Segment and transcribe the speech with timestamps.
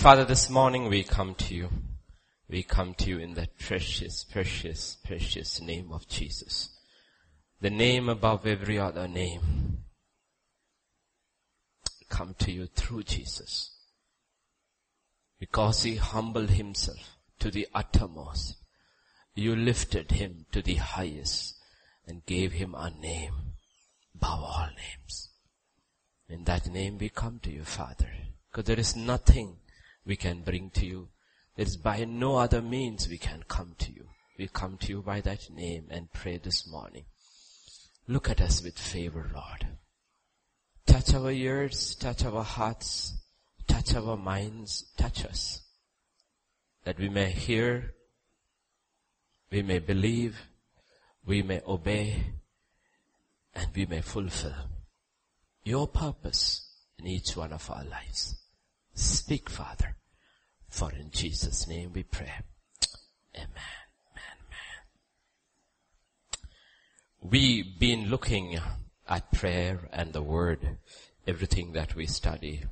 [0.00, 1.68] Father, this morning we come to you.
[2.48, 6.70] We come to you in the precious, precious, precious name of Jesus.
[7.60, 9.80] The name above every other name.
[12.08, 13.72] Come to you through Jesus.
[15.38, 18.56] Because he humbled himself to the uttermost.
[19.34, 21.56] You lifted him to the highest
[22.06, 23.34] and gave him a name
[24.14, 25.28] above all names.
[26.26, 28.08] In that name we come to you, Father.
[28.50, 29.58] Because there is nothing
[30.04, 31.08] we can bring to you.
[31.56, 34.06] It's by no other means we can come to you.
[34.38, 37.04] We come to you by that name and pray this morning.
[38.08, 39.66] Look at us with favor, Lord.
[40.86, 43.14] Touch our ears, touch our hearts,
[43.68, 45.60] touch our minds, touch us.
[46.84, 47.94] That we may hear,
[49.52, 50.40] we may believe,
[51.26, 52.32] we may obey,
[53.54, 54.54] and we may fulfill
[55.62, 56.66] your purpose
[56.98, 58.39] in each one of our lives.
[59.00, 59.96] Speak, Father,
[60.68, 62.32] for in Jesus' name we pray.
[63.34, 63.48] Amen.
[64.12, 64.38] Amen.
[64.44, 64.90] Amen.
[67.22, 68.58] We've been looking
[69.08, 70.76] at prayer and the word.
[71.26, 72.64] Everything that we study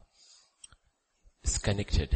[1.43, 2.15] is connected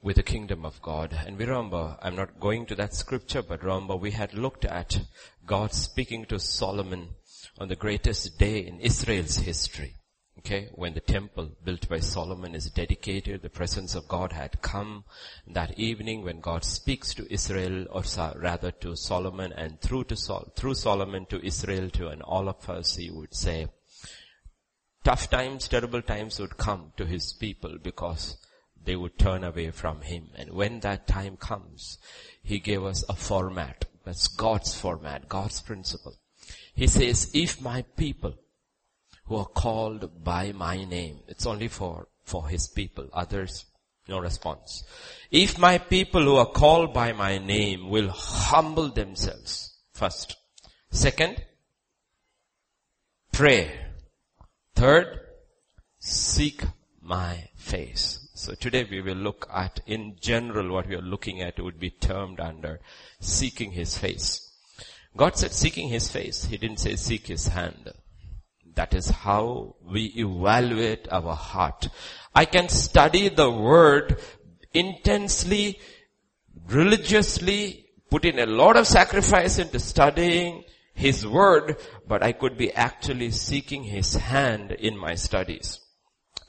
[0.00, 1.12] with the kingdom of God.
[1.26, 5.02] And we remember, I'm not going to that scripture, but remember we had looked at
[5.44, 7.10] God speaking to Solomon
[7.58, 9.96] on the greatest day in Israel's history.
[10.40, 15.04] Okay, when the temple built by Solomon is dedicated, the presence of God had come
[15.46, 18.02] that evening when God speaks to Israel or
[18.36, 22.68] rather to Solomon and through to Sol- through Solomon to Israel to and all of
[22.68, 23.68] us, he would say,
[25.04, 28.36] tough times, terrible times would come to his people because
[28.84, 30.28] they would turn away from him.
[30.34, 31.98] And when that time comes,
[32.42, 33.86] he gave us a format.
[34.04, 36.16] That's God's format, God's principle.
[36.74, 38.34] He says, if my people
[39.26, 43.64] who are called by my name, it's only for, for his people, others,
[44.08, 44.84] no response.
[45.30, 50.36] If my people who are called by my name will humble themselves, first.
[50.90, 51.42] Second,
[53.32, 53.80] pray.
[54.74, 55.20] Third,
[55.98, 56.62] seek
[57.00, 58.28] my face.
[58.34, 61.90] So today we will look at, in general, what we are looking at would be
[61.90, 62.80] termed under
[63.20, 64.50] seeking his face.
[65.16, 66.44] God said seeking his face.
[66.44, 67.90] He didn't say seek his hand.
[68.74, 71.88] That is how we evaluate our heart.
[72.34, 74.18] I can study the word
[74.72, 75.78] intensely,
[76.68, 80.64] religiously, put in a lot of sacrifice into studying
[80.94, 81.76] his word,
[82.06, 85.80] but I could be actually seeking his hand in my studies.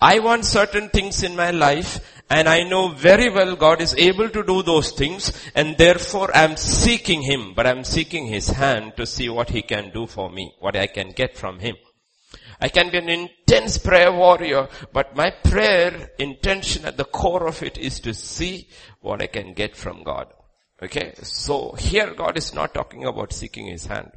[0.02, 2.00] I want certain things in my life
[2.30, 6.58] and I know very well God is able to do those things and therefore I'm
[6.58, 10.54] seeking Him, but I'm seeking His hand to see what He can do for me,
[10.60, 11.76] what I can get from Him.
[12.60, 17.62] I can be an intense prayer warrior, but my prayer intention at the core of
[17.64, 18.70] it is to see
[19.02, 20.28] what I can get from God.
[20.82, 21.14] Okay?
[21.24, 24.12] So here God is not talking about seeking His hand.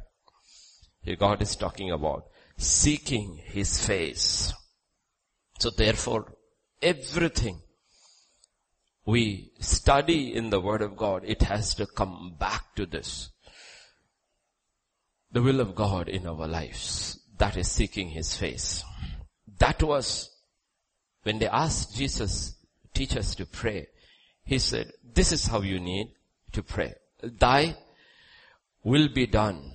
[1.01, 2.25] Here God is talking about
[2.57, 4.53] seeking His face.
[5.59, 6.33] So therefore,
[6.81, 7.61] everything
[9.05, 13.29] we study in the Word of God, it has to come back to this.
[15.31, 17.18] The will of God in our lives.
[17.39, 18.83] That is seeking His face.
[19.57, 20.29] That was
[21.23, 22.55] when they asked Jesus,
[22.93, 23.87] teach us to pray.
[24.45, 26.11] He said, this is how you need
[26.53, 26.95] to pray.
[27.21, 27.75] Thy
[28.83, 29.73] will be done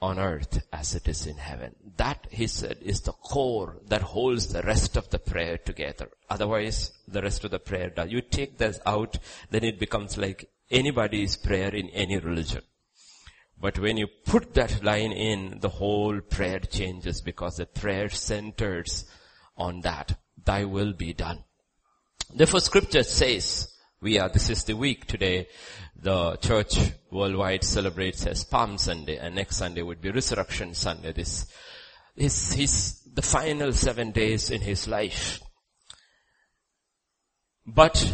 [0.00, 1.74] on earth as it is in heaven.
[1.96, 6.10] That, he said, is the core that holds the rest of the prayer together.
[6.28, 8.10] Otherwise, the rest of the prayer does.
[8.10, 9.18] You take this out,
[9.50, 12.62] then it becomes like anybody's prayer in any religion.
[13.58, 19.04] But when you put that line in, the whole prayer changes because the prayer centers
[19.56, 20.18] on that.
[20.44, 21.44] Thy will be done.
[22.34, 25.48] Therefore scripture says, we are, this is the week today,
[25.96, 26.78] the church
[27.10, 31.12] worldwide celebrates as Palm Sunday and next Sunday would be Resurrection Sunday.
[31.12, 31.46] This
[32.14, 35.40] is his, the final seven days in his life.
[37.66, 38.12] But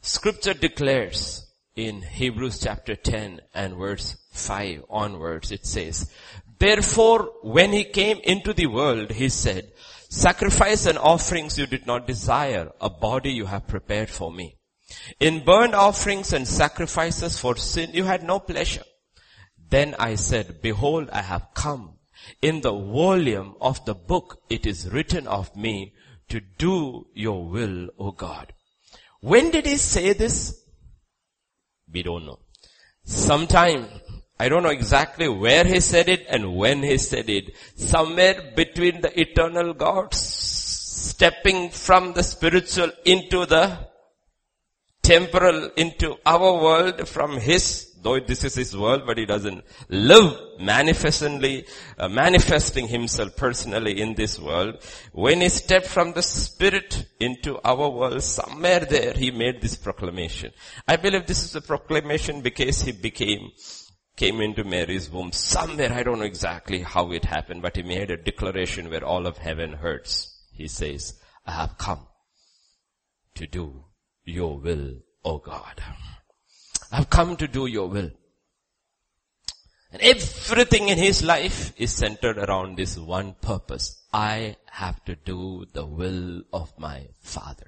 [0.00, 6.12] scripture declares in Hebrews chapter 10 and verse 5 onwards, it says,
[6.58, 9.72] Therefore, when he came into the world, he said,
[10.08, 14.58] Sacrifice and offerings you did not desire, a body you have prepared for me.
[15.18, 18.84] In burnt offerings and sacrifices for sin, you had no pleasure.
[19.70, 21.94] Then I said, behold, I have come.
[22.42, 25.94] In the volume of the book, it is written of me
[26.28, 28.52] to do your will, O God.
[29.20, 30.61] When did he say this?
[31.92, 32.38] We don't know.
[33.04, 33.86] Sometime,
[34.38, 37.54] I don't know exactly where he said it and when he said it.
[37.76, 43.92] Somewhere between the eternal gods, stepping from the spiritual into the
[45.02, 50.36] temporal into our world from His though this is his world, but he doesn't live
[50.58, 51.66] manifestly,
[51.98, 54.78] uh, manifesting himself personally in this world.
[55.12, 60.52] When he stepped from the spirit into our world, somewhere there he made this proclamation.
[60.86, 63.52] I believe this is a proclamation because he became,
[64.16, 68.10] came into Mary's womb somewhere, I don't know exactly how it happened, but he made
[68.10, 70.28] a declaration where all of heaven hurts.
[70.52, 71.14] He says,
[71.46, 72.06] I have come
[73.34, 73.84] to do
[74.24, 75.82] your will, O God.
[76.92, 78.10] I've come to do your will.
[79.92, 84.04] And everything in his life is centered around this one purpose.
[84.12, 87.66] I have to do the will of my father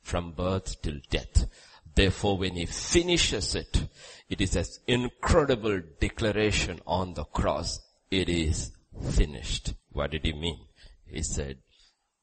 [0.00, 1.46] from birth till death.
[1.94, 3.86] Therefore when he finishes it,
[4.30, 7.80] it is an incredible declaration on the cross.
[8.10, 8.72] It is
[9.10, 9.74] finished.
[9.90, 10.58] What did he mean?
[11.06, 11.58] He said,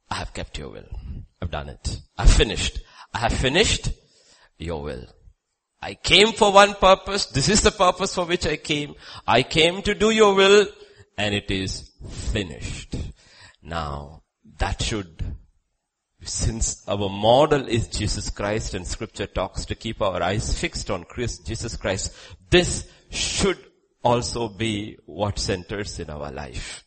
[0.09, 0.89] I have kept your will.
[1.41, 2.01] I've done it.
[2.17, 2.79] I've finished.
[3.13, 3.89] I have finished
[4.57, 5.05] your will.
[5.81, 7.25] I came for one purpose.
[7.25, 8.93] This is the purpose for which I came.
[9.27, 10.67] I came to do your will
[11.17, 12.95] and it is finished.
[13.63, 14.23] Now,
[14.59, 15.37] that should,
[16.23, 21.03] since our model is Jesus Christ and scripture talks to keep our eyes fixed on
[21.03, 22.13] Christ, Jesus Christ,
[22.49, 23.57] this should
[24.03, 26.83] also be what centers in our life.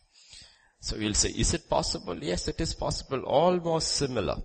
[0.79, 2.17] So we'll say, is it possible?
[2.23, 3.21] Yes, it is possible.
[3.23, 4.35] Almost similar.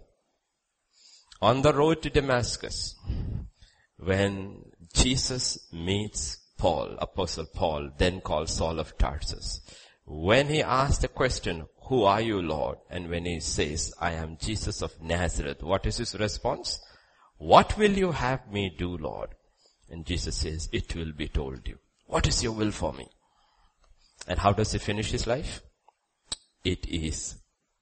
[1.43, 2.97] On the road to Damascus,
[4.03, 4.65] when
[4.95, 9.61] Jesus meets Paul, Apostle Paul, then called Saul of Tarsus,
[10.07, 12.79] when he asked the question, who are you Lord?
[12.89, 16.81] And when he says, I am Jesus of Nazareth, what is his response?
[17.39, 19.31] What will you have me do, Lord?
[19.91, 21.79] And Jesus says, it will be told you.
[22.07, 23.09] What is your will for me?
[24.27, 25.63] And how does he finish his life?
[26.65, 27.37] It is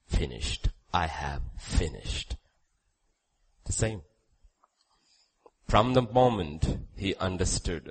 [0.06, 0.68] finished.
[0.92, 2.36] I have finished.
[3.66, 4.02] The same.
[5.68, 7.90] From the moment he understood,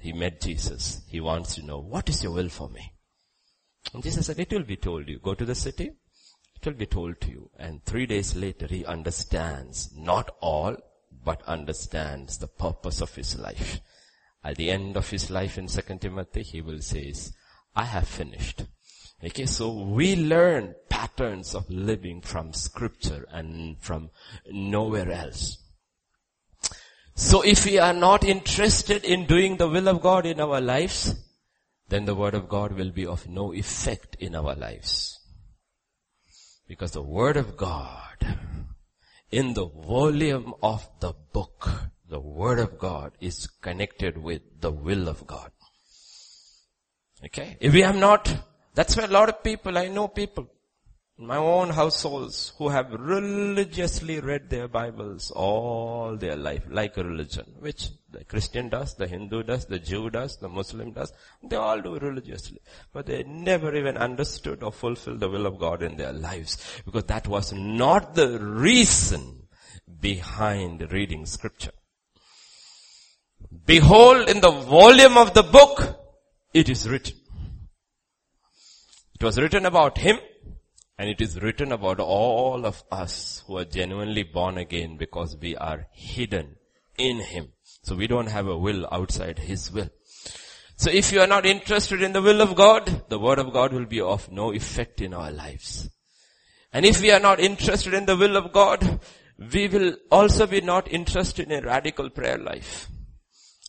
[0.00, 2.92] he met Jesus, he wants to know, what is your will for me?
[3.94, 5.20] And Jesus said, it will be told you.
[5.20, 5.92] Go to the city,
[6.56, 7.50] it will be told to you.
[7.56, 10.76] And three days later he understands, not all,
[11.24, 13.80] but understands the purpose of his life.
[14.42, 17.14] At the end of his life in 2 Timothy, he will say,
[17.76, 18.64] I have finished.
[19.24, 24.10] Okay, so we learn patterns of living from scripture and from
[24.50, 25.58] nowhere else.
[27.18, 31.16] So if we are not interested in doing the will of God in our lives,
[31.88, 35.18] then the word of God will be of no effect in our lives.
[36.68, 38.36] Because the word of God,
[39.32, 41.68] in the volume of the book,
[42.08, 45.50] the word of God is connected with the will of God.
[47.24, 47.56] Okay?
[47.58, 48.32] If we have not,
[48.74, 50.48] that's why a lot of people, I know people,
[51.18, 57.44] my own households who have religiously read their Bibles all their life, like a religion,
[57.58, 61.12] which the Christian does, the Hindu does, the Jew does, the Muslim does.
[61.42, 62.60] They all do religiously.
[62.92, 66.80] But they never even understood or fulfilled the will of God in their lives.
[66.84, 69.48] Because that was not the reason
[70.00, 71.72] behind reading scripture.
[73.66, 75.98] Behold in the volume of the book,
[76.54, 77.16] it is written.
[79.20, 80.18] It was written about him
[80.98, 85.56] and it is written about all of us who are genuinely born again because we
[85.56, 86.56] are hidden
[86.98, 87.52] in Him.
[87.82, 89.90] So we don't have a will outside His will.
[90.76, 93.72] So if you are not interested in the will of God, the word of God
[93.72, 95.88] will be of no effect in our lives.
[96.72, 99.00] And if we are not interested in the will of God,
[99.52, 102.88] we will also be not interested in a radical prayer life.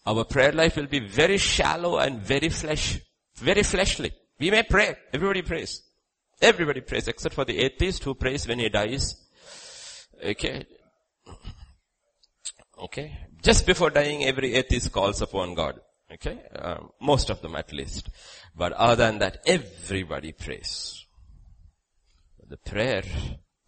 [0.06, 3.00] Our prayer life will be very shallow and very flesh,
[3.36, 4.12] very fleshly.
[4.40, 4.96] We may pray.
[5.14, 5.84] Everybody prays.
[6.42, 9.16] Everybody prays except for the atheist who prays when he dies.
[10.24, 10.66] Okay.
[12.78, 13.18] Okay.
[13.42, 15.80] Just before dying, every atheist calls upon God.
[16.12, 16.40] Okay.
[16.56, 18.10] Um, most of them at least.
[18.56, 21.06] But other than that, everybody prays.
[22.48, 23.04] The prayer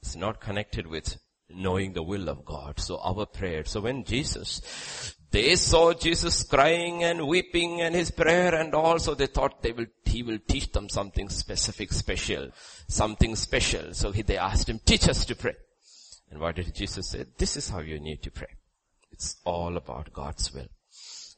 [0.01, 1.17] is not connected with
[1.49, 2.79] knowing the will of God.
[2.79, 3.65] So our prayer.
[3.65, 9.27] So when Jesus they saw Jesus crying and weeping and his prayer and also they
[9.27, 12.49] thought they will, he will teach them something specific, special,
[12.87, 13.93] something special.
[13.93, 15.55] So he, they asked him, teach us to pray.
[16.29, 17.25] And what did Jesus say?
[17.37, 18.47] This is how you need to pray.
[19.11, 20.67] It's all about God's will.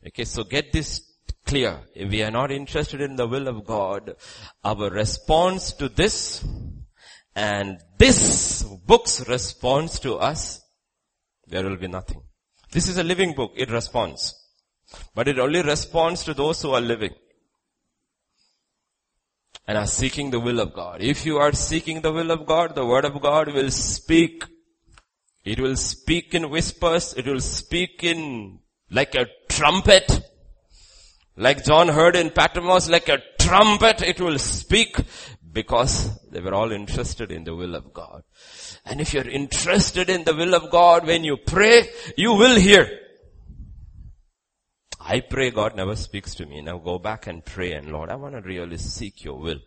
[0.08, 1.02] Okay, so get this
[1.46, 1.82] clear.
[1.96, 4.16] If we are not interested in the will of God,
[4.64, 6.44] our response to this
[7.36, 10.62] and this book's response to us,
[11.48, 12.22] there will be nothing.
[12.74, 13.52] This is a living book.
[13.56, 14.34] It responds.
[15.14, 17.14] But it only responds to those who are living.
[19.68, 21.02] And are seeking the will of God.
[21.02, 24.44] If you are seeking the will of God, the word of God will speak.
[25.46, 27.14] It will speak in whispers.
[27.14, 30.22] It will speak in like a trumpet.
[31.38, 34.98] Like John heard in Patmos, like a trumpet, it will speak
[35.52, 38.24] because they were all interested in the will of God.
[38.86, 43.00] And if you're interested in the will of God, when you pray, you will hear.
[45.00, 46.62] I pray God never speaks to me.
[46.62, 49.60] Now go back and pray and Lord, I want to really seek your will.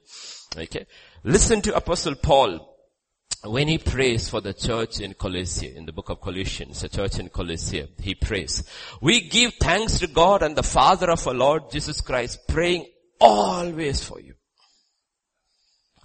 [0.57, 0.87] Okay.
[1.25, 2.77] Listen to Apostle Paul
[3.45, 7.19] when he prays for the church in Colossia, in the book of Colossians, the church
[7.19, 8.65] in Colossia, he prays,
[9.01, 12.87] we give thanks to God and the Father of our Lord Jesus Christ, praying
[13.21, 14.35] always for you.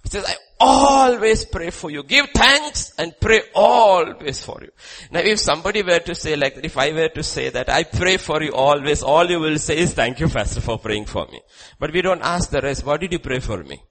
[0.02, 2.02] He says, I always pray for you.
[2.02, 4.70] Give thanks and pray always for you.
[5.10, 8.16] Now if somebody were to say like, if I were to say that I pray
[8.16, 11.40] for you always, all you will say is thank you pastor for praying for me.
[11.78, 13.82] But we don't ask the rest, what did you pray for me?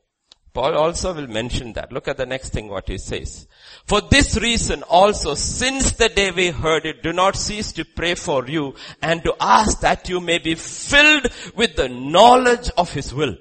[0.53, 1.93] Paul also will mention that.
[1.93, 3.47] Look at the next thing what he says.
[3.85, 8.15] For this reason also, since the day we heard it, do not cease to pray
[8.15, 13.13] for you and to ask that you may be filled with the knowledge of his
[13.13, 13.35] will.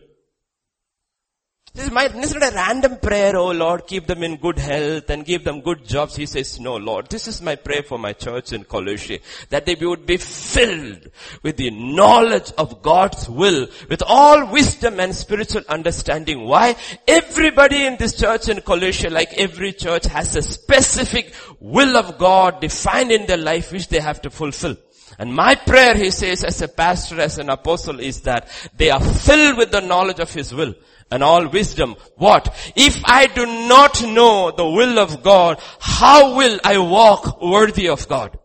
[1.73, 4.59] This is, my, this is not a random prayer, oh Lord, keep them in good
[4.59, 6.17] health and give them good jobs.
[6.17, 9.77] He says, no Lord, this is my prayer for my church in Colossae, that they
[9.77, 11.09] would be filled
[11.45, 16.45] with the knowledge of God's will, with all wisdom and spiritual understanding.
[16.45, 16.75] Why?
[17.07, 22.61] Everybody in this church in Colossae, like every church, has a specific will of God
[22.61, 24.77] defined in their life which they have to fulfill.
[25.21, 29.03] And my prayer, he says, as a pastor, as an apostle, is that they are
[29.03, 30.73] filled with the knowledge of His will
[31.11, 31.95] and all wisdom.
[32.17, 32.49] What?
[32.75, 38.09] If I do not know the will of God, how will I walk worthy of
[38.09, 38.39] God?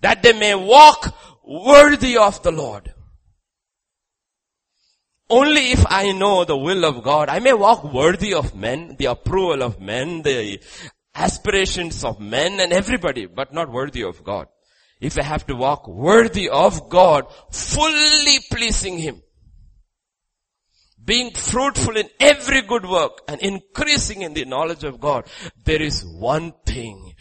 [0.00, 1.14] That they may walk
[1.46, 2.92] worthy of the Lord.
[5.30, 9.04] Only if I know the will of God, I may walk worthy of men, the
[9.04, 10.60] approval of men, the
[11.14, 14.48] aspirations of men and everybody, but not worthy of God.
[15.00, 19.22] If I have to walk worthy of God, fully pleasing Him,
[21.04, 25.26] being fruitful in every good work and increasing in the knowledge of God,
[25.64, 27.14] there is one thing.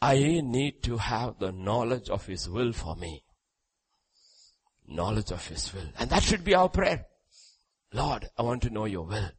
[0.00, 3.24] I need to have the knowledge of His will for me.
[4.86, 5.90] Knowledge of His will.
[5.98, 7.06] And that should be our prayer.
[7.92, 9.30] Lord, I want to know your will.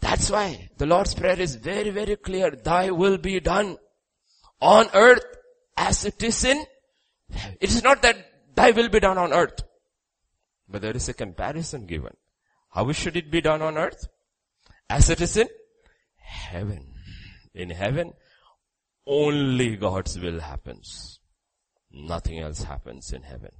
[0.00, 2.50] That's why the Lord's prayer is very, very clear.
[2.50, 3.76] Thy will be done
[4.60, 5.24] on earth
[5.76, 6.64] as it is in
[7.30, 8.16] It is not that
[8.54, 9.62] thy will be done on earth.
[10.68, 12.16] But there is a comparison given.
[12.70, 14.08] How should it be done on earth?
[14.90, 15.48] As it is in
[16.16, 16.94] heaven.
[17.54, 18.12] In heaven,
[19.06, 21.20] only God's will happens.
[21.90, 23.52] Nothing else happens in heaven.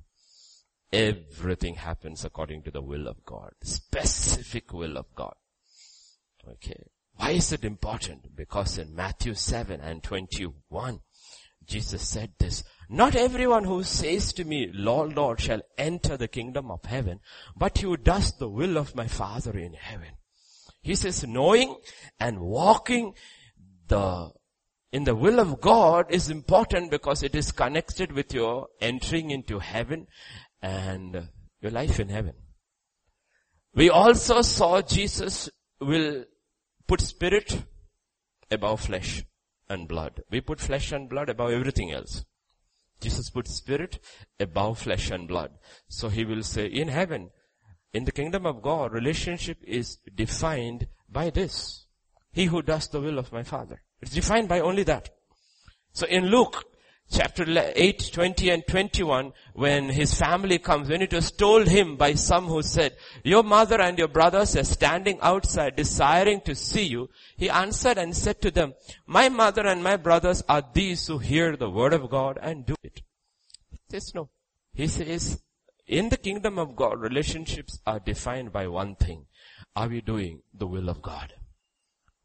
[0.93, 3.53] Everything happens according to the will of God.
[3.63, 5.35] Specific will of God.
[6.47, 6.85] Okay.
[7.17, 8.37] Why is it important?
[8.37, 11.01] Because in Matthew 7 and 21,
[11.67, 16.71] Jesus said this, not everyone who says to me, Lord, Lord, shall enter the kingdom
[16.71, 17.21] of heaven,
[17.57, 20.12] but who does the will of my Father in heaven.
[20.80, 21.76] He says knowing
[22.18, 23.14] and walking
[23.88, 24.30] the,
[24.90, 29.59] in the will of God is important because it is connected with your entering into
[29.59, 30.07] heaven
[30.62, 31.28] and
[31.61, 32.35] your life in heaven.
[33.75, 36.25] We also saw Jesus will
[36.87, 37.64] put spirit
[38.50, 39.25] above flesh
[39.68, 40.23] and blood.
[40.30, 42.25] We put flesh and blood above everything else.
[43.00, 44.00] Jesus put spirit
[44.40, 45.52] above flesh and blood.
[45.88, 47.31] So he will say, in heaven,
[47.93, 51.87] in the kingdom of God, relationship is defined by this.
[52.33, 53.83] He who does the will of my Father.
[54.00, 55.11] It's defined by only that.
[55.93, 56.64] So in Luke,
[57.11, 62.15] chapter 8, 20 and 21, when his family comes, when it was told him by
[62.15, 67.09] some who said, your mother and your brothers are standing outside desiring to see you,
[67.37, 68.75] he answered and said to them,
[69.07, 72.75] my mother and my brothers are these who hear the word of God and do
[72.83, 73.00] it.
[73.71, 74.29] He says no.
[74.75, 75.41] He says,
[75.87, 79.27] in the kingdom of God, relationships are defined by one thing.
[79.75, 81.33] Are we doing the will of God?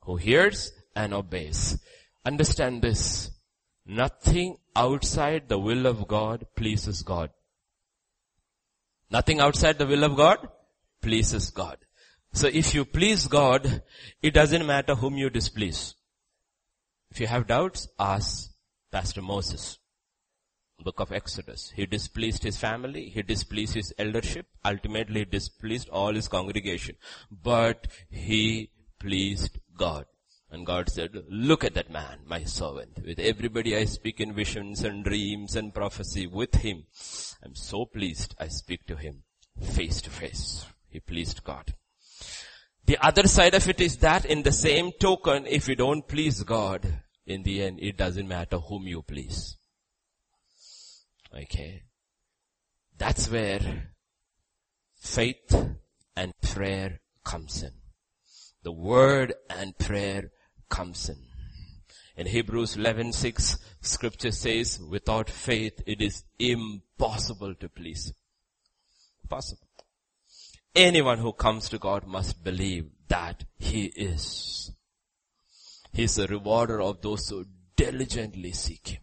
[0.01, 1.79] Who hears and obeys.
[2.25, 3.31] Understand this.
[3.85, 7.29] Nothing outside the will of God pleases God.
[9.11, 10.47] Nothing outside the will of God
[11.01, 11.77] pleases God.
[12.31, 13.83] So if you please God,
[14.21, 15.95] it doesn't matter whom you displease.
[17.11, 18.51] If you have doubts, ask
[18.91, 19.77] Pastor Moses.
[20.83, 21.71] Book of Exodus.
[21.75, 26.95] He displeased his family, he displeased his eldership, ultimately he displeased all his congregation.
[27.31, 30.05] But he pleased God.
[30.53, 33.03] And God said, look at that man, my servant.
[33.03, 36.83] With everybody I speak in visions and dreams and prophecy with him.
[37.43, 39.23] I'm so pleased I speak to him
[39.59, 40.67] face to face.
[40.89, 41.73] He pleased God.
[42.85, 46.43] The other side of it is that in the same token, if you don't please
[46.43, 49.57] God, in the end, it doesn't matter whom you please.
[51.35, 51.81] Okay.
[52.95, 53.89] That's where
[54.99, 55.55] faith
[56.15, 57.71] and prayer comes in.
[58.61, 60.29] The word and prayer
[60.73, 61.19] comes in.
[62.15, 68.11] In Hebrews 11:6, scripture says, without faith it is impossible to please.
[69.29, 69.67] Possible.
[70.75, 74.71] Anyone who comes to God must believe that He is.
[75.91, 79.01] He's a rewarder of those who diligently seek Him.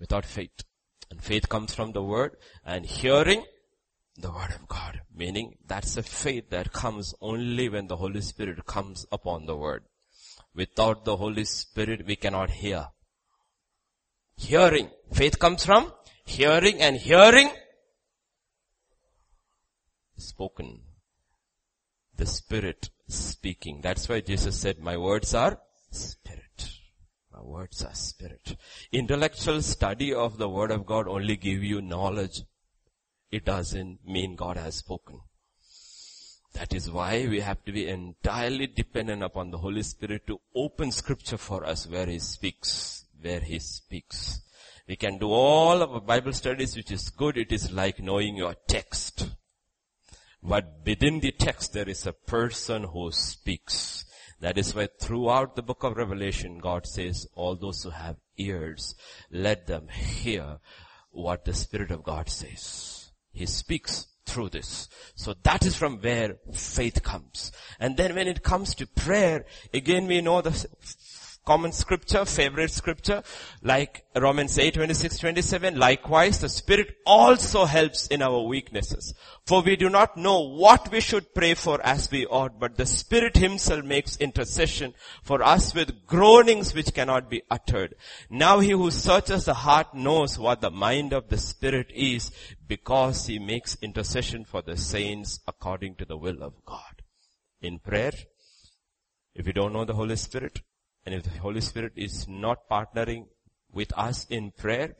[0.00, 0.64] Without faith.
[1.10, 3.44] And faith comes from the Word and hearing
[4.16, 5.01] the Word of God.
[5.22, 9.84] Meaning that's a faith that comes only when the Holy Spirit comes upon the Word.
[10.52, 12.88] Without the Holy Spirit we cannot hear.
[14.36, 14.90] Hearing.
[15.12, 15.92] Faith comes from
[16.24, 17.50] hearing and hearing
[20.16, 20.80] spoken.
[22.16, 23.80] The Spirit speaking.
[23.80, 25.60] That's why Jesus said, my words are
[25.92, 26.68] Spirit.
[27.32, 28.56] My words are Spirit.
[28.90, 32.42] Intellectual study of the Word of God only give you knowledge.
[33.32, 35.20] It doesn't mean God has spoken.
[36.52, 40.92] That is why we have to be entirely dependent upon the Holy Spirit to open
[40.92, 44.42] scripture for us where He speaks, where He speaks.
[44.86, 47.38] We can do all of our Bible studies which is good.
[47.38, 49.30] It is like knowing your text.
[50.42, 54.04] But within the text there is a person who speaks.
[54.40, 58.94] That is why throughout the book of Revelation God says, all those who have ears,
[59.30, 60.58] let them hear
[61.12, 63.01] what the Spirit of God says.
[63.32, 64.88] He speaks through this.
[65.14, 67.52] So that is from where faith comes.
[67.78, 70.66] And then when it comes to prayer, again we know the
[71.44, 73.22] common scripture, favorite scripture,
[73.62, 75.78] like Romans 8, 26, 27.
[75.78, 79.14] Likewise, the Spirit also helps in our weaknesses.
[79.44, 82.86] For we do not know what we should pray for as we ought, but the
[82.86, 87.94] Spirit Himself makes intercession for us with groanings which cannot be uttered.
[88.30, 92.30] Now He who searches the heart knows what the mind of the Spirit is
[92.68, 97.02] because He makes intercession for the saints according to the will of God.
[97.60, 98.12] In prayer,
[99.34, 100.60] if you don't know the Holy Spirit,
[101.04, 103.26] and if the Holy Spirit is not partnering
[103.72, 104.96] with us in prayer,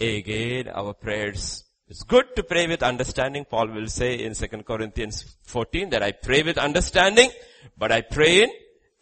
[0.00, 3.44] again our prayers it's good to pray with understanding.
[3.44, 7.30] Paul will say in 2 Corinthians 14 that I pray with understanding,
[7.78, 8.50] but I pray in,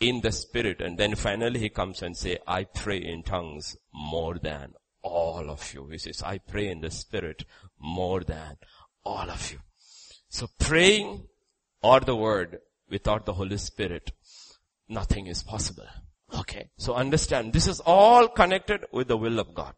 [0.00, 0.82] in the spirit.
[0.82, 5.72] And then finally he comes and say, I pray in tongues more than all of
[5.72, 5.86] you.
[5.86, 7.46] He says, I pray in the spirit
[7.78, 8.58] more than
[9.02, 9.60] all of you.
[10.28, 11.26] So praying
[11.82, 12.58] or the word
[12.90, 14.12] without the Holy Spirit,
[14.90, 15.86] nothing is possible.
[16.40, 16.70] Okay.
[16.76, 19.74] So understand, this is all connected with the will of God.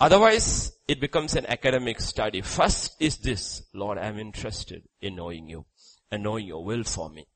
[0.00, 2.40] Otherwise, it becomes an academic study.
[2.40, 5.64] First is this, Lord, I'm interested in knowing you
[6.10, 7.26] and knowing your will for me.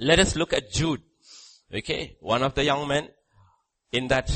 [0.00, 1.02] Let us look at Jude.
[1.72, 2.16] Okay.
[2.20, 3.08] One of the young men
[3.92, 4.30] in that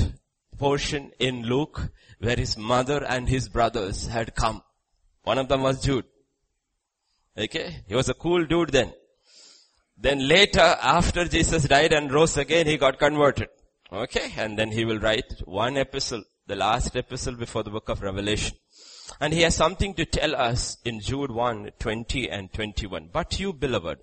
[0.59, 4.63] portion in Luke where his mother and his brothers had come.
[5.23, 6.05] One of them was Jude.
[7.39, 7.85] Okay.
[7.87, 8.93] He was a cool dude then.
[9.97, 13.49] Then later, after Jesus died and rose again, he got converted.
[13.93, 18.03] Okay, and then he will write one epistle, the last epistle before the book of
[18.03, 18.57] Revelation.
[19.21, 23.11] And he has something to tell us in Jude 1, 20 and 21.
[23.13, 24.01] But you beloved,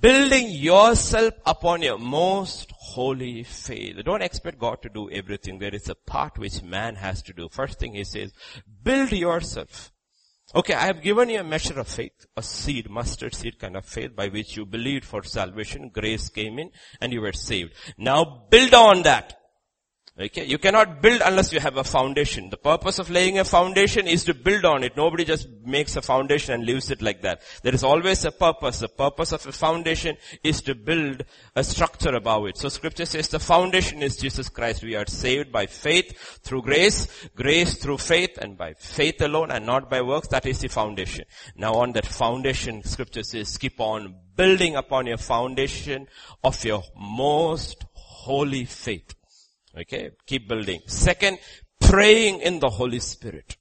[0.00, 3.96] building yourself upon your most holy faith.
[4.04, 5.58] Don't expect God to do everything.
[5.58, 7.48] There is a part which man has to do.
[7.48, 8.32] First thing he says,
[8.82, 9.90] build yourself
[10.54, 13.84] Okay, I have given you a measure of faith, a seed, mustard seed kind of
[13.84, 17.74] faith by which you believed for salvation, grace came in and you were saved.
[17.98, 19.35] Now build on that.
[20.18, 22.48] Okay, you cannot build unless you have a foundation.
[22.48, 24.96] The purpose of laying a foundation is to build on it.
[24.96, 27.42] Nobody just makes a foundation and leaves it like that.
[27.62, 28.78] There is always a purpose.
[28.78, 31.22] The purpose of a foundation is to build
[31.54, 32.56] a structure above it.
[32.56, 34.82] So scripture says the foundation is Jesus Christ.
[34.82, 39.66] We are saved by faith through grace, grace through faith and by faith alone and
[39.66, 40.28] not by works.
[40.28, 41.26] That is the foundation.
[41.56, 46.06] Now on that foundation, scripture says keep on building upon your foundation
[46.42, 49.12] of your most holy faith.
[49.78, 50.80] Okay, keep building.
[50.86, 51.38] Second,
[51.80, 53.56] praying in the Holy Spirit.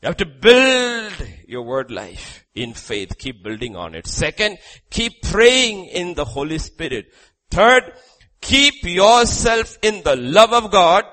[0.00, 1.12] You have to build
[1.46, 3.18] your word life in faith.
[3.18, 4.06] Keep building on it.
[4.06, 4.58] Second,
[4.90, 7.06] keep praying in the Holy Spirit.
[7.50, 7.92] Third,
[8.40, 11.04] keep yourself in the love of God,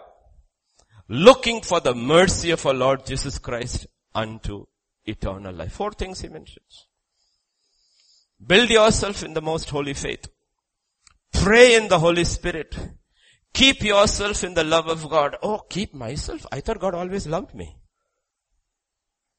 [1.08, 4.66] looking for the mercy of our Lord Jesus Christ unto
[5.06, 5.74] eternal life.
[5.74, 6.88] Four things he mentions.
[8.46, 10.28] Build yourself in the most holy faith.
[11.34, 12.76] Pray in the Holy Spirit.
[13.54, 15.38] Keep yourself in the love of God.
[15.42, 16.46] Oh, keep myself.
[16.52, 17.78] I thought God always loved me.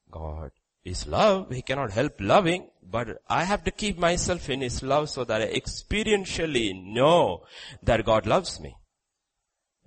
[0.09, 0.51] God
[0.83, 1.51] is love.
[1.51, 5.41] He cannot help loving, but I have to keep myself in His love so that
[5.41, 7.43] I experientially know
[7.83, 8.75] that God loves me.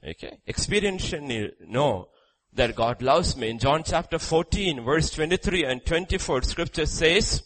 [0.07, 0.39] Okay?
[0.49, 2.09] Experientially know
[2.53, 3.51] that God loves me.
[3.51, 7.43] In John chapter 14 verse 23 and 24 scripture says,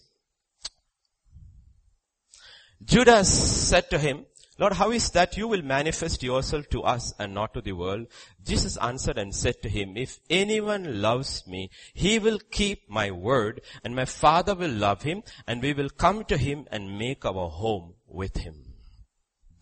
[2.85, 4.25] Judas said to him,
[4.59, 8.07] Lord, how is that you will manifest yourself to us and not to the world?
[8.45, 13.61] Jesus answered and said to him, if anyone loves me, he will keep my word
[13.85, 17.49] and my father will love him and we will come to him and make our
[17.49, 18.65] home with him.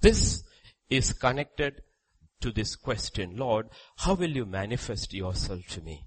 [0.01, 0.43] This
[0.89, 1.83] is connected
[2.41, 6.07] to this question, Lord, how will you manifest yourself to me?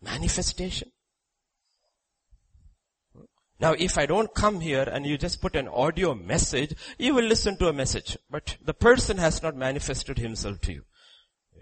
[0.00, 0.90] Manifestation.
[3.62, 7.24] Now if I don't come here and you just put an audio message, you will
[7.24, 8.18] listen to a message.
[8.28, 10.82] But the person has not manifested himself to you.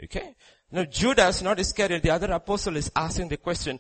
[0.05, 0.35] Okay?
[0.73, 3.79] Now Judas, not Iscariot, the other apostle is asking the question,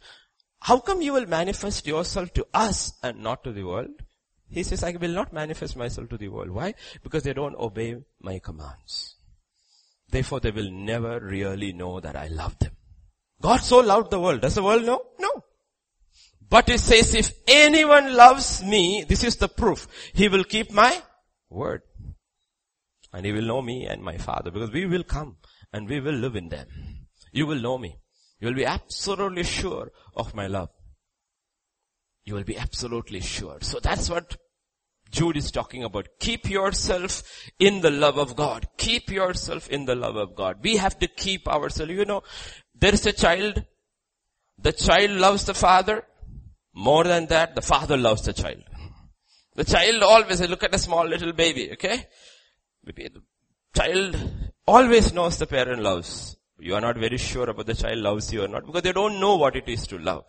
[0.61, 4.03] how come you will manifest yourself to us and not to the world?
[4.51, 6.51] He says, I will not manifest myself to the world.
[6.51, 6.75] Why?
[7.03, 9.15] Because they don't obey my commands.
[10.11, 12.73] Therefore they will never really know that I love them.
[13.41, 14.43] God so loved the world.
[14.43, 15.07] Does the world know?
[15.19, 15.45] No.
[16.51, 19.87] But it says, if anyone loves me, this is the proof.
[20.13, 21.01] He will keep my
[21.49, 21.83] word.
[23.13, 25.37] And he will know me and my father because we will come
[25.73, 26.67] and we will live in them.
[27.33, 27.97] You will know me.
[28.41, 30.71] You will be absolutely sure of my love.
[32.25, 33.59] You will be absolutely sure.
[33.61, 34.37] So that's what
[35.11, 36.09] Jude is talking about.
[36.19, 37.23] Keep yourself
[37.59, 38.67] in the love of God.
[38.77, 40.59] Keep yourself in the love of God.
[40.63, 41.93] We have to keep ourselves.
[41.93, 42.23] You know,
[42.75, 43.65] there is a child.
[44.59, 46.05] The child loves the father.
[46.75, 48.63] More than that, the father loves the child.
[49.55, 52.07] The child always, look at a small little baby, okay?
[52.85, 53.23] The
[53.77, 54.17] child
[54.67, 56.37] always knows the parent loves.
[56.59, 59.19] You are not very sure about the child loves you or not because they don't
[59.19, 60.25] know what it is to love.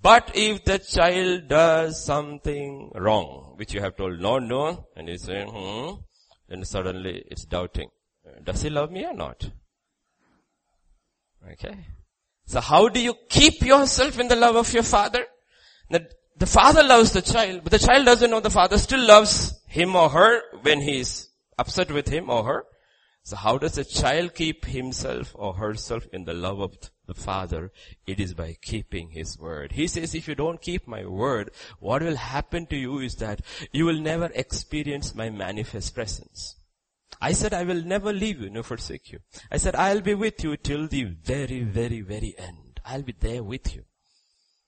[0.00, 5.24] But if the child does something wrong, which you have told no, no, and he's
[5.24, 5.94] saying, hmm,
[6.48, 7.90] then suddenly it's doubting.
[8.44, 9.50] Does he love me or not?
[11.52, 11.86] Okay.
[12.46, 15.24] So how do you keep yourself in the love of your father?
[15.90, 19.58] That the father loves the child, but the child doesn't know the father still loves
[19.66, 22.64] him or her when he is upset with him or her.
[23.22, 27.72] So how does a child keep himself or herself in the love of the father?
[28.06, 29.72] It is by keeping his word.
[29.72, 33.40] He says, if you don't keep my word, what will happen to you is that
[33.72, 36.54] you will never experience my manifest presence.
[37.20, 39.18] I said, I will never leave you nor forsake you.
[39.50, 42.80] I said, I'll be with you till the very, very, very end.
[42.84, 43.84] I'll be there with you.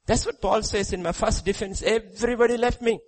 [0.08, 1.82] That's what Paul says in my first defense.
[1.82, 2.98] Everybody left me.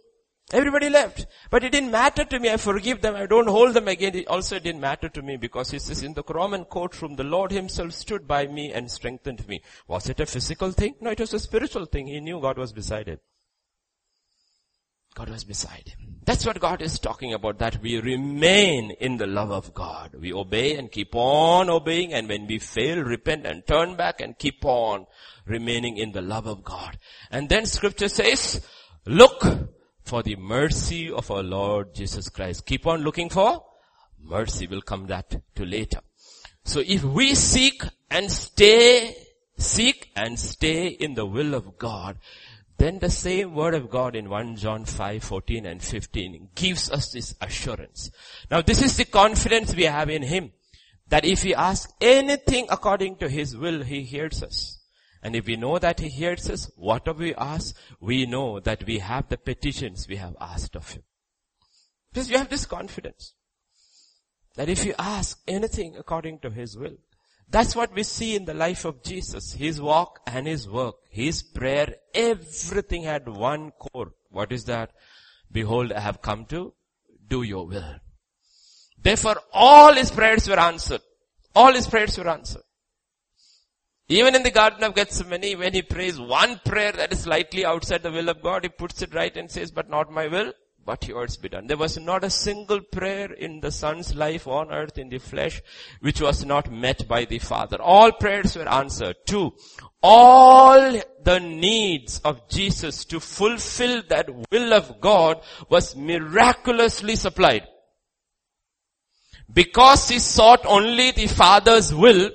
[0.53, 1.27] Everybody left.
[1.49, 2.51] But it didn't matter to me.
[2.51, 3.17] I forgive them.
[3.17, 4.15] I don't hold them again.
[4.15, 7.53] It also didn't matter to me because he says in the Roman courtroom, the Lord
[7.53, 9.63] himself stood by me and strengthened me.
[9.89, 10.97] Was it a physical thing?
[11.01, 12.07] No, it was a spiritual thing.
[12.07, 13.21] He knew God was beside him.
[15.15, 16.17] God was beside him.
[16.27, 20.15] That's what God is talking about, that we remain in the love of God.
[20.21, 24.39] We obey and keep on obeying and when we fail, repent and turn back and
[24.39, 25.07] keep on
[25.47, 26.99] remaining in the love of God.
[27.31, 28.67] And then scripture says,
[29.07, 29.45] look
[30.03, 32.67] for the mercy of our Lord Jesus Christ.
[32.67, 33.65] Keep on looking for
[34.23, 34.67] mercy.
[34.67, 36.01] We'll come that to later.
[36.65, 39.15] So if we seek and stay,
[39.57, 42.19] seek and stay in the will of God,
[42.77, 47.13] then the same word of God in 1 John 5, 14 and 15 gives us
[47.13, 48.11] this assurance.
[48.51, 50.53] Now this is the confidence we have in Him.
[51.09, 54.80] That if we ask anything according to His will, He hears us.
[55.23, 58.99] And if we know that He hears us, whatever we ask, we know that we
[58.99, 61.03] have the petitions we have asked of Him.
[62.13, 63.35] Because you have this confidence.
[64.57, 66.97] That if you ask anything according to His will,
[67.49, 69.53] that's what we see in the life of Jesus.
[69.53, 74.13] His walk and His work, His prayer, everything had one core.
[74.31, 74.93] What is that?
[75.53, 76.73] Behold, I have come to
[77.29, 77.97] do your will.
[79.03, 81.03] Therefore, all His prayers were answered.
[81.55, 82.63] All His prayers were answered.
[84.13, 88.03] Even in the Garden of Gethsemane, when he prays one prayer that is slightly outside
[88.03, 90.53] the will of God, he puts it right and says, but not my will,
[90.85, 91.69] but yours be done.
[91.69, 95.63] There was not a single prayer in the son's life on earth in the flesh
[96.01, 97.81] which was not met by the father.
[97.81, 99.15] All prayers were answered.
[99.27, 99.53] Two,
[100.03, 107.69] all the needs of Jesus to fulfill that will of God was miraculously supplied.
[109.53, 112.31] Because he sought only the father's will,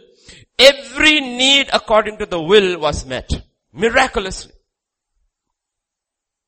[0.58, 3.30] Every need according to the will was met.
[3.74, 4.54] Miraculously.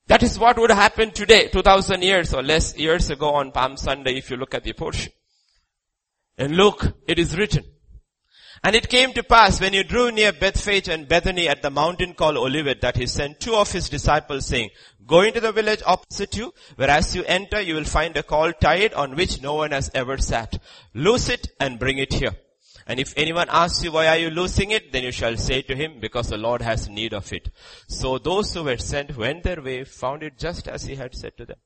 [0.07, 4.17] That is what would happen today, 2000 years or less years ago on Palm Sunday
[4.17, 5.11] if you look at the portion.
[6.37, 7.65] And look, it is written.
[8.63, 12.13] And it came to pass when he drew near Bethphage and Bethany at the mountain
[12.13, 14.69] called Olivet that he sent two of his disciples saying,
[15.05, 18.55] Go into the village opposite you, where as you enter you will find a colt
[18.61, 20.57] tied on which no one has ever sat.
[20.93, 22.35] Loose it and bring it here.
[22.87, 25.75] And if anyone asks you why are you losing it, then you shall say to
[25.75, 27.49] him, because the Lord has need of it.
[27.87, 31.37] So those who were sent went their way, found it just as he had said
[31.37, 31.57] to them.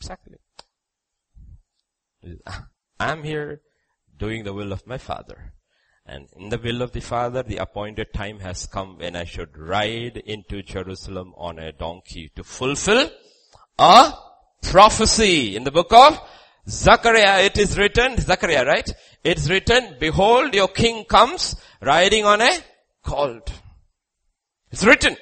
[0.00, 0.36] Exactly.
[2.98, 3.62] I'm here
[4.18, 5.54] doing the will of my Father.
[6.04, 9.56] And in the will of the Father, the appointed time has come when I should
[9.56, 13.10] ride into Jerusalem on a donkey to fulfill
[13.78, 14.12] a
[14.60, 15.56] prophecy.
[15.56, 16.20] In the book of
[16.70, 18.90] Zechariah, it is written, Zechariah, right?
[19.24, 22.50] It's written, behold, your king comes riding on a
[23.02, 23.52] colt.
[24.70, 25.16] It's written.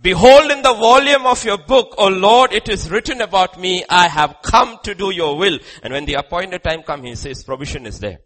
[0.00, 4.08] Behold in the volume of your book, O Lord, it is written about me, I
[4.08, 5.58] have come to do your will.
[5.82, 8.18] And when the appointed time comes, he says, provision is there.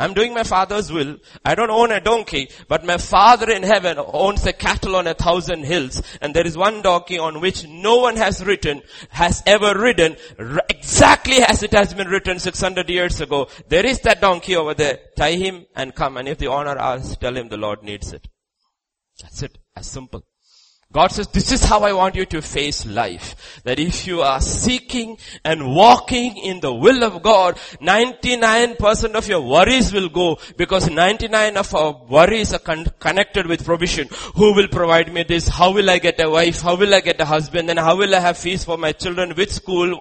[0.00, 1.18] I'm doing my father's will.
[1.44, 5.12] I don't own a donkey, but my father in heaven owns a cattle on a
[5.12, 6.02] thousand hills.
[6.22, 10.16] And there is one donkey on which no one has written, has ever ridden,
[10.70, 13.48] exactly as it has been written 600 years ago.
[13.68, 15.00] There is that donkey over there.
[15.18, 16.16] Tie him and come.
[16.16, 18.26] And if the owner asks, tell him the Lord needs it.
[19.20, 19.58] That's it.
[19.76, 20.24] As simple.
[20.92, 23.60] God says, this is how I want you to face life.
[23.62, 29.40] That if you are seeking and walking in the will of God, 99% of your
[29.40, 34.08] worries will go because 99 of our worries are con- connected with provision.
[34.34, 35.46] Who will provide me this?
[35.46, 36.60] How will I get a wife?
[36.60, 37.70] How will I get a husband?
[37.70, 39.34] And how will I have fees for my children?
[39.36, 40.00] Which school?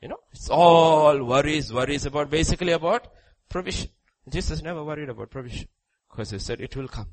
[0.00, 3.06] You know, it's all worries, worries about, basically about
[3.50, 3.90] provision.
[4.30, 5.68] Jesus never worried about provision
[6.10, 7.08] because he said it will come.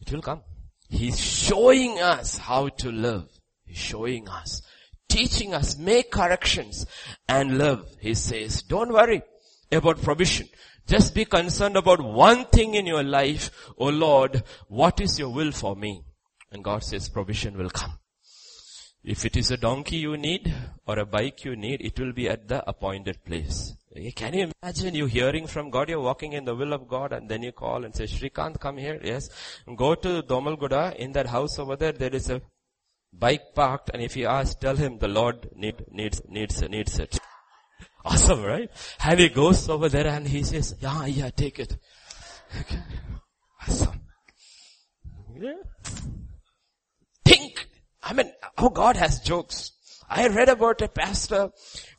[0.00, 0.42] It will come.
[0.88, 3.24] He's showing us how to live.
[3.64, 4.62] He's showing us,
[5.08, 6.86] teaching us, make corrections
[7.28, 7.84] and live.
[8.00, 9.22] He says, don't worry
[9.72, 10.48] about provision.
[10.86, 13.50] Just be concerned about one thing in your life.
[13.76, 16.04] Oh Lord, what is your will for me?
[16.52, 17.98] And God says provision will come.
[19.02, 20.52] If it is a donkey you need
[20.86, 23.75] or a bike you need, it will be at the appointed place.
[24.14, 25.88] Can you imagine you hearing from God?
[25.88, 28.76] You're walking in the will of God and then you call and say, Shrikant, come
[28.76, 29.00] here.
[29.02, 29.30] Yes.
[29.74, 30.94] Go to Domalguda.
[30.98, 32.42] In that house over there, there is a
[33.12, 37.18] bike parked and if you ask, tell him the Lord need, needs, needs, needs it.
[38.04, 38.70] Awesome, right?
[39.04, 41.76] And he goes over there and he says, yeah, yeah, take it.
[42.60, 42.78] Okay.
[43.60, 44.00] Awesome.
[45.36, 45.54] Yeah.
[47.24, 47.66] Think.
[48.04, 49.72] I mean, oh God has jokes.
[50.08, 51.50] I read about a pastor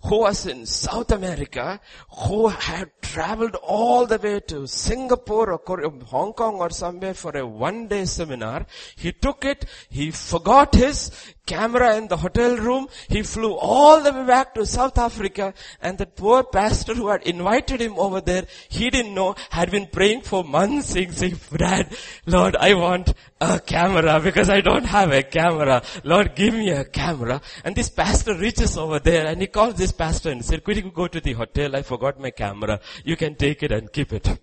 [0.01, 1.79] who was in South America,
[2.27, 7.45] who had traveled all the way to Singapore or Hong Kong or somewhere for a
[7.45, 8.65] one day seminar.
[8.95, 11.11] He took it, he forgot his
[11.45, 12.87] camera in the hotel room.
[13.07, 17.23] He flew all the way back to South Africa and that poor pastor who had
[17.23, 21.95] invited him over there, he didn't know, had been praying for months saying, saying, Dad,
[22.25, 25.81] Lord, I want a camera because I don't have a camera.
[26.03, 27.41] Lord, give me a camera.
[27.63, 31.07] And this pastor reaches over there and he calls this pastor and said, you go
[31.07, 31.75] to the hotel?
[31.75, 32.79] I forgot my camera.
[33.03, 34.39] You can take it and keep it.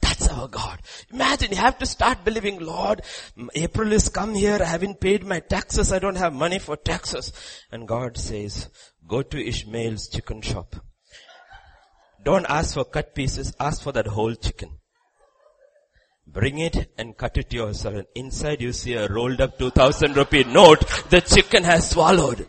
[0.00, 0.80] That's our God.
[1.12, 3.02] Imagine you have to start believing, Lord,
[3.54, 7.32] April is come here, I haven't paid my taxes, I don't have money for taxes.
[7.70, 8.68] And God says,
[9.06, 10.76] go to Ishmael's chicken shop.
[12.24, 14.78] Don't ask for cut pieces, ask for that whole chicken.
[16.26, 17.94] Bring it and cut it yourself.
[17.94, 22.46] And inside you see a rolled up 2000 rupee note the chicken has swallowed.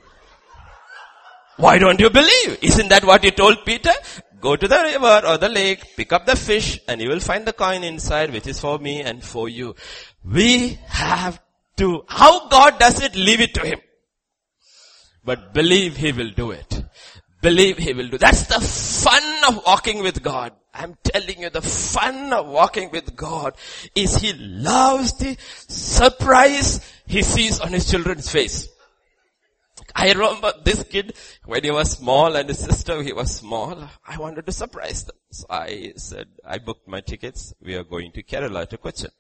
[1.60, 2.58] Why don't you believe?
[2.62, 3.91] Isn't that what he told Peter?
[4.39, 7.45] Go to the river or the lake, pick up the fish and you will find
[7.45, 9.76] the coin inside which is for me and for you.
[10.24, 11.41] We have
[11.76, 13.13] to, how God does it?
[13.13, 13.82] Leave it to Him.
[15.26, 16.82] But believe He will do it.
[17.41, 18.17] Believe He will do.
[18.17, 20.54] That's the fun of walking with God.
[20.74, 23.58] I'm telling you the fun of walking with God
[23.95, 25.36] is He loves the
[25.67, 28.69] surprise He sees on His children's face.
[29.95, 31.13] I remember this kid
[31.45, 33.89] when he was small and his sister, he was small.
[34.08, 35.15] I wanted to surprise them.
[35.32, 37.54] So I said, I booked my tickets.
[37.62, 39.12] We are going to Kerala to Cochin.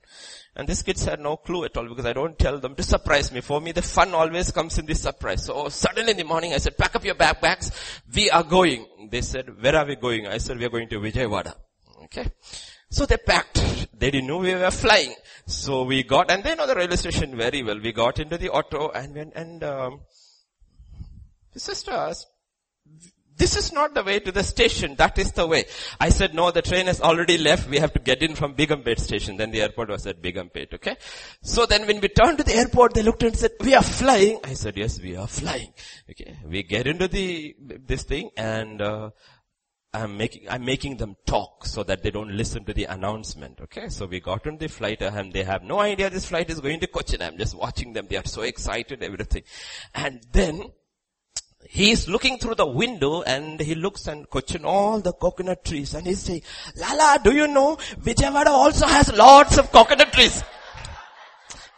[0.55, 3.31] And this kids had no clue at all because I don't tell them to surprise
[3.31, 3.41] me.
[3.41, 5.45] For me, the fun always comes in this surprise.
[5.45, 7.71] So suddenly in the morning I said, pack up your backpacks.
[8.13, 9.09] We are going.
[9.09, 10.27] They said, where are we going?
[10.27, 11.53] I said, we are going to Vijayawada.
[12.05, 12.31] Okay.
[12.89, 13.87] So they packed.
[13.93, 15.13] They didn't know we were flying.
[15.45, 17.79] So we got, and they know the railway station very well.
[17.79, 20.01] We got into the auto and went, and um,
[21.59, 22.27] the sister asked,
[23.35, 24.95] this is not the way to the station.
[24.95, 25.65] That is the way.
[25.99, 27.69] I said, no, the train has already left.
[27.69, 29.37] We have to get in from Begumpet station.
[29.37, 30.97] Then the airport was at Begumpet, okay?
[31.41, 34.39] So then when we turned to the airport, they looked and said, we are flying.
[34.43, 35.73] I said, yes, we are flying.
[36.09, 36.37] Okay.
[36.45, 39.11] We get into the, this thing and, uh,
[39.91, 43.59] I'm making, I'm making them talk so that they don't listen to the announcement.
[43.61, 43.89] Okay.
[43.89, 46.79] So we got on the flight and they have no idea this flight is going
[46.81, 47.21] to Cochin.
[47.21, 48.07] I'm just watching them.
[48.09, 49.43] They are so excited, everything.
[49.95, 50.71] And then
[51.69, 56.05] he's looking through the window and he looks and Cochin all the coconut trees and
[56.07, 56.41] he's saying,
[56.75, 60.43] Lala, do you know Vijayawada also has lots of coconut trees?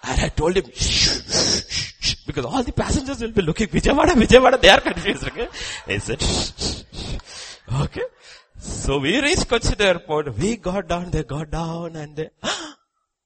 [0.03, 4.13] And I told him, shh, shh, shh, because all the passengers will be looking, Vijayawada,
[4.13, 5.49] Vijayawada, they are confused, okay?
[5.85, 6.83] He said, shh.
[7.81, 8.03] Okay.
[8.57, 12.29] So we reached Cochin airport, we got down, they got down and they,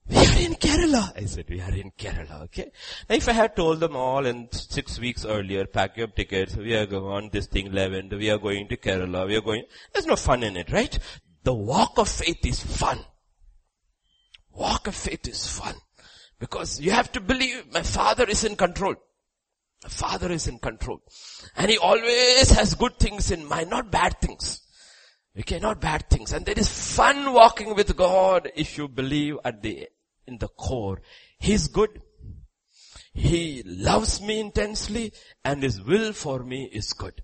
[0.07, 1.17] we are in Kerala.
[1.17, 2.71] I said, we are in Kerala, okay?
[3.09, 6.75] Now if I had told them all in six weeks earlier, pack your tickets, we
[6.75, 9.63] are going on this thing 11, we are going to Kerala, we are going,
[9.93, 10.97] there's no fun in it, right?
[11.43, 12.99] The walk of faith is fun.
[14.51, 15.75] Walk of faith is fun.
[16.39, 18.95] Because you have to believe my father is in control.
[19.83, 21.01] My father is in control.
[21.55, 24.61] And he always has good things in mind, not bad things.
[25.37, 26.31] Okay, not bad things.
[26.31, 29.89] And there is fun walking with God if you believe at the,
[30.27, 31.01] in the core.
[31.39, 32.01] He's good.
[33.13, 37.23] He loves me intensely and His will for me is good.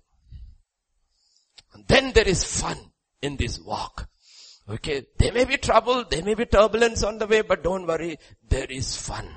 [1.74, 2.78] And then there is fun
[3.22, 4.08] in this walk.
[4.70, 8.18] Okay, there may be trouble, there may be turbulence on the way, but don't worry,
[8.48, 9.28] there is fun.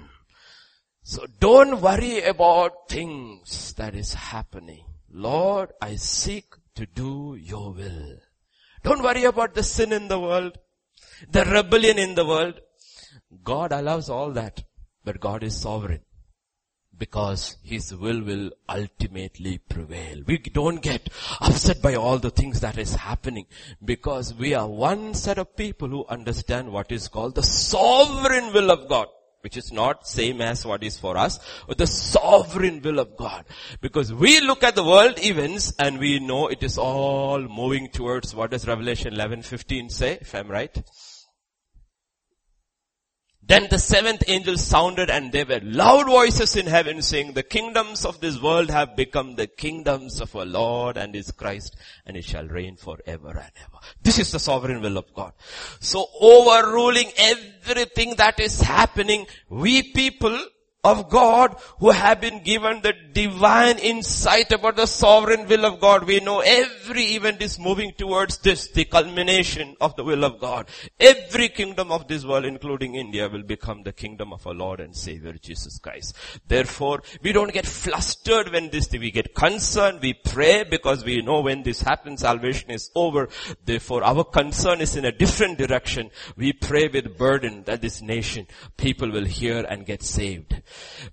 [1.02, 4.84] So don't worry about things that is happening.
[5.10, 8.18] Lord, I seek to do your will.
[8.82, 10.58] Don't worry about the sin in the world,
[11.30, 12.60] the rebellion in the world.
[13.42, 14.62] God allows all that,
[15.04, 16.00] but God is sovereign
[16.98, 20.22] because his will will ultimately prevail.
[20.26, 21.08] We don't get
[21.40, 23.46] upset by all the things that is happening
[23.84, 28.70] because we are one set of people who understand what is called the sovereign will
[28.70, 29.08] of God
[29.44, 33.44] which is not same as what is for us, but the sovereign will of God.
[33.82, 38.34] Because we look at the world events and we know it is all moving towards
[38.34, 40.82] what does Revelation 11, 15 say, if I'm right?
[43.46, 48.06] Then the seventh angel sounded and there were loud voices in heaven saying, the kingdoms
[48.06, 51.76] of this world have become the kingdoms of our Lord and his Christ
[52.06, 53.78] and it shall reign forever and ever.
[54.02, 55.32] This is the sovereign will of God.
[55.80, 60.38] So overruling everything that is happening, we people
[60.84, 66.04] of God who have been given the divine insight about the sovereign will of God.
[66.04, 70.68] We know every event is moving towards this, the culmination of the will of God.
[71.00, 74.94] Every kingdom of this world, including India, will become the kingdom of our Lord and
[74.94, 76.14] Savior Jesus Christ.
[76.46, 81.40] Therefore, we don't get flustered when this, we get concerned, we pray because we know
[81.40, 83.28] when this happens, salvation is over.
[83.64, 86.10] Therefore, our concern is in a different direction.
[86.36, 90.62] We pray with burden that this nation, people will hear and get saved.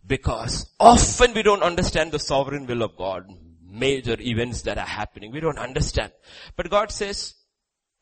[0.06, 3.28] Because often we don't understand the sovereign will of God.
[3.66, 5.32] Major events that are happening.
[5.32, 6.12] We don't understand.
[6.56, 7.36] But God says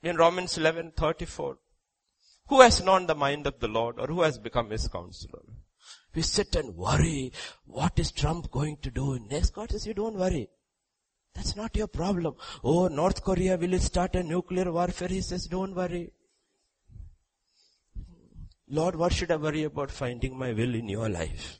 [0.01, 1.57] in Romans 11, 34,
[2.47, 5.43] who has known the mind of the Lord or who has become his counselor?
[6.15, 7.31] We sit and worry.
[7.65, 9.53] What is Trump going to do next?
[9.53, 10.49] God says, you don't worry.
[11.35, 12.35] That's not your problem.
[12.63, 15.09] Oh, North Korea will start a nuclear warfare?
[15.09, 16.11] He says, don't worry.
[18.69, 21.59] Lord, what should I worry about finding my will in your life?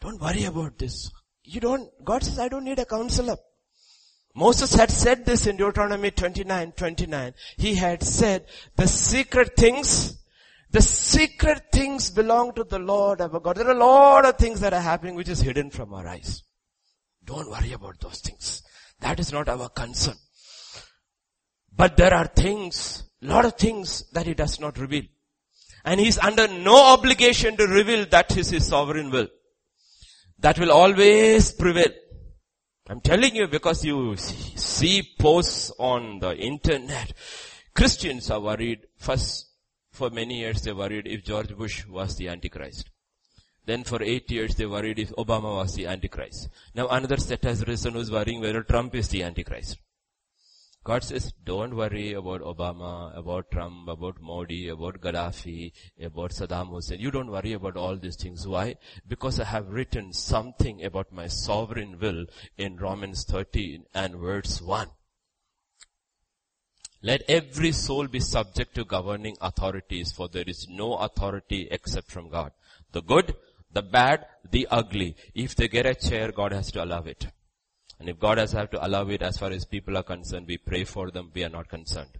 [0.00, 1.10] Don't worry about this.
[1.44, 3.36] You don't, God says, I don't need a counselor.
[4.34, 7.34] Moses had said this in Deuteronomy 29, 29.
[7.56, 10.18] He had said, the secret things,
[10.70, 13.56] the secret things belong to the Lord our God.
[13.56, 16.42] There are a lot of things that are happening which is hidden from our eyes.
[17.24, 18.62] Don't worry about those things.
[19.00, 20.16] That is not our concern.
[21.76, 25.04] But there are things, lot of things that he does not reveal.
[25.84, 29.28] And he's under no obligation to reveal that is his sovereign will.
[30.38, 31.92] That will always prevail.
[32.88, 37.12] I'm telling you because you see posts on the internet.
[37.74, 38.80] Christians are worried.
[38.98, 39.50] First,
[39.90, 42.90] for many years they worried if George Bush was the Antichrist.
[43.66, 46.48] Then for eight years they worried if Obama was the Antichrist.
[46.74, 49.78] Now another set has risen who's worrying whether Trump is the Antichrist.
[50.84, 57.00] God says, don't worry about Obama, about Trump, about Modi, about Gaddafi, about Saddam Hussein.
[57.00, 58.46] You don't worry about all these things.
[58.46, 58.76] Why?
[59.08, 62.26] Because I have written something about my sovereign will
[62.58, 64.88] in Romans 13 and verse 1.
[67.00, 72.28] Let every soul be subject to governing authorities, for there is no authority except from
[72.28, 72.52] God.
[72.92, 73.34] The good,
[73.72, 75.16] the bad, the ugly.
[75.34, 77.28] If they get a chair, God has to allow it.
[77.98, 80.84] And if God has to allow it as far as people are concerned, we pray
[80.84, 82.18] for them, we are not concerned.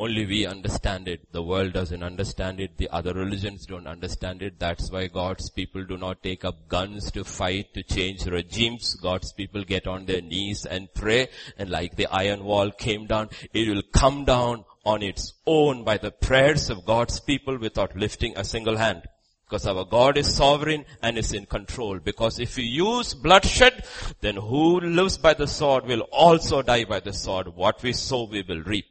[0.00, 1.30] Only we understand it.
[1.30, 2.78] The world doesn't understand it.
[2.78, 4.58] The other religions don't understand it.
[4.58, 8.94] That's why God's people do not take up guns to fight, to change regimes.
[8.94, 11.28] God's people get on their knees and pray.
[11.58, 15.98] And like the iron wall came down, it will come down on its own by
[15.98, 19.02] the prayers of God's people without lifting a single hand.
[19.50, 21.98] Because our God is sovereign and is in control.
[21.98, 23.84] Because if we use bloodshed,
[24.20, 27.48] then who lives by the sword will also die by the sword.
[27.56, 28.86] What we sow we will reap.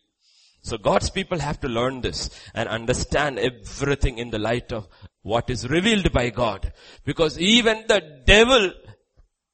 [0.62, 4.89] So God's people have to learn this and understand everything in the light of
[5.22, 6.74] what is revealed by God.
[7.05, 8.74] Because even the devil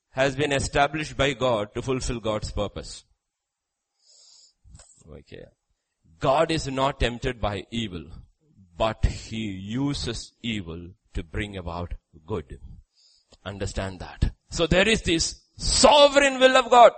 [0.10, 3.04] has been established by God to fulfill God's purpose.
[5.08, 5.46] Okay.
[6.20, 8.06] God is not tempted by evil,
[8.78, 11.94] but he uses evil to bring about
[12.26, 12.60] good.
[13.46, 14.32] Understand that.
[14.50, 16.92] So there is this sovereign will of God.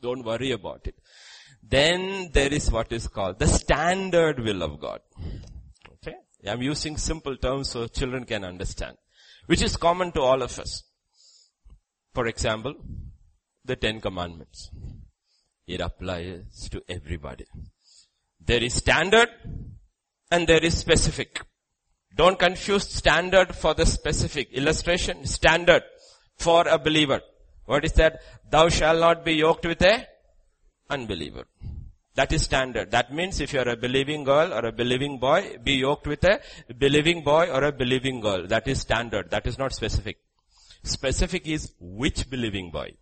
[0.00, 0.94] Don't worry about it.
[1.62, 5.00] Then there is what is called the standard will of God.
[5.94, 6.16] Okay?
[6.46, 8.96] I'm using simple terms so children can understand.
[9.46, 10.84] Which is common to all of us.
[12.14, 12.74] For example,
[13.64, 14.70] the Ten Commandments.
[15.66, 17.44] It applies to everybody.
[18.40, 19.28] There is standard
[20.30, 21.40] and there is specific.
[22.14, 24.52] Don't confuse standard for the specific.
[24.52, 25.82] Illustration, standard
[26.36, 27.20] for a believer.
[27.66, 28.20] What is that?
[28.50, 30.06] Thou shalt not be yoked with a
[30.90, 31.44] unbeliever.
[32.14, 32.90] That is standard.
[32.90, 36.24] That means if you are a believing girl or a believing boy, be yoked with
[36.24, 36.40] a
[36.76, 38.46] believing boy or a believing girl.
[38.46, 39.30] That is standard.
[39.30, 40.18] That is not specific.
[40.82, 42.94] Specific is which believing boy.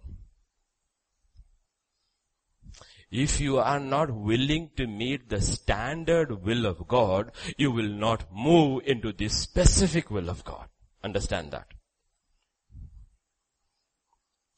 [3.10, 8.24] If you are not willing to meet the standard will of God, you will not
[8.32, 10.66] move into the specific will of God.
[11.04, 11.68] Understand that.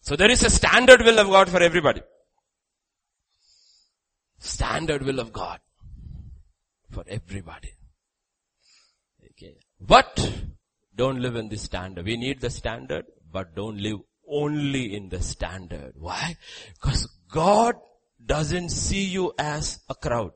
[0.01, 2.01] So there is a standard will of God for everybody.
[4.39, 5.61] Standard will of God
[6.91, 7.73] for everybody.
[9.33, 9.57] Okay.
[9.79, 10.33] But
[10.97, 12.07] don't live in the standard.
[12.07, 15.93] We need the standard, but don't live only in the standard.
[15.97, 16.37] Why?
[16.75, 17.75] Because God
[18.25, 20.33] doesn't see you as a crowd.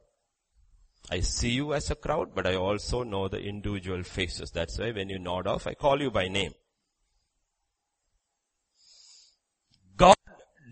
[1.11, 4.51] I see you as a crowd, but I also know the individual faces.
[4.51, 6.53] That's why when you nod off, I call you by name.
[9.97, 10.17] God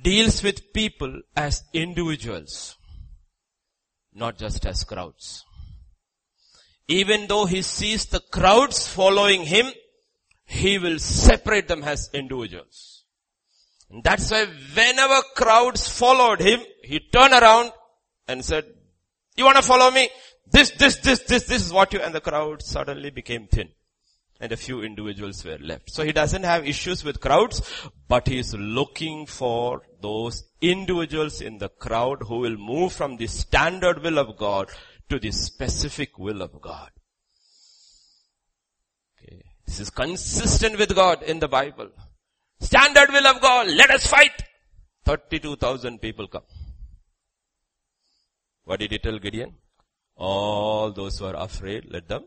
[0.03, 2.77] deals with people as individuals
[4.15, 5.45] not just as crowds.
[6.89, 9.71] Even though he sees the crowds following him,
[10.45, 13.00] he will separate them as individuals.
[14.05, 17.73] That's why whenever crowds followed him, he turned around
[18.29, 18.65] and said,
[19.37, 20.09] you want to follow me?
[20.51, 23.71] This, this, this, this, this is what you, and the crowd suddenly became thin.
[24.41, 25.91] And a few individuals were left.
[25.91, 27.61] So he doesn't have issues with crowds,
[28.09, 33.27] but he is looking for those individuals in the crowd who will move from the
[33.27, 34.71] standard will of God
[35.11, 36.91] to the specific will of God.
[39.19, 39.43] Okay.
[39.67, 41.91] This is consistent with God in the Bible.
[42.61, 44.43] Standard will of God, let us fight.
[45.05, 46.43] 32,000 people come.
[48.65, 49.55] What did he tell Gideon?
[50.17, 52.25] All those who are afraid, let them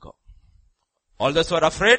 [0.00, 0.14] go.
[1.18, 1.98] All those who are afraid,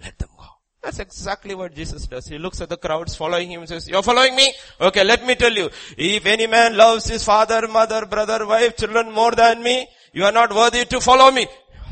[0.00, 0.46] let them go.
[0.82, 2.26] That's exactly what Jesus does.
[2.26, 4.52] He looks at the crowds following him and says, you're following me?
[4.80, 5.70] Okay, let me tell you.
[5.96, 10.32] If any man loves his father, mother, brother, wife, children more than me, you are
[10.32, 11.46] not worthy to follow me.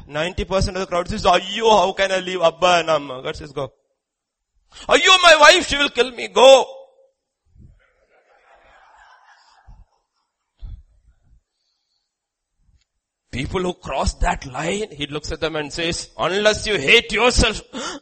[0.09, 3.23] 90% of the crowd says, are you, how can I leave Abba and Amma?
[3.23, 3.73] God says, go.
[4.89, 5.67] Are you my wife?
[5.67, 6.29] She will kill me.
[6.29, 6.77] Go.
[13.31, 17.63] People who cross that line, he looks at them and says, unless you hate yourself,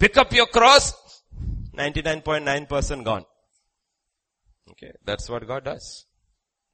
[0.00, 0.94] Pick up your cross,
[1.76, 3.26] 99.9% gone.
[4.70, 6.06] Okay, that's what God does.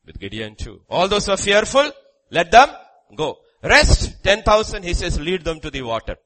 [0.04, 0.82] With Gideon too.
[0.88, 1.90] All those who are fearful,
[2.30, 2.68] let them
[3.16, 3.38] go.
[3.64, 6.16] Rest, 10,000, he says, lead them to the water.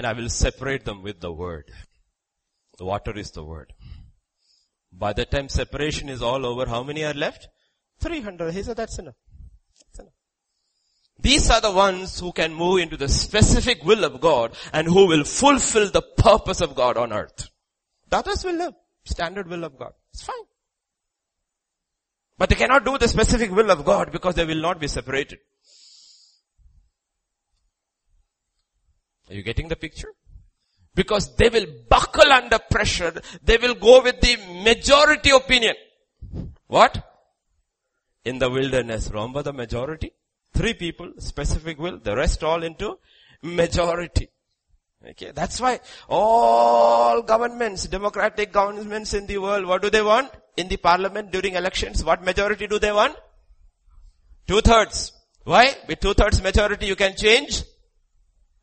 [0.00, 1.70] And I will separate them with the word.
[2.78, 3.74] The water is the word.
[4.90, 7.48] By the time separation is all over, how many are left?
[8.00, 8.54] 300.
[8.54, 9.16] He said, that's enough.
[9.78, 10.14] That's enough.
[11.20, 15.06] These are the ones who can move into the specific will of God and who
[15.06, 17.50] will fulfill the purpose of God on earth.
[18.08, 18.72] The others will live.
[19.04, 19.92] Standard will of God.
[20.14, 20.46] It's fine.
[22.38, 25.40] But they cannot do the specific will of God because they will not be separated.
[29.30, 30.12] Are you getting the picture?
[30.94, 33.14] Because they will buckle under pressure.
[33.44, 35.74] They will go with the majority opinion.
[36.66, 37.06] What?
[38.24, 39.08] In the wilderness.
[39.08, 40.12] Remember the majority?
[40.52, 42.98] Three people, specific will, the rest all into
[43.40, 44.28] majority.
[45.10, 50.30] Okay, that's why all governments, democratic governments in the world, what do they want?
[50.56, 53.16] In the parliament during elections, what majority do they want?
[54.46, 55.12] Two thirds.
[55.44, 55.74] Why?
[55.88, 57.62] With two thirds majority you can change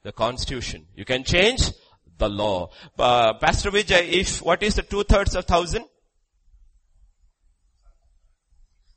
[0.07, 0.87] the constitution.
[0.95, 1.69] You can change
[2.17, 2.69] the law.
[2.97, 5.83] Uh, Pastor Vijay, if, what is the two thirds of thousand?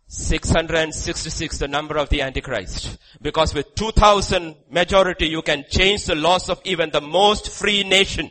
[0.07, 2.97] 666, the number of the Antichrist.
[3.21, 8.31] Because with 2000 majority, you can change the laws of even the most free nation.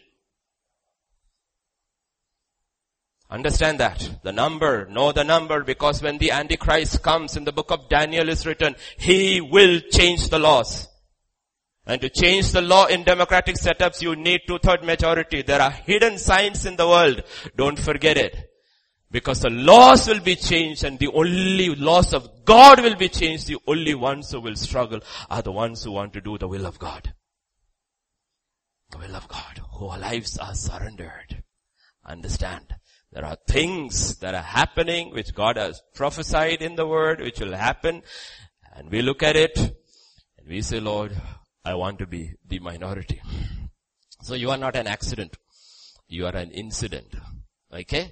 [3.30, 4.10] Understand that.
[4.24, 8.30] The number, know the number, because when the Antichrist comes in the book of Daniel
[8.30, 10.88] is written, he will change the laws.
[11.90, 15.42] And to change the law in democratic setups, you need two-third majority.
[15.42, 17.24] There are hidden signs in the world.
[17.58, 18.52] Don't forget it.
[19.10, 23.48] Because the laws will be changed and the only laws of God will be changed.
[23.48, 25.00] The only ones who will struggle
[25.32, 27.12] are the ones who want to do the will of God.
[28.92, 31.42] The will of God, whose lives are surrendered.
[32.06, 32.76] Understand.
[33.12, 37.56] There are things that are happening which God has prophesied in the word which will
[37.56, 38.04] happen
[38.76, 41.20] and we look at it and we say, Lord,
[41.70, 43.22] I want to be the minority.
[44.22, 45.38] So you are not an accident.
[46.10, 47.16] You are an incident.
[47.74, 48.12] Okay?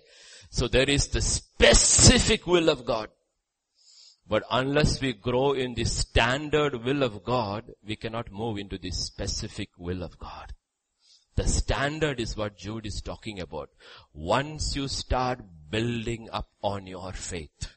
[0.50, 3.10] So there is the specific will of God.
[4.26, 8.92] But unless we grow in the standard will of God, we cannot move into the
[8.92, 10.54] specific will of God.
[11.36, 13.70] The standard is what Jude is talking about.
[14.14, 17.77] Once you start building up on your faith,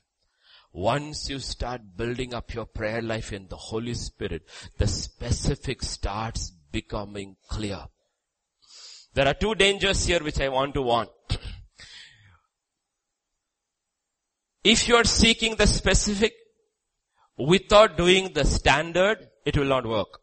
[0.72, 4.42] once you start building up your prayer life in the Holy Spirit,
[4.78, 7.86] the specific starts becoming clear.
[9.14, 11.08] There are two dangers here which I want to warn.
[14.62, 16.34] If you are seeking the specific
[17.36, 20.20] without doing the standard, it will not work.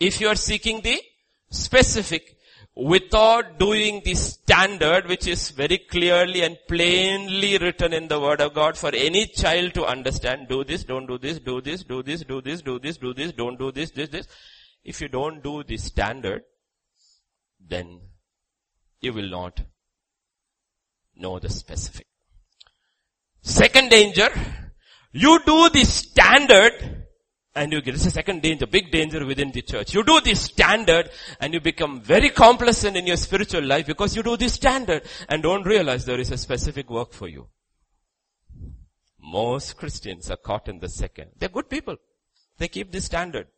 [0.00, 1.00] If you are seeking the
[1.50, 2.37] specific
[2.78, 8.54] without doing the standard which is very clearly and plainly written in the word of
[8.54, 12.22] God for any child to understand, do this, don't do this, do this, do this,
[12.22, 14.28] do this, do this, do this, don't do this, this, this.
[14.84, 16.44] If you don't do the standard,
[17.58, 18.00] then
[19.00, 19.60] you will not
[21.16, 22.06] know the specific.
[23.42, 24.28] Second danger,
[25.10, 26.97] you do the standard
[27.54, 29.94] and you get, it's a second danger, big danger within the church.
[29.94, 34.22] You do the standard and you become very complacent in your spiritual life because you
[34.22, 37.48] do the standard and don't realize there is a specific work for you.
[39.20, 41.32] Most Christians are caught in the second.
[41.38, 41.96] They're good people.
[42.58, 43.48] They keep the standard.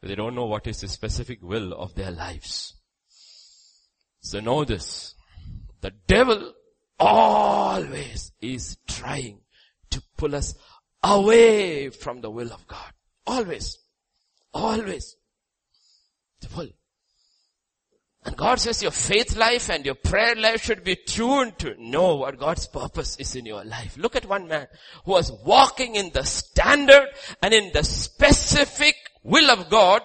[0.00, 2.74] But they don't know what is the specific will of their lives.
[4.20, 5.14] So know this.
[5.80, 6.54] The devil
[6.98, 9.40] always is trying
[9.90, 10.54] to pull us
[11.04, 12.92] away from the will of God.
[13.26, 13.78] Always.
[14.52, 15.16] Always.
[16.40, 16.68] To pull.
[18.26, 22.16] And God says your faith life and your prayer life should be tuned to know
[22.16, 23.98] what God's purpose is in your life.
[23.98, 24.66] Look at one man
[25.04, 27.08] who was walking in the standard
[27.42, 30.00] and in the specific will of God.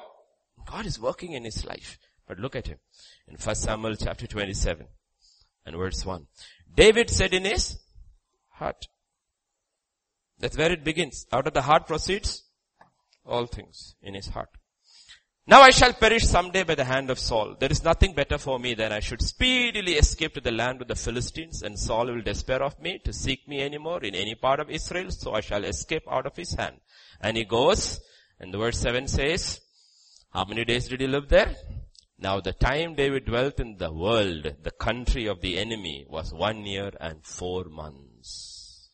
[0.65, 1.97] God is working in his life.
[2.27, 2.77] But look at him
[3.29, 4.85] in 1 Samuel chapter 27
[5.65, 6.27] and verse 1.
[6.75, 7.79] David said in his
[8.49, 8.85] heart.
[10.39, 11.25] That's where it begins.
[11.31, 12.43] Out of the heart proceeds
[13.25, 14.49] all things in his heart.
[15.45, 17.55] Now I shall perish someday by the hand of Saul.
[17.59, 20.87] There is nothing better for me than I should speedily escape to the land of
[20.87, 24.59] the Philistines and Saul will despair of me to seek me anymore in any part
[24.59, 26.75] of Israel, so I shall escape out of his hand.
[27.19, 27.99] And he goes,
[28.39, 29.59] and the verse 7 says,
[30.31, 31.55] how many days did he live there?
[32.19, 36.65] Now the time David dwelt in the world, the country of the enemy, was one
[36.65, 38.91] year and four months.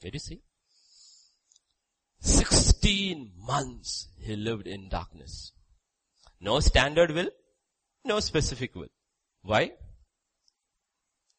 [0.00, 0.42] Did you see?
[2.26, 5.52] Sixteen months he lived in darkness.
[6.40, 7.30] No standard will,
[8.04, 8.88] no specific will.
[9.42, 9.72] Why?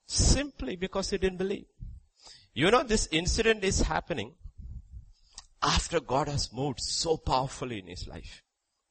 [0.08, 1.66] Simply because he didn't believe.
[2.54, 4.36] You know this incident is happening
[5.62, 8.44] after God has moved so powerfully in his life.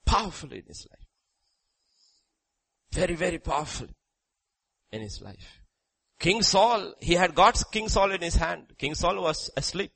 [0.04, 1.06] Powerfully in his life.
[2.92, 3.94] Very, very powerfully
[4.92, 5.62] in his life.
[6.18, 8.74] King Saul, he had God's King Saul in his hand.
[8.78, 9.92] King Saul was asleep.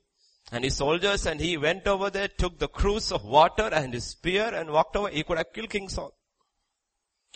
[0.52, 4.04] And his soldiers and he went over there, took the cruse of water and his
[4.04, 5.08] spear and walked over.
[5.08, 6.12] He could have killed King Saul.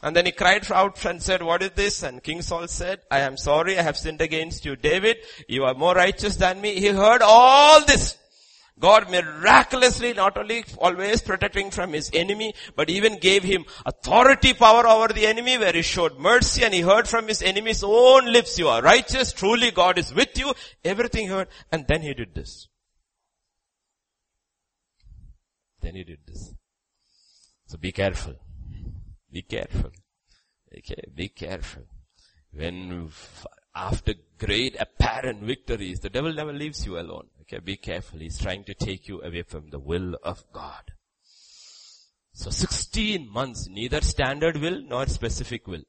[0.02, 2.02] And then he cried out and said, what is this?
[2.02, 4.76] And King Saul said, I am sorry, I have sinned against you.
[4.76, 6.78] David, you are more righteous than me.
[6.80, 8.18] He heard all this.
[8.78, 14.84] God miraculously not only always protecting from his enemy, but even gave him authority power
[14.84, 18.58] over the enemy where he showed mercy and he heard from his enemy's own lips,
[18.58, 20.52] you are righteous, truly God is with you,
[20.84, 22.66] everything heard, and then he did this.
[25.84, 26.54] Then he did this.
[27.66, 28.36] So be careful.
[29.30, 29.90] Be careful.
[30.78, 31.82] Okay, be careful.
[32.52, 33.10] When
[33.76, 37.28] after great apparent victories, the devil never leaves you alone.
[37.42, 38.18] Okay, be careful.
[38.18, 40.94] He's trying to take you away from the will of God.
[42.32, 45.82] So 16 months, neither standard will nor specific will.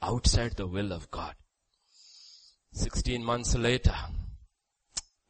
[0.00, 1.34] Outside the will of God.
[2.74, 3.96] 16 months later,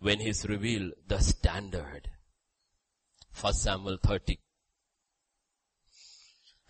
[0.00, 2.11] when he's revealed the standard.
[3.40, 4.38] 1 Samuel 30.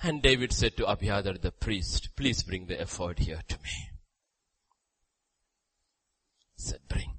[0.02, 3.90] And David said to Abiathar the priest, please bring the ephod here to me.
[6.56, 7.12] He said, bring.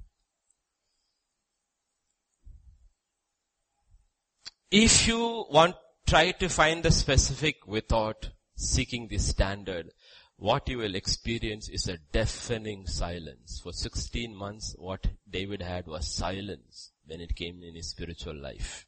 [4.70, 5.76] If you want,
[6.06, 9.90] try to find the specific without seeking the standard,
[10.36, 13.60] what you will experience is a deafening silence.
[13.62, 18.86] For 16 months, what David had was silence when it came in his spiritual life.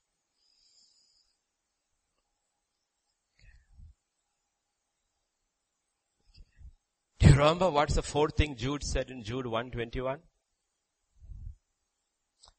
[7.19, 10.19] Do you remember what's the fourth thing Jude said in Jude 121?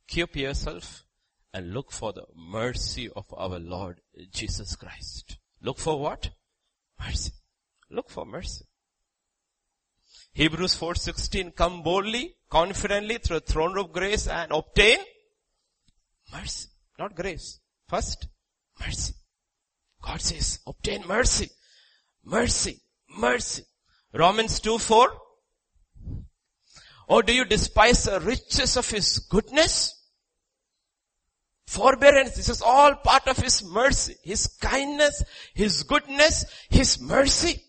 [0.07, 1.03] Keep yourself
[1.53, 4.01] and look for the mercy of our Lord
[4.31, 5.37] Jesus Christ.
[5.61, 6.31] Look for what?
[6.99, 7.33] Mercy.
[7.89, 8.65] Look for mercy.
[10.33, 14.99] Hebrews 4:16 come boldly, confidently through the throne of grace and obtain
[16.31, 17.59] mercy, not grace.
[17.87, 18.27] First,
[18.79, 19.13] mercy.
[20.01, 21.49] God says, obtain mercy,
[22.23, 22.81] mercy,
[23.17, 23.63] mercy.
[24.13, 25.11] Romans 2 4.
[27.09, 29.93] Or do you despise the riches of His goodness?
[31.67, 37.63] Forbearance, this is all part of His mercy, His kindness, His goodness, His mercy.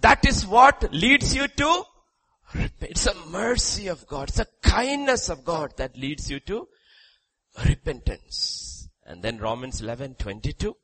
[0.00, 1.84] That is what leads you to
[2.80, 4.28] It's a mercy of God.
[4.28, 6.68] It's a kindness of God that leads you to
[7.64, 8.88] repentance.
[9.04, 10.76] And then Romans 11, 22.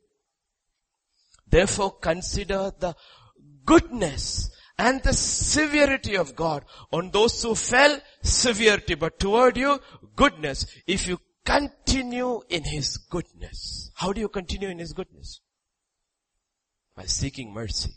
[1.49, 2.95] Therefore consider the
[3.67, 9.81] goodness and the severity of God on those who fell severity, but toward you
[10.15, 10.67] goodness.
[10.87, 13.91] If you continue in His goodness.
[13.95, 15.41] How do you continue in His goodness?
[16.95, 17.93] By seeking mercy.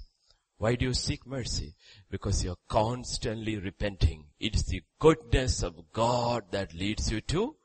[0.57, 1.75] Why do you seek mercy?
[2.11, 4.25] Because you're constantly repenting.
[4.39, 7.55] It's the goodness of God that leads you to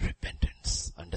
[0.00, 0.92] repentance.
[0.98, 1.15] Understand.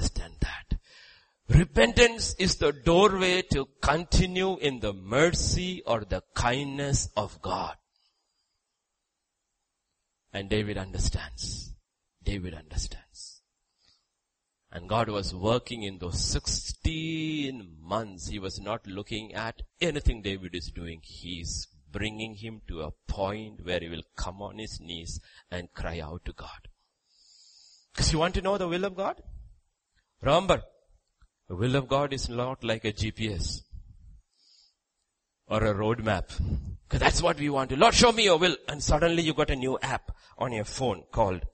[1.49, 7.75] Repentance is the doorway to continue in the mercy or the kindness of God.
[10.31, 11.73] And David understands.
[12.23, 13.41] David understands.
[14.71, 18.27] And God was working in those 16 months.
[18.27, 20.99] He was not looking at anything David is doing.
[21.03, 25.19] He's bringing him to a point where he will come on his knees
[25.49, 26.67] and cry out to God.
[27.91, 29.23] Because you want to know the will of God?
[30.21, 30.61] Remember,
[31.49, 33.63] the will of God is not like a GPS
[35.47, 36.29] or a road map.
[36.87, 37.75] Because that's what we want to.
[37.75, 38.55] Lord, show me your will.
[38.67, 41.45] And suddenly you got a new app on your phone called,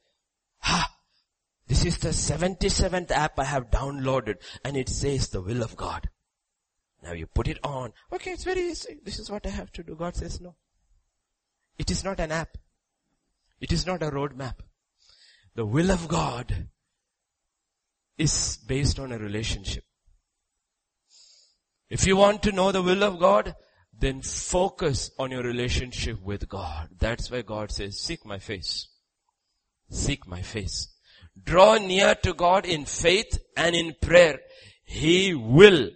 [0.59, 0.93] ha,
[1.67, 6.09] this is the 77th app I have downloaded and it says the will of God.
[7.01, 7.93] Now you put it on.
[8.11, 8.99] Okay, it's very easy.
[9.03, 9.95] This is what I have to do.
[9.95, 10.55] God says no.
[11.77, 12.57] It is not an app.
[13.61, 14.61] It is not a road map.
[15.55, 16.67] The will of God
[18.17, 19.83] is based on a relationship.
[21.89, 23.55] If you want to know the will of God,
[23.97, 26.89] then focus on your relationship with God.
[26.99, 28.87] That's why God says, seek my face.
[29.89, 30.89] Seek my face.
[31.41, 34.39] Draw near to God in faith and in prayer.
[34.83, 35.89] He will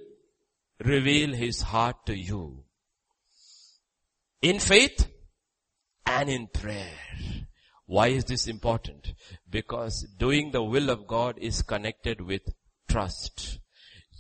[0.83, 2.63] reveal His heart to you.
[4.41, 5.07] In faith
[6.05, 6.91] and in prayer.
[7.85, 9.13] Why is this important?
[9.49, 12.41] Because doing the will of God is connected with
[12.87, 13.59] trust.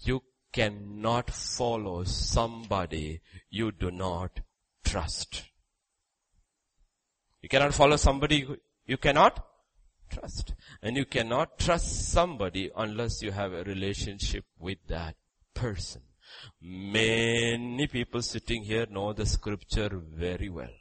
[0.03, 4.39] You cannot follow somebody you do not
[4.83, 5.43] trust.
[7.41, 8.47] You cannot follow somebody
[8.85, 9.45] you cannot
[10.09, 10.53] trust.
[10.81, 15.15] And you cannot trust somebody unless you have a relationship with that
[15.53, 16.01] person.
[16.61, 20.78] Many people sitting here know the scripture very well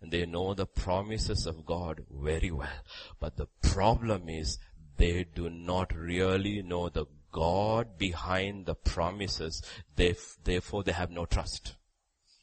[0.00, 2.82] they know the promises of God very well.
[3.18, 4.58] But the problem is
[4.96, 9.62] they do not really know the God behind the promises.
[9.96, 11.74] They, therefore they have no trust.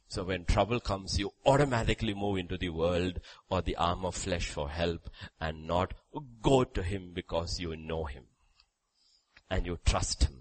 [0.07, 4.49] So when trouble comes, you automatically move into the world or the arm of flesh
[4.49, 5.09] for help
[5.41, 5.93] and not
[6.41, 8.23] go to Him because you know Him
[9.49, 10.35] and you trust Him.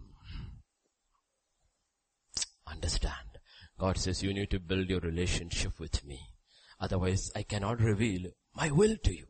[2.66, 3.38] Understand.
[3.78, 6.20] God says you need to build your relationship with me.
[6.80, 9.26] Otherwise, I cannot reveal my will to you.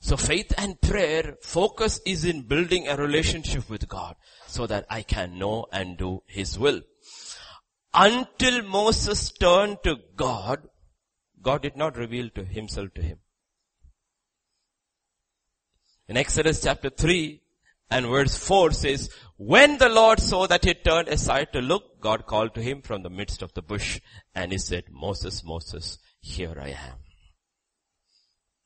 [0.00, 4.16] So faith and prayer focus is in building a relationship with God
[4.46, 6.82] so that I can know and do His will.
[7.92, 10.68] Until Moses turned to God,
[11.40, 13.18] God did not reveal to Himself to him.
[16.08, 17.40] In Exodus chapter 3
[17.90, 22.26] and verse 4 says, when the Lord saw that he turned aside to look, God
[22.26, 24.00] called to him from the midst of the bush
[24.34, 26.98] and he said, Moses, Moses, here I am.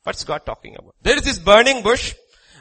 [0.02, 0.94] What's God talking about?
[1.02, 2.14] There is this burning bush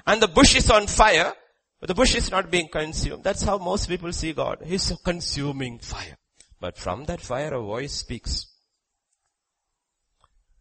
[0.05, 1.33] and the bush is on fire,
[1.79, 3.23] but the bush is not being consumed.
[3.23, 4.61] That's how most people see God.
[4.65, 6.17] He's consuming fire.
[6.59, 8.47] But from that fire a voice speaks.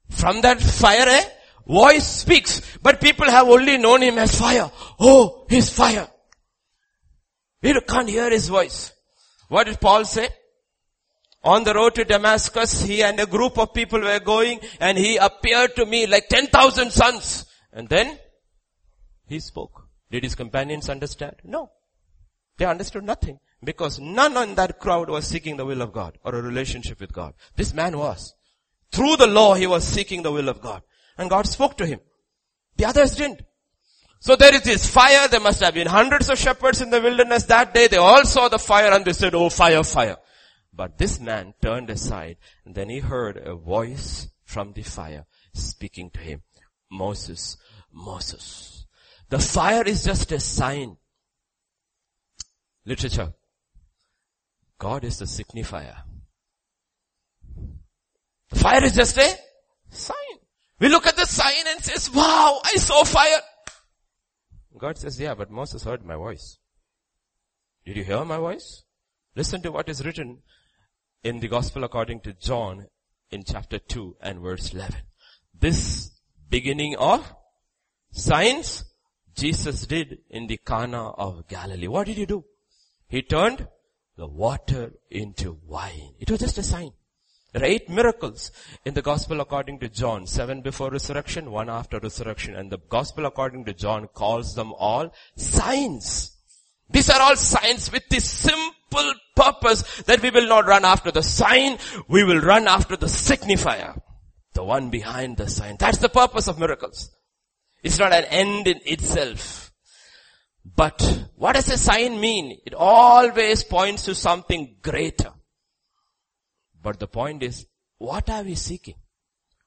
[0.09, 1.23] From that fire a
[1.67, 2.63] voice speaks.
[2.81, 4.71] But people have only known him as fire.
[5.01, 6.09] Oh, he's fire.
[7.61, 8.93] We can't hear his voice.
[9.49, 10.29] What did Paul say?
[11.45, 15.17] On the road to Damascus, he and a group of people were going and he
[15.17, 17.47] appeared to me like 10,000 suns.
[17.73, 18.19] And then
[19.29, 19.89] he spoke.
[20.11, 21.37] Did his companions understand?
[21.45, 21.71] No.
[22.57, 26.35] They understood nothing because none in that crowd was seeking the will of God or
[26.35, 27.35] a relationship with God.
[27.55, 28.35] This man was.
[28.91, 30.83] Through the law, he was seeking the will of God
[31.17, 32.01] and God spoke to him.
[32.77, 33.43] The others didn't.
[34.21, 35.29] So there is this fire.
[35.29, 37.87] There must have been hundreds of shepherds in the wilderness that day.
[37.87, 40.17] They all saw the fire and they said, oh fire, fire.
[40.79, 46.09] But this man turned aside and then he heard a voice from the fire speaking
[46.11, 46.43] to him.
[46.89, 47.57] Moses,
[47.93, 48.87] Moses.
[49.29, 50.97] The fire is just a sign.
[52.87, 53.35] Literature.
[54.79, 55.97] God is the signifier.
[58.51, 59.37] The fire is just a
[59.91, 60.39] sign.
[60.79, 63.41] We look at the sign and says, wow, I saw fire.
[64.79, 66.59] God says, yeah, but Moses heard my voice.
[67.85, 68.85] Did you hear my voice?
[69.35, 70.39] Listen to what is written
[71.23, 72.87] in the gospel according to John
[73.31, 74.97] in chapter 2 and verse 11.
[75.59, 76.11] This
[76.49, 77.35] beginning of
[78.11, 78.85] signs
[79.35, 81.89] Jesus did in the Cana of Galilee.
[81.89, 82.45] What did he do?
[83.09, 83.67] He turned
[84.17, 86.15] the water into wine.
[86.19, 86.93] It was just a sign.
[87.53, 88.53] There are eight miracles
[88.85, 90.27] in the gospel according to John.
[90.27, 92.55] Seven before resurrection, one after resurrection.
[92.55, 96.37] And the gospel according to John calls them all signs.
[96.91, 98.75] These are all signs with the simple
[99.35, 101.79] purpose that we will not run after the sign,
[102.09, 104.01] we will run after the signifier.
[104.55, 105.77] The one behind the sign.
[105.79, 107.11] That's the purpose of miracles.
[107.83, 109.73] It's not an end in itself.
[110.65, 112.59] But what does a sign mean?
[112.67, 115.33] It always points to something greater.
[116.83, 117.67] But the point is,
[117.99, 118.95] what are we seeking?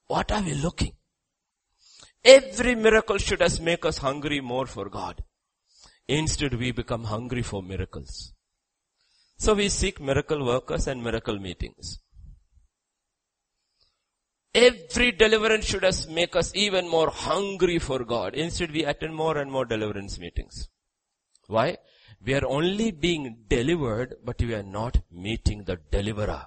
[0.07, 0.93] What are we looking?
[2.23, 5.23] Every miracle should us make us hungry more for God.
[6.07, 8.33] Instead we become hungry for miracles.
[9.43, 11.97] So we seek miracle workers and miracle meetings.
[14.53, 18.35] Every deliverance should us make us even more hungry for God.
[18.35, 20.69] Instead we attend more and more deliverance meetings.
[21.47, 21.77] Why?
[22.23, 26.45] We are only being delivered, but we are not meeting the deliverer.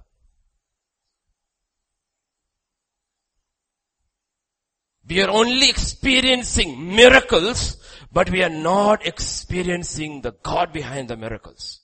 [5.08, 7.76] We are only experiencing miracles,
[8.12, 11.80] but we are not experiencing the God behind the miracles.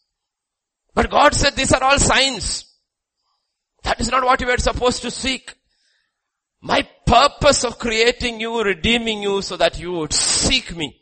[0.95, 2.65] But God said these are all signs.
[3.85, 5.55] That is not what you are supposed to seek.
[6.61, 11.01] My purpose of creating you, redeeming you so that you would seek me.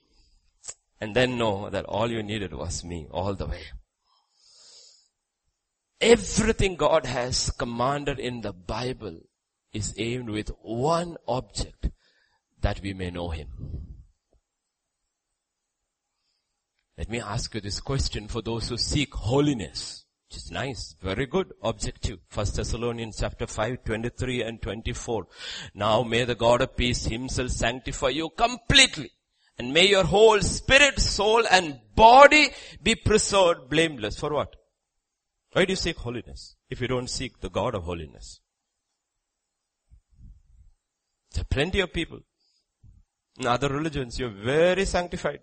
[1.00, 3.62] And then know that all you needed was me all the way.
[6.00, 9.20] Everything God has commanded in the Bible
[9.72, 11.90] is aimed with one object
[12.60, 13.97] that we may know him.
[16.98, 20.04] Let me ask you this question for those who seek holiness.
[20.28, 22.18] Which is nice, very good, objective.
[22.28, 25.26] First Thessalonians chapter 5, 23 and 24.
[25.74, 29.12] Now may the God of peace himself sanctify you completely.
[29.58, 32.50] And may your whole spirit, soul and body
[32.82, 34.18] be preserved blameless.
[34.18, 34.56] For what?
[35.52, 38.40] Why do you seek holiness if you don't seek the God of holiness?
[41.32, 42.20] There are plenty of people
[43.38, 45.40] in other religions, you're very sanctified.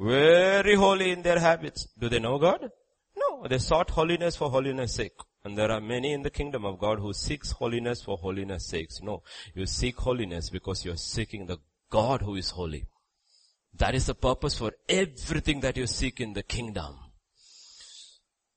[0.00, 1.86] Very holy in their habits.
[1.98, 2.70] Do they know God?
[3.14, 5.12] No, they sought holiness for holiness sake.
[5.44, 9.00] And there are many in the kingdom of God who seeks holiness for holiness sakes.
[9.02, 9.22] No,
[9.54, 11.58] you seek holiness because you're seeking the
[11.90, 12.86] God who is holy.
[13.74, 16.96] That is the purpose for everything that you seek in the kingdom.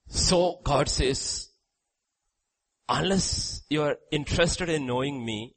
[0.08, 1.50] So God says,
[2.88, 5.56] unless you are interested in knowing me,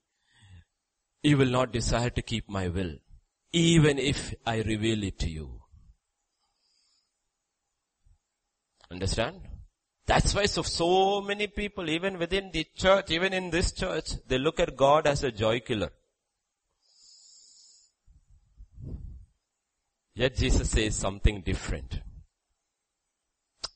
[1.23, 2.95] you will not desire to keep my will,
[3.53, 5.61] even if I reveal it to you.
[8.91, 9.41] Understand?
[10.07, 14.39] That's why so, so many people, even within the church, even in this church, they
[14.39, 15.91] look at God as a joy killer.
[20.15, 22.01] Yet Jesus says something different.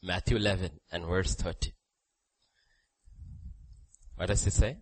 [0.02, 1.72] Matthew 11 and verse 30.
[4.16, 4.78] What does he say?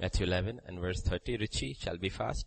[0.00, 2.46] Matthew 11 and verse 30, Richie shall be fast.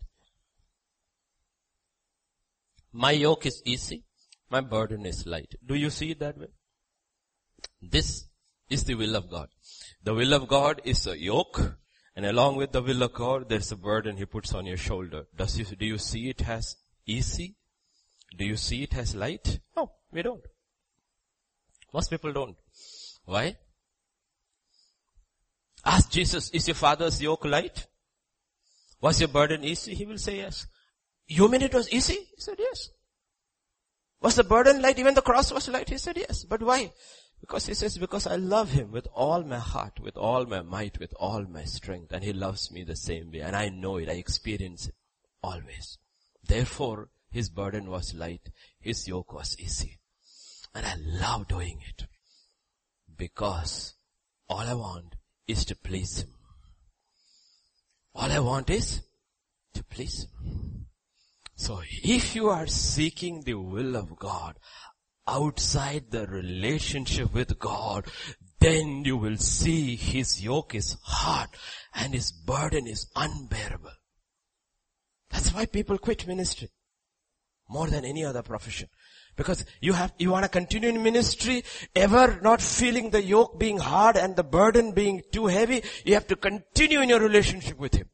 [2.92, 4.05] My yoke is easy.
[4.50, 5.56] My burden is light.
[5.66, 6.48] Do you see it that way?
[7.82, 8.26] This
[8.70, 9.50] is the will of God.
[10.04, 11.78] The will of God is a yoke
[12.16, 15.26] and along with the will of God, there's a burden He puts on your shoulder.
[15.36, 17.56] Does you, do you see it as easy?
[18.38, 19.60] Do you see it as light?
[19.76, 20.44] No, we don't.
[21.94, 22.56] Most people don't.
[23.26, 23.58] Why?
[25.86, 27.86] Ask Jesus, is your father's yoke light?
[29.02, 29.94] Was your burden easy?
[29.94, 30.68] He will say yes.
[31.28, 32.14] You mean it was easy?
[32.14, 32.90] He said yes.
[34.26, 34.98] Was the burden light?
[34.98, 35.88] Even the cross was light?
[35.88, 36.46] He said yes.
[36.46, 36.92] But why?
[37.40, 40.98] Because he says, because I love him with all my heart, with all my might,
[40.98, 44.10] with all my strength, and he loves me the same way, and I know it,
[44.10, 44.96] I experience it
[45.44, 46.00] always.
[46.44, 48.50] Therefore, his burden was light,
[48.80, 50.00] his yoke was easy.
[50.74, 52.08] And I love doing it.
[53.16, 53.94] Because
[54.50, 55.18] all I want
[55.48, 56.30] is to please him.
[58.16, 59.04] All I want is
[59.76, 60.85] to please him.
[61.56, 64.58] So if you are seeking the will of God,
[65.28, 68.06] outside the relationship with God,
[68.60, 71.50] then you will see his yoke is hard
[71.94, 73.94] and his burden is unbearable.
[75.30, 76.70] That's why people quit ministry
[77.70, 78.90] more than any other profession.
[79.36, 81.64] Because you have, you want to continue in ministry,
[81.96, 86.28] ever not feeling the yoke being hard and the burden being too heavy, you have
[86.28, 88.10] to continue in your relationship with Him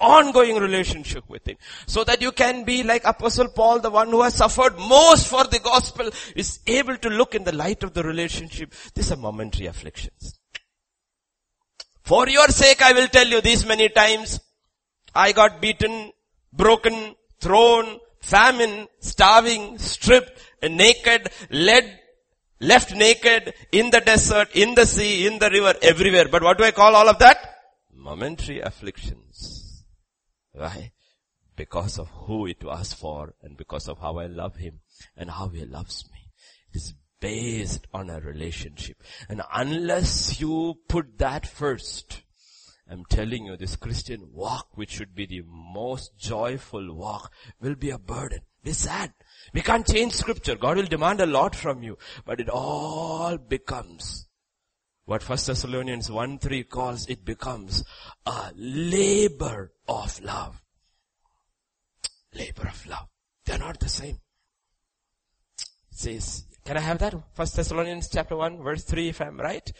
[0.00, 1.56] ongoing relationship with Him.
[1.86, 5.44] So that you can be like Apostle Paul, the one who has suffered most for
[5.44, 8.74] the gospel, is able to look in the light of the relationship.
[8.94, 10.38] These are momentary afflictions.
[12.02, 14.40] For your sake I will tell you these many times,
[15.14, 16.12] I got beaten,
[16.52, 21.98] broken, thrown, famine, starving, stripped, naked, led,
[22.60, 26.28] left naked, in the desert, in the sea, in the river, everywhere.
[26.28, 27.38] But what do I call all of that?
[27.94, 29.65] Momentary afflictions.
[30.56, 30.92] Why?
[31.54, 34.80] Because of who it was for and because of how I love him
[35.16, 36.18] and how he loves me.
[36.72, 39.02] It is based on a relationship.
[39.28, 42.22] And unless you put that first,
[42.88, 47.90] I'm telling you, this Christian walk, which should be the most joyful walk, will be
[47.90, 48.40] a burden.
[48.62, 49.12] Be sad.
[49.52, 50.56] We can't change scripture.
[50.56, 51.98] God will demand a lot from you.
[52.24, 54.25] But it all becomes
[55.06, 57.84] what First Thessalonians 1 3 calls it becomes
[58.26, 60.60] a labor of love.
[62.34, 63.06] Labor of love.
[63.44, 64.18] They're not the same.
[65.58, 67.14] It says, can I have that?
[67.34, 69.70] First Thessalonians chapter 1 verse 3 if I'm right.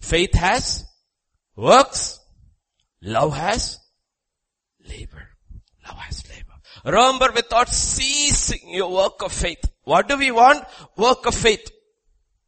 [0.00, 0.84] Faith has
[1.54, 2.18] works.
[3.00, 3.78] Love has
[4.88, 5.28] labor.
[5.86, 6.52] Love has labor.
[6.84, 9.64] Remember without ceasing your work of faith.
[9.84, 10.64] What do we want?
[10.96, 11.70] Work of faith.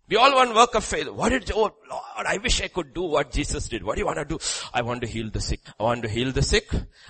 [0.08, 1.08] We all want work of faith.
[1.08, 3.82] What did, oh Lord, I wish I could do what Jesus did.
[3.82, 4.38] What do you want to do?
[4.72, 5.60] I want to heal the sick.
[5.80, 6.68] I want to heal the sick.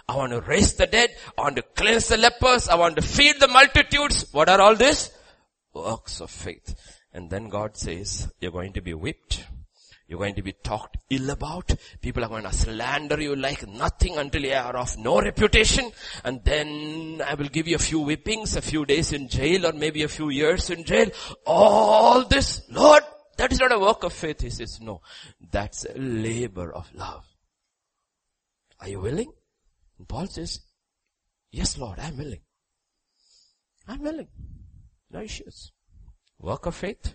[0.09, 1.11] I want to raise the dead.
[1.37, 2.69] I want to cleanse the lepers.
[2.69, 4.27] I want to feed the multitudes.
[4.33, 5.11] What are all this?
[5.73, 7.01] Works of faith.
[7.13, 9.45] And then God says, you're going to be whipped.
[10.07, 11.75] You're going to be talked ill about.
[12.01, 15.91] People are going to slander you like nothing until you are of no reputation.
[16.25, 19.73] And then I will give you a few whippings, a few days in jail or
[19.73, 21.11] maybe a few years in jail.
[21.47, 23.03] All this, Lord,
[23.39, 24.43] that is not a work of faith.
[24.43, 25.01] He says, no,
[25.51, 27.25] that's a labor of love.
[28.81, 29.33] Are you willing?
[29.99, 30.61] And Paul says,
[31.51, 32.41] yes Lord, I'm willing.
[33.89, 34.29] I'm willing.
[35.11, 35.73] No issues.
[36.39, 37.15] Work of faith,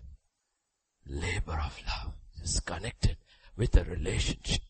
[1.06, 3.18] labor of love is connected
[3.56, 4.62] with a relationship.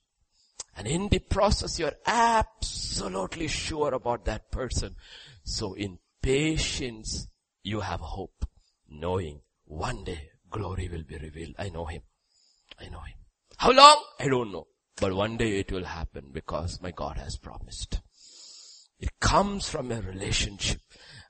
[0.76, 4.96] And in the process, you're absolutely sure about that person.
[5.44, 7.28] So in patience,
[7.64, 8.46] you have hope,
[8.90, 11.56] knowing one day glory will be revealed.
[11.60, 12.02] I know him.
[12.80, 13.16] I know him.
[13.58, 14.04] How long?
[14.20, 14.68] I don't know.
[14.96, 18.02] But one day it will happen because my God has promised.
[19.00, 20.82] It comes from a relationship.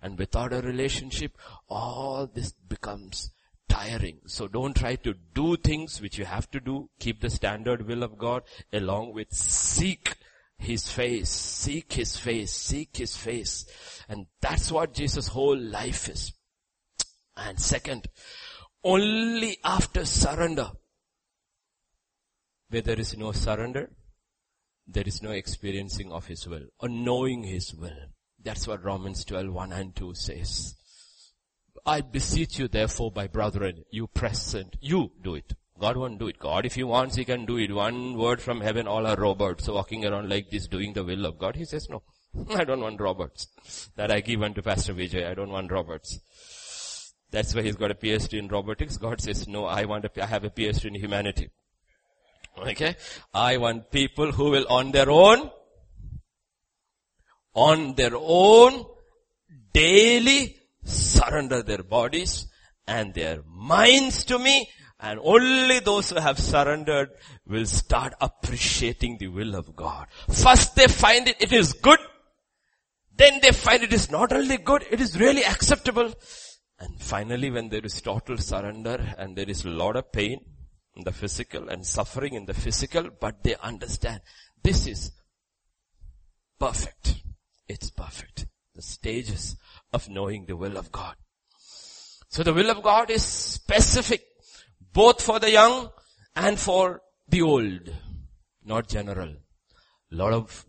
[0.02, 1.38] And without a relationship,
[1.68, 3.32] all this becomes
[3.70, 4.20] tiring.
[4.26, 6.90] So don't try to do things which you have to do.
[7.00, 8.44] Keep the standard will of God
[8.74, 10.16] along with seek
[10.58, 13.66] His face, seek His face, seek His face.
[14.10, 16.34] And that's what Jesus' whole life is.
[17.38, 18.08] And second,
[18.84, 20.72] only after surrender,
[22.70, 23.90] where there is no surrender,
[24.88, 28.10] there is no experiencing of His will or knowing His will.
[28.44, 30.76] That's what Romans 12, 1 and 2 says.
[31.86, 35.54] I beseech you therefore my brethren, you present, you do it.
[35.80, 36.40] God won't do it.
[36.40, 37.74] God, if He wants, He can do it.
[37.74, 41.40] One word from heaven, all are robots walking around like this doing the will of
[41.40, 41.56] God.
[41.56, 42.04] He says, no,
[42.56, 43.48] I don't want robots.
[43.96, 45.30] That I give unto Pastor Vijay.
[45.30, 46.20] I don't want robots.
[47.32, 48.98] That's why he's got a PhD in robotics.
[48.98, 51.50] God says, no, I want a, I have a PhD in humanity.
[52.58, 52.96] Okay?
[53.34, 55.52] I want people who will on their own,
[57.54, 58.86] on their own,
[59.74, 60.59] daily
[60.90, 62.48] surrender their bodies
[62.88, 64.68] and their minds to me
[65.00, 67.10] and only those who have surrendered
[67.48, 70.08] will start appreciating the will of God.
[70.30, 72.00] First they find it, it is good.
[73.16, 76.14] Then they find it is not only good, it is really acceptable.
[76.80, 80.40] And finally when there is total surrender and there is a lot of pain
[80.96, 84.22] in the physical and suffering in the physical, but they understand
[84.64, 85.12] this is
[86.60, 87.24] perfect.
[87.68, 88.48] It's perfect.
[88.76, 89.56] The stages
[89.94, 91.16] of knowing the will of God.
[92.30, 94.24] So the will of God is specific
[94.94, 95.90] both for the young
[96.36, 97.94] and for the old,
[98.64, 99.30] not general.
[100.12, 100.66] A lot of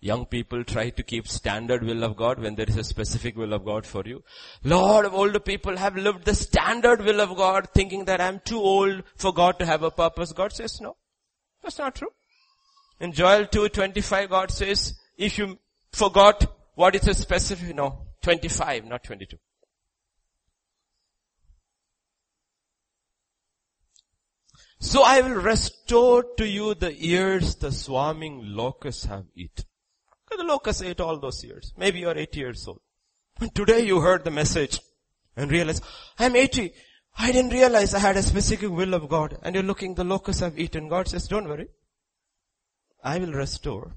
[0.00, 3.52] young people try to keep standard will of God when there is a specific will
[3.52, 4.22] of God for you.
[4.64, 8.60] Lot of older people have lived the standard will of God thinking that I'm too
[8.60, 10.32] old for God to have a purpose.
[10.32, 10.96] God says no.
[11.62, 12.10] That's not true.
[13.00, 15.58] In Joel 2.25 God says, if you
[15.92, 19.36] forgot what is a specific, no, 25, not 22.
[24.82, 29.64] So I will restore to you the years the swarming locusts have eaten.
[30.24, 31.72] Because The locusts ate all those years.
[31.76, 32.80] Maybe you're 80 years old.
[33.40, 34.80] And today you heard the message
[35.36, 35.80] and realize,
[36.18, 36.72] I'm 80.
[37.16, 39.38] I didn't realize I had a specific will of God.
[39.42, 40.88] And you're looking, the locusts have eaten.
[40.88, 41.68] God says, don't worry.
[43.04, 43.94] I will restore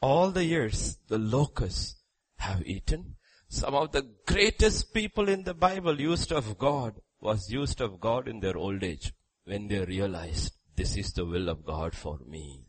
[0.00, 1.95] all the years the locusts
[2.38, 3.16] have eaten.
[3.48, 8.28] Some of the greatest people in the Bible used of God was used of God
[8.28, 9.12] in their old age
[9.44, 12.66] when they realized this is the will of God for me.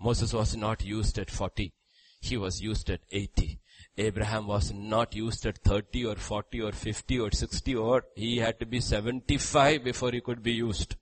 [0.00, 1.72] Moses was not used at 40.
[2.20, 3.60] He was used at 80.
[3.96, 8.58] Abraham was not used at 30 or 40 or 50 or 60 or he had
[8.58, 10.96] to be 75 before he could be used.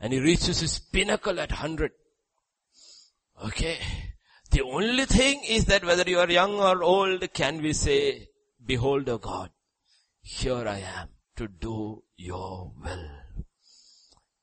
[0.00, 1.92] And he reaches his pinnacle at 100.
[3.44, 3.78] Okay.
[4.50, 8.28] The only thing is that whether you are young or old, can we say,
[8.64, 9.50] behold, O God,
[10.22, 13.10] here I am to do your will.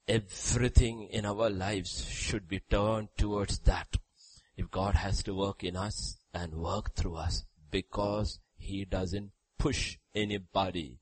[0.08, 3.88] Everything in our lives should be turned towards that.
[4.56, 9.98] If God has to work in us and work through us because He doesn't push
[10.14, 11.00] anybody.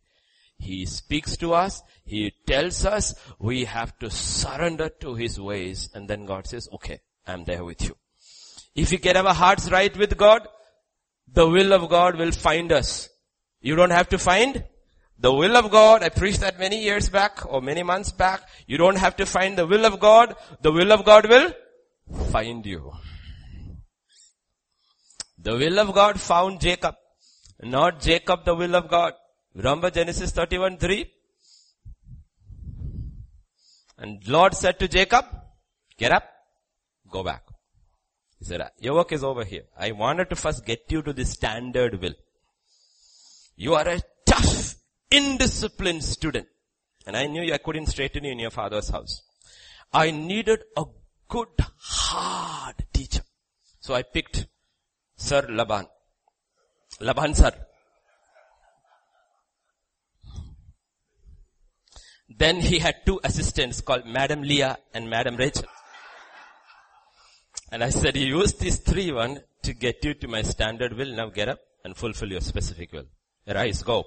[0.58, 6.10] He speaks to us, He tells us we have to surrender to His ways and
[6.10, 7.98] then God says, okay, I'm there with you.
[8.76, 10.48] If we get our hearts right with God,
[11.32, 13.10] the will of God will find us.
[13.62, 14.64] You don't have to find
[15.24, 18.42] the will of God, I preached that many years back or many months back.
[18.68, 20.36] You don't have to find the will of God.
[20.62, 21.54] The will of God will
[22.30, 22.92] find you.
[25.38, 26.96] The will of God found Jacob.
[27.62, 29.14] Not Jacob the will of God.
[29.56, 31.10] Remember Genesis 31 3?
[34.00, 35.26] And Lord said to Jacob,
[35.98, 36.26] get up,
[37.10, 37.44] go back.
[38.44, 39.64] He said, your work is over here.
[39.80, 42.16] I wanted to first get you to the standard will.
[43.56, 44.76] You are a tough
[45.10, 46.48] indisciplined student.
[47.08, 49.22] And I knew I couldn't straighten you in your father's house.
[49.94, 50.84] I needed a
[51.30, 53.22] good, hard teacher.
[53.80, 54.46] So I picked
[55.16, 55.86] Sir Laban.
[57.00, 57.52] Laban sir.
[62.28, 65.70] Then he had two assistants called Madam Leah and Madam Rachel.
[67.74, 71.12] And I said, you use these three one to get you to my standard will.
[71.12, 73.08] Now get up and fulfill your specific will.
[73.48, 74.04] Arise, go.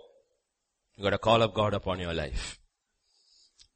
[0.94, 2.60] You got a call of God upon your life.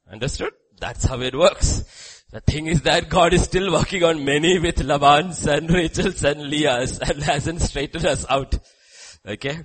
[0.09, 0.53] Understood?
[0.79, 2.23] That's how it works.
[2.31, 6.49] The thing is that God is still working on many with Laban's and Rachel's and
[6.49, 8.57] Leah's and hasn't straightened us out.
[9.27, 9.59] Okay?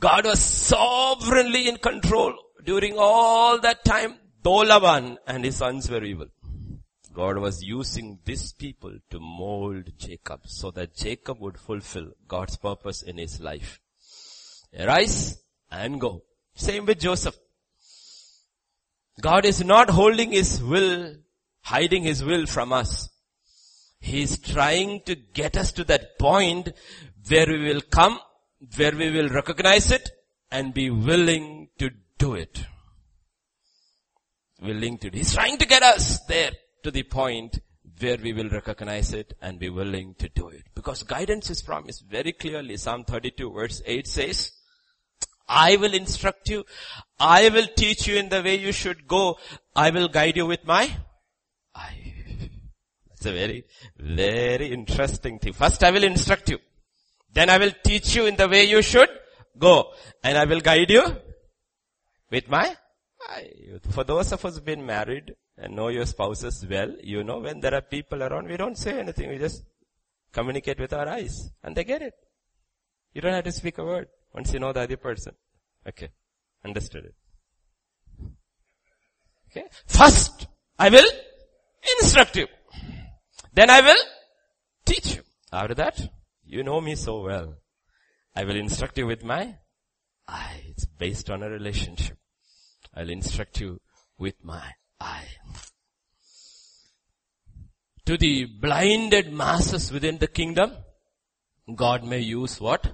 [0.00, 2.32] God was sovereignly in control
[2.64, 6.28] during all that time, though Laban and his sons were evil.
[7.18, 13.02] God was using these people to mold Jacob so that Jacob would fulfill God's purpose
[13.02, 13.80] in his life.
[14.78, 16.22] Arise, and go.
[16.54, 17.36] Same with Joseph.
[19.20, 21.16] God is not holding his will,
[21.62, 23.08] hiding his will from us.
[23.98, 26.68] He is trying to get us to that point
[27.28, 28.20] where we will come,
[28.76, 30.08] where we will recognize it
[30.52, 32.64] and be willing to do it.
[34.62, 35.18] Willing to, do.
[35.18, 36.52] he's trying to get us there
[36.82, 37.60] to the point
[38.00, 40.62] where we will recognize it and be willing to do it.
[40.74, 42.76] Because guidance is promised very clearly.
[42.76, 44.52] Psalm 32 verse 8 says,
[45.48, 46.64] I will instruct you.
[47.18, 49.38] I will teach you in the way you should go.
[49.74, 50.94] I will guide you with my
[51.74, 52.14] eye.
[53.08, 53.64] That's a very,
[53.98, 55.54] very interesting thing.
[55.54, 56.58] First I will instruct you.
[57.32, 59.08] Then I will teach you in the way you should
[59.58, 59.92] go.
[60.22, 61.16] And I will guide you
[62.30, 62.76] with my
[63.28, 63.50] eye.
[63.90, 67.60] For those of us who've been married and know your spouses well, you know when
[67.60, 69.28] there are people around, we don't say anything.
[69.28, 69.64] We just
[70.32, 71.50] communicate with our eyes.
[71.62, 72.14] And they get it.
[73.12, 74.08] You don't have to speak a word.
[74.32, 75.34] Once you know the other person.
[75.86, 76.10] Okay.
[76.64, 77.14] Understood it.
[79.50, 79.66] Okay.
[79.86, 80.46] First,
[80.78, 81.08] I will
[82.00, 82.46] instruct you.
[83.52, 84.02] Then I will
[84.84, 85.22] teach you.
[85.52, 86.00] After that,
[86.44, 87.54] you know me so well.
[88.36, 89.56] I will instruct you with my
[90.28, 90.62] eye.
[90.68, 92.18] It's based on a relationship.
[92.94, 93.80] I'll instruct you
[94.18, 95.28] with my eye.
[98.06, 100.72] To the blinded masses within the kingdom,
[101.74, 102.86] God may use what?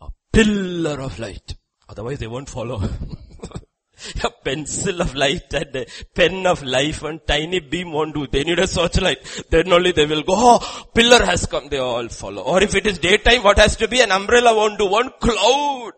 [0.00, 1.54] A pillar of light.
[1.88, 2.82] Otherwise they won't follow.
[4.24, 8.26] a pencil of light and a pen of life and tiny beam won't do.
[8.26, 9.44] They need a searchlight.
[9.50, 11.68] Then only they will go, oh, pillar has come.
[11.68, 12.42] They all follow.
[12.42, 14.00] Or if it is daytime, what has to be?
[14.00, 14.86] An umbrella won't do.
[14.86, 15.92] One cloud.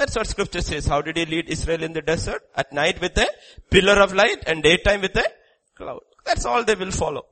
[0.00, 0.86] That's what scripture says.
[0.86, 2.42] How did he lead Israel in the desert?
[2.56, 3.28] At night with a
[3.70, 5.26] pillar of light and daytime with a
[5.74, 6.00] cloud.
[6.24, 7.26] That's all they will follow.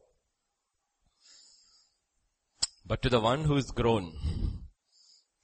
[2.85, 4.13] But to the one who is grown,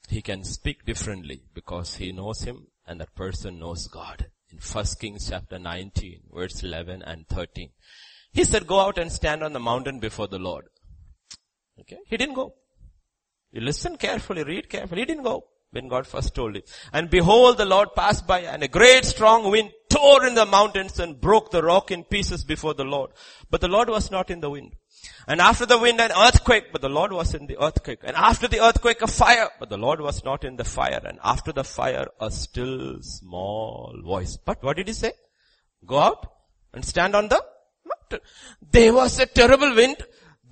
[0.07, 4.27] he can speak differently because he knows him and that person knows God.
[4.51, 7.71] In 1 Kings chapter 19 verse 11 and 13.
[8.35, 10.67] He said go out and stand on the mountain before the Lord.
[11.81, 12.01] Okay.
[12.07, 12.55] He didn't go.
[13.51, 15.01] You listen carefully, read carefully.
[15.01, 16.63] He didn't go when God first told him.
[16.93, 20.99] And behold, the Lord passed by and a great strong wind tore in the mountains
[20.99, 23.11] and broke the rock in pieces before the Lord.
[23.51, 24.73] But the Lord was not in the wind.
[25.27, 28.01] And after the wind an earthquake, but the Lord was in the earthquake.
[28.03, 31.01] And after the earthquake a fire, but the Lord was not in the fire.
[31.05, 34.37] And after the fire a still small voice.
[34.37, 35.13] But what did he say?
[35.87, 36.27] Go out
[36.73, 37.43] and stand on the
[37.85, 38.27] mountain.
[38.71, 39.97] There was a terrible wind.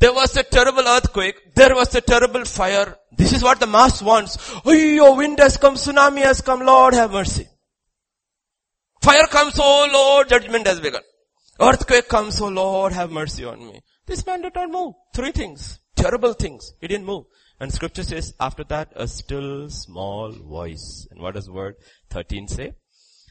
[0.02, 1.54] There was a terrible earthquake.
[1.54, 2.98] There was a terrible fire.
[3.16, 4.36] This is what the mass wants.
[4.64, 7.46] Oh, your wind has come, tsunami has come, Lord have mercy.
[9.00, 11.02] Fire comes, oh Lord, judgment has begun.
[11.60, 13.80] Earthquake comes, oh Lord, have mercy on me.
[14.04, 14.94] This man did not move.
[15.14, 15.78] Three things.
[15.94, 16.72] Terrible things.
[16.80, 17.26] He didn't move.
[17.60, 21.06] And scripture says after that a still small voice.
[21.12, 21.76] And what does word
[22.10, 22.72] 13 say?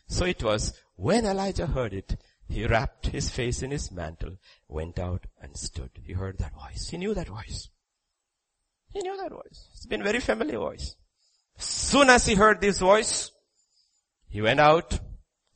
[0.07, 2.15] So it was when Elijah heard it,
[2.51, 4.35] he wrapped his face in his mantle,
[4.67, 5.89] went out and stood.
[6.05, 6.89] He heard that voice.
[6.89, 7.69] He knew that voice.
[8.93, 9.69] He knew that voice.
[9.73, 10.95] It's been a very familiar voice.
[11.57, 13.31] Soon as he heard this voice,
[14.27, 14.99] he went out,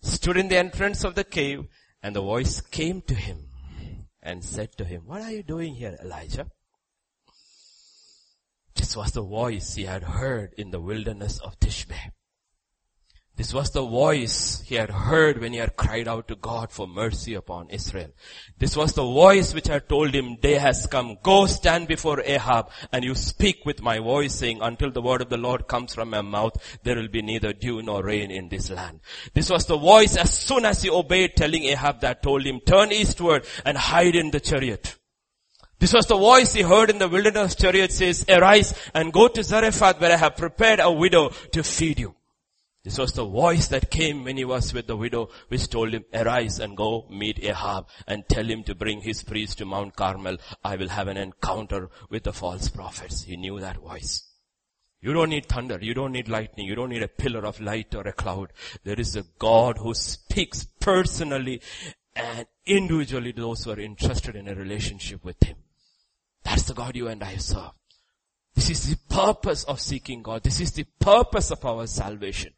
[0.02, 1.66] stood in the entrance of the cave,
[2.02, 3.50] and the voice came to him
[4.22, 6.48] and said to him, what are you doing here, Elijah?
[8.76, 12.12] This was the voice he had heard in the wilderness of Tishbe.
[13.38, 16.88] This was the voice he had heard when he had cried out to God for
[16.88, 18.12] mercy upon Israel.
[18.58, 22.70] This was the voice which had told him, day has come, go stand before Ahab
[22.94, 26.12] and you speak with my voice saying, until the word of the Lord comes from
[26.12, 29.02] my mouth, there will be neither dew nor rain in this land.
[29.34, 32.94] This was the voice as soon as he obeyed telling Ahab that told him, turn
[32.94, 34.98] eastward and hide in the Cherith.
[35.78, 39.44] This was the voice he heard in the wilderness Cherith says, arise and go to
[39.44, 42.16] Zarephath where I have prepared a widow to feed you.
[42.86, 46.06] This was the voice that came when he was with the widow, which told him,
[46.14, 50.38] arise and go meet Ahab and tell him to bring his priest to Mount Carmel.
[50.64, 53.24] I will have an encounter with the false prophets.
[53.24, 54.26] He knew that voice.
[55.02, 55.80] You don't need thunder.
[55.82, 56.68] You don't need lightning.
[56.68, 58.54] You don't need a pillar of light or a cloud.
[58.84, 61.62] There is a God who speaks personally
[62.16, 65.58] and individually to those who are interested in a relationship with Him.
[66.44, 67.72] That's the God you and I serve.
[68.54, 70.44] This is the purpose of seeking God.
[70.44, 72.54] This is the purpose of our salvation.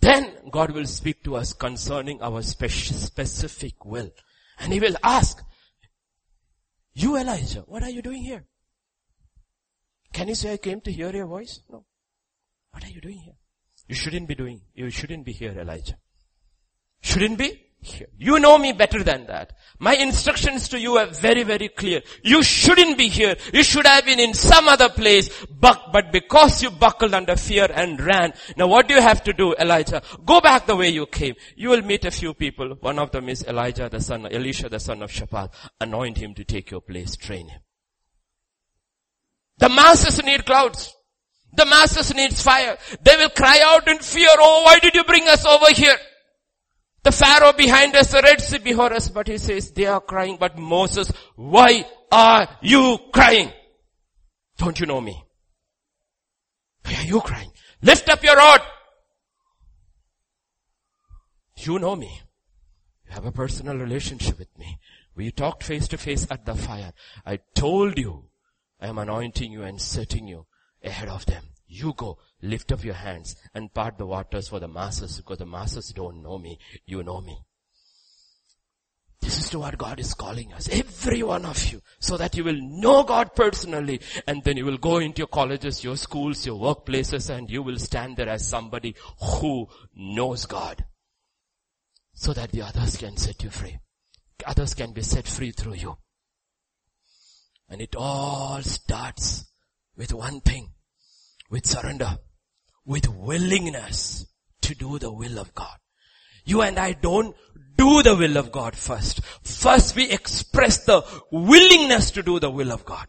[0.00, 4.10] Then God will speak to us concerning our specific will.
[4.60, 5.42] And He will ask,
[6.94, 8.44] you Elijah, what are you doing here?
[10.12, 11.60] Can you say I came to hear your voice?
[11.70, 11.84] No.
[12.70, 13.34] What are you doing here?
[13.86, 15.98] You shouldn't be doing, you shouldn't be here Elijah.
[17.00, 17.67] Shouldn't be?
[17.80, 18.08] Here.
[18.18, 19.52] You know me better than that.
[19.78, 22.02] My instructions to you are very, very clear.
[22.22, 23.36] You shouldn't be here.
[23.52, 27.68] You should have been in some other place, but, but because you buckled under fear
[27.72, 30.02] and ran, now what do you have to do, Elijah?
[30.24, 31.34] Go back the way you came.
[31.56, 32.76] You will meet a few people.
[32.80, 35.52] One of them is Elijah, the son, Elisha, the son of Shaphat.
[35.80, 37.16] Anoint him to take your place.
[37.16, 37.60] Train him.
[39.58, 40.94] The masses need clouds.
[41.52, 42.76] The masses needs fire.
[43.02, 45.96] They will cry out in fear, oh why did you bring us over here?
[47.02, 50.36] The Pharaoh behind us, the Red Sea before us, but he says they are crying,
[50.38, 53.52] but Moses, why are you crying?
[54.58, 55.22] Don't you know me?
[56.84, 57.52] Why are you crying?
[57.82, 58.60] Lift up your rod.
[61.56, 62.20] You know me.
[63.06, 64.78] You have a personal relationship with me.
[65.14, 66.92] We talked face to face at the fire.
[67.24, 68.28] I told you
[68.80, 70.46] I am anointing you and setting you
[70.82, 71.44] ahead of them.
[71.68, 75.46] You go, lift up your hands and part the waters for the masses because the
[75.46, 76.58] masses don't know me.
[76.86, 77.38] You know me.
[79.20, 80.68] This is to what God is calling us.
[80.70, 81.82] Every one of you.
[81.98, 85.84] So that you will know God personally and then you will go into your colleges,
[85.84, 90.84] your schools, your workplaces and you will stand there as somebody who knows God.
[92.14, 93.78] So that the others can set you free.
[94.46, 95.98] Others can be set free through you.
[97.68, 99.44] And it all starts
[99.96, 100.70] with one thing.
[101.50, 102.18] With surrender.
[102.84, 104.26] With willingness
[104.62, 105.76] to do the will of God.
[106.44, 107.36] You and I don't
[107.76, 109.24] do the will of God first.
[109.42, 113.06] First we express the willingness to do the will of God.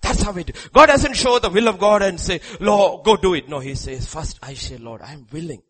[0.00, 0.52] That's how we do.
[0.72, 3.48] God doesn't show the will of God and say, Lord, go do it.
[3.48, 5.62] No, He says, first I say, Lord, I am willing.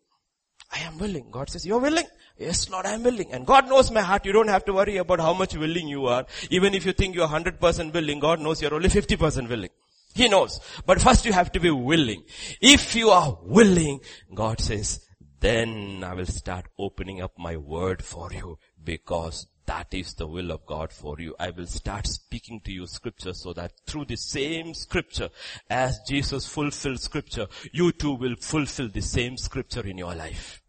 [0.71, 1.29] I am willing.
[1.31, 2.05] God says, you're willing?
[2.37, 3.31] Yes, Lord, I am willing.
[3.33, 4.25] And God knows my heart.
[4.25, 6.25] You don't have to worry about how much willing you are.
[6.49, 9.69] Even if you think you're 100% willing, God knows you're only 50% willing.
[10.13, 10.59] He knows.
[10.85, 12.23] But first you have to be willing.
[12.61, 13.99] If you are willing,
[14.33, 15.05] God says,
[15.39, 20.51] then I will start opening up my word for you because that is the will
[20.51, 21.35] of God for you.
[21.39, 25.29] I will start speaking to you scripture so that through the same scripture
[25.69, 30.61] as Jesus fulfilled scripture, you too will fulfill the same scripture in your life.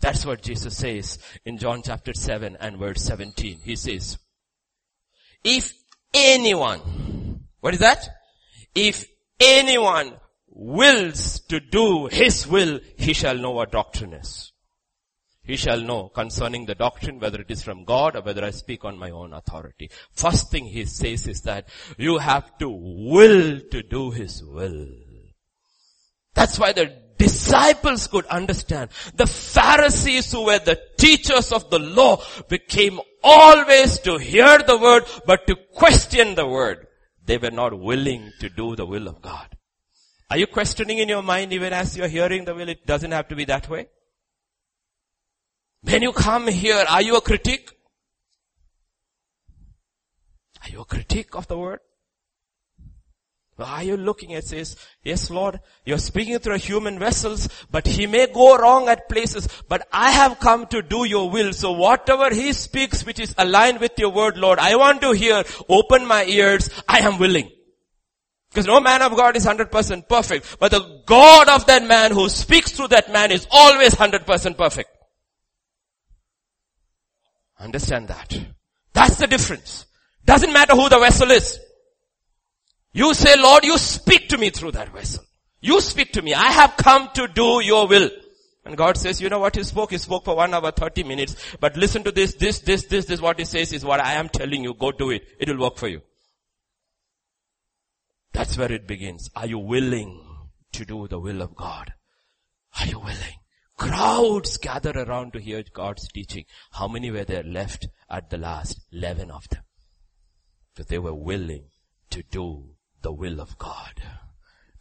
[0.00, 3.60] That's what Jesus says in John chapter 7 and verse 17.
[3.64, 4.18] He says,
[5.42, 5.72] if
[6.12, 8.08] anyone, what is that?
[8.74, 9.06] If
[9.40, 10.14] anyone
[10.48, 14.52] wills to do his will, he shall know what doctrine is.
[15.42, 18.84] He shall know concerning the doctrine whether it is from God or whether I speak
[18.84, 19.90] on my own authority.
[20.12, 21.68] First thing he says is that
[21.98, 24.88] you have to will to do his will.
[26.32, 28.90] That's why the disciples could understand.
[29.14, 35.04] The Pharisees who were the teachers of the law became always to hear the word
[35.26, 36.86] but to question the word.
[37.24, 39.56] They were not willing to do the will of God.
[40.30, 42.68] Are you questioning in your mind even as you're hearing the will?
[42.68, 43.88] It doesn't have to be that way.
[45.82, 47.70] When you come here, are you a critic?
[50.62, 51.80] Are you a critic of the word?
[53.56, 58.26] Are you looking at says, yes Lord, you're speaking through human vessels, but he may
[58.26, 61.52] go wrong at places, but I have come to do your will.
[61.52, 65.44] So whatever he speaks which is aligned with your word, Lord, I want to hear,
[65.68, 67.48] open my ears, I am willing.
[68.50, 70.56] Because no man of God is 100% perfect.
[70.58, 74.90] But the God of that man who speaks through that man is always 100% perfect.
[77.58, 78.36] Understand that.
[78.92, 79.86] That's the difference.
[80.24, 81.58] Doesn't matter who the vessel is.
[82.94, 85.24] You say, Lord, you speak to me through that vessel.
[85.60, 86.32] You speak to me.
[86.32, 88.08] I have come to do your will.
[88.64, 89.90] And God says, you know what he spoke?
[89.90, 91.34] He spoke for one hour, 30 minutes.
[91.58, 94.28] But listen to this, this, this, this, this, what he says is what I am
[94.28, 94.74] telling you.
[94.74, 95.22] Go do it.
[95.40, 96.02] It will work for you.
[98.32, 99.28] That's where it begins.
[99.34, 100.20] Are you willing
[100.72, 101.92] to do the will of God?
[102.80, 103.38] Are you willing?
[103.76, 106.44] Crowds gather around to hear God's teaching.
[106.70, 108.80] How many were there left at the last?
[108.92, 109.62] Eleven of them.
[110.74, 111.66] Because they were willing
[112.10, 112.73] to do
[113.04, 114.02] the will of God.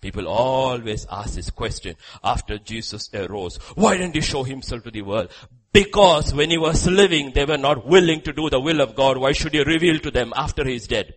[0.01, 3.57] People always ask this question after Jesus arose.
[3.75, 5.31] Why didn't he show himself to the world?
[5.71, 9.17] Because when he was living, they were not willing to do the will of God.
[9.17, 11.13] Why should he reveal to them after he is dead?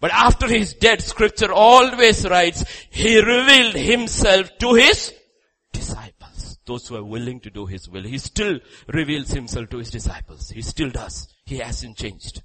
[0.00, 5.12] But after his dead, scripture always writes, he revealed himself to his
[5.72, 6.58] disciples.
[6.66, 8.02] Those who are willing to do his will.
[8.02, 10.50] He still reveals himself to his disciples.
[10.50, 11.28] He still does.
[11.44, 12.42] He hasn't changed.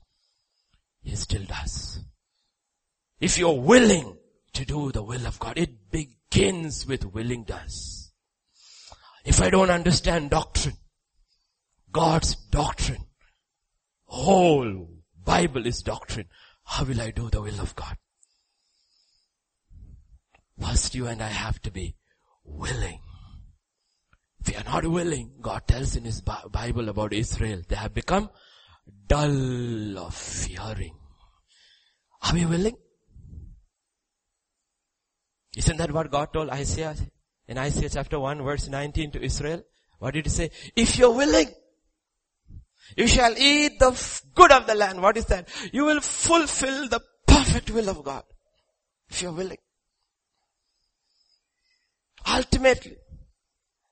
[1.03, 2.03] He still does.
[3.19, 4.17] If you're willing
[4.53, 8.11] to do the will of God, it begins with willingness.
[9.25, 10.77] If I don't understand doctrine,
[11.91, 13.05] God's doctrine,
[14.05, 14.87] whole
[15.23, 16.27] Bible is doctrine.
[16.63, 17.97] How will I do the will of God?
[20.59, 21.95] First you and I have to be
[22.43, 22.99] willing.
[24.39, 28.29] If we are not willing, God tells in His Bible about Israel, they have become
[29.07, 30.95] dull of hearing.
[32.21, 32.77] Are we willing?
[35.57, 36.95] Isn't that what God told Isaiah
[37.47, 39.63] in Isaiah chapter 1 verse 19 to Israel?
[39.97, 40.51] What did he say?
[40.75, 41.49] If you're willing,
[42.95, 45.01] you shall eat the good of the land.
[45.01, 45.49] What is that?
[45.73, 48.23] You will fulfill the perfect will of God.
[49.09, 49.57] If you're willing.
[52.27, 52.97] Ultimately,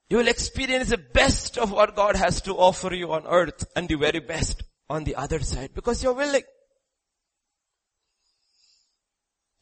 [0.08, 3.90] you will experience the best of what God has to offer you on earth and
[3.90, 6.44] the very best on the other side because you're willing.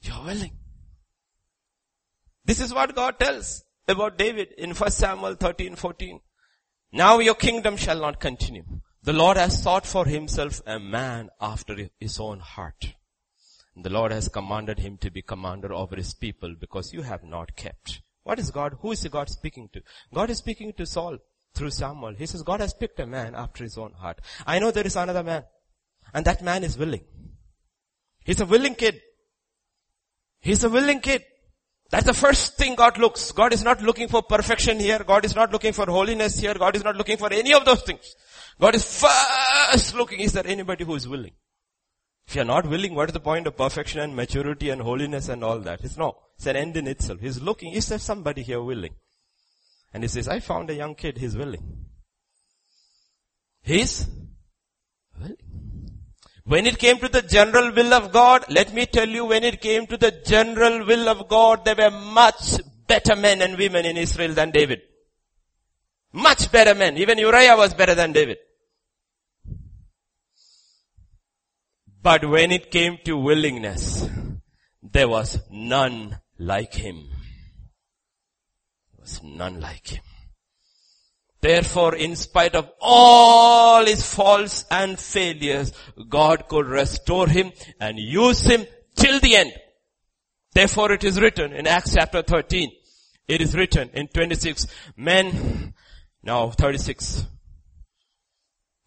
[0.01, 0.51] You're willing.
[2.45, 6.19] This is what God tells about David in 1 Samuel 13, 14.
[6.91, 8.63] Now your kingdom shall not continue.
[9.01, 12.93] The Lord has sought for himself a man after his own heart.
[13.75, 17.55] The Lord has commanded him to be commander over his people because you have not
[17.55, 18.01] kept.
[18.23, 18.77] What is God?
[18.81, 19.81] Who is God speaking to?
[20.13, 21.17] God is speaking to Saul.
[21.53, 22.15] through Samuel.
[22.15, 24.19] He says, God has picked a man after his own heart.
[24.45, 25.43] I know there is another man.
[26.13, 27.03] And that man is willing.
[28.23, 29.01] He's a willing kid.
[30.39, 31.23] He's a willing kid.
[31.93, 33.31] That's the first thing God looks.
[33.31, 35.03] God is not looking for perfection here.
[35.03, 36.55] God is not looking for holiness here.
[36.55, 38.15] God is not looking for any of those things.
[38.59, 41.33] God is first looking, is there anybody who is willing?
[42.27, 45.43] If you're not willing, what is the point of perfection and maturity and holiness and
[45.43, 45.81] all that?
[45.83, 46.17] It's no.
[46.35, 47.19] It's an end in itself.
[47.19, 48.95] He's looking, is there somebody here willing?
[49.93, 51.85] And he says, I found a young kid, he's willing.
[53.61, 54.07] He's.
[56.45, 59.61] When it came to the general will of God, let me tell you, when it
[59.61, 63.95] came to the general will of God, there were much better men and women in
[63.95, 64.81] Israel than David.
[66.11, 66.97] Much better men.
[66.97, 68.37] Even Uriah was better than David.
[72.01, 74.09] But when it came to willingness,
[74.81, 77.07] there was none like him.
[78.91, 80.03] There was none like him.
[81.43, 85.73] Therefore, in spite of all his faults and failures,
[86.07, 87.51] God could restore him
[87.81, 88.65] and use him
[88.95, 89.51] till the end.
[90.53, 92.71] Therefore it is written in Acts chapter 13.
[93.27, 94.67] It is written in 26.
[94.95, 95.73] Men,
[96.23, 97.25] now 36.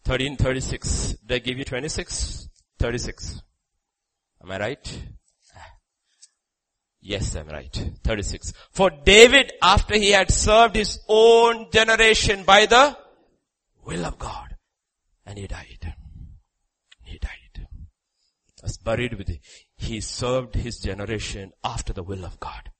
[0.05, 1.17] 13, 36.
[1.27, 2.49] They give you 26?
[2.79, 3.39] 36.
[4.41, 5.01] Am I right?
[7.07, 7.73] Yes, I'm right.
[8.03, 8.51] 36.
[8.71, 12.97] For David, after he had served his own generation by the
[13.85, 14.57] will of God,
[15.25, 15.95] and he died.
[17.03, 17.69] He died.
[18.61, 19.39] Was buried with it.
[19.77, 22.71] He served his generation after the will of God.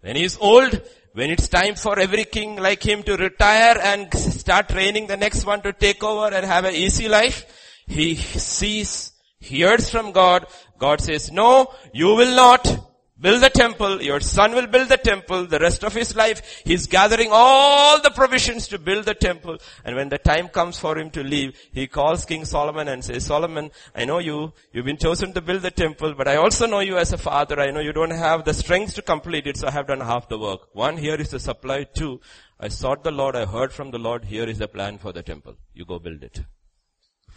[0.00, 0.80] When he is old,
[1.14, 5.44] when it's time for every king like him to retire and start training the next
[5.44, 9.10] one to take over and have an easy life, he sees,
[9.40, 10.46] hears from God.
[10.78, 12.85] God says, no, you will not
[13.20, 16.86] build the temple, your son will build the temple, the rest of his life, he's
[16.86, 21.10] gathering all the provisions to build the temple, and when the time comes for him
[21.10, 25.32] to leave, he calls King Solomon and says, Solomon, I know you, you've been chosen
[25.32, 27.92] to build the temple, but I also know you as a father, I know you
[27.92, 30.74] don't have the strength to complete it, so I have done half the work.
[30.74, 32.20] One, here is the supply, two,
[32.60, 35.22] I sought the Lord, I heard from the Lord, here is the plan for the
[35.22, 35.56] temple.
[35.74, 36.40] You go build it.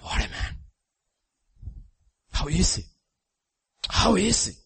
[0.02, 0.58] What a man.
[2.32, 2.86] How easy.
[3.90, 4.59] How easy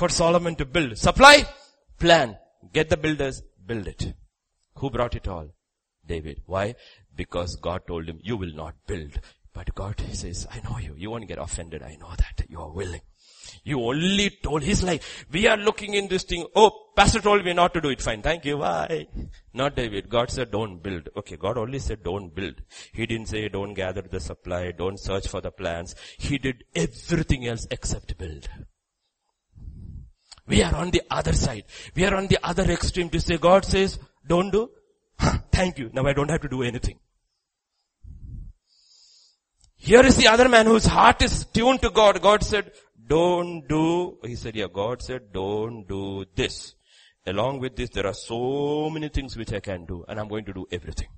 [0.00, 0.96] for Solomon to build.
[0.96, 1.46] Supply,
[1.98, 2.38] plan.
[2.72, 4.14] Get the builders, build it.
[4.76, 5.48] Who brought it all?
[6.06, 6.40] David.
[6.46, 6.74] Why?
[7.14, 9.20] Because God told him, you will not build.
[9.52, 10.94] But God says, I know you.
[10.96, 11.82] You won't get offended.
[11.82, 12.46] I know that.
[12.48, 13.02] You are willing.
[13.62, 16.46] You only told, he's like, we are looking in this thing.
[16.56, 18.00] Oh, pastor told me not to do it.
[18.00, 18.22] Fine.
[18.22, 18.56] Thank you.
[18.56, 19.06] Why?
[19.52, 20.08] Not David.
[20.08, 21.10] God said don't build.
[21.14, 21.36] Okay.
[21.36, 22.62] God only said don't build.
[22.94, 24.72] He didn't say don't gather the supply.
[24.72, 25.94] Don't search for the plans.
[26.16, 28.48] He did everything else except build.
[30.50, 31.64] We are on the other side.
[31.94, 34.70] We are on the other extreme to say, God says, don't do.
[35.52, 35.90] Thank you.
[35.92, 36.98] Now I don't have to do anything.
[39.76, 42.20] Here is the other man whose heart is tuned to God.
[42.20, 42.72] God said,
[43.06, 46.74] don't do, he said, yeah, God said, don't do this.
[47.26, 50.44] Along with this, there are so many things which I can do and I'm going
[50.46, 51.08] to do everything.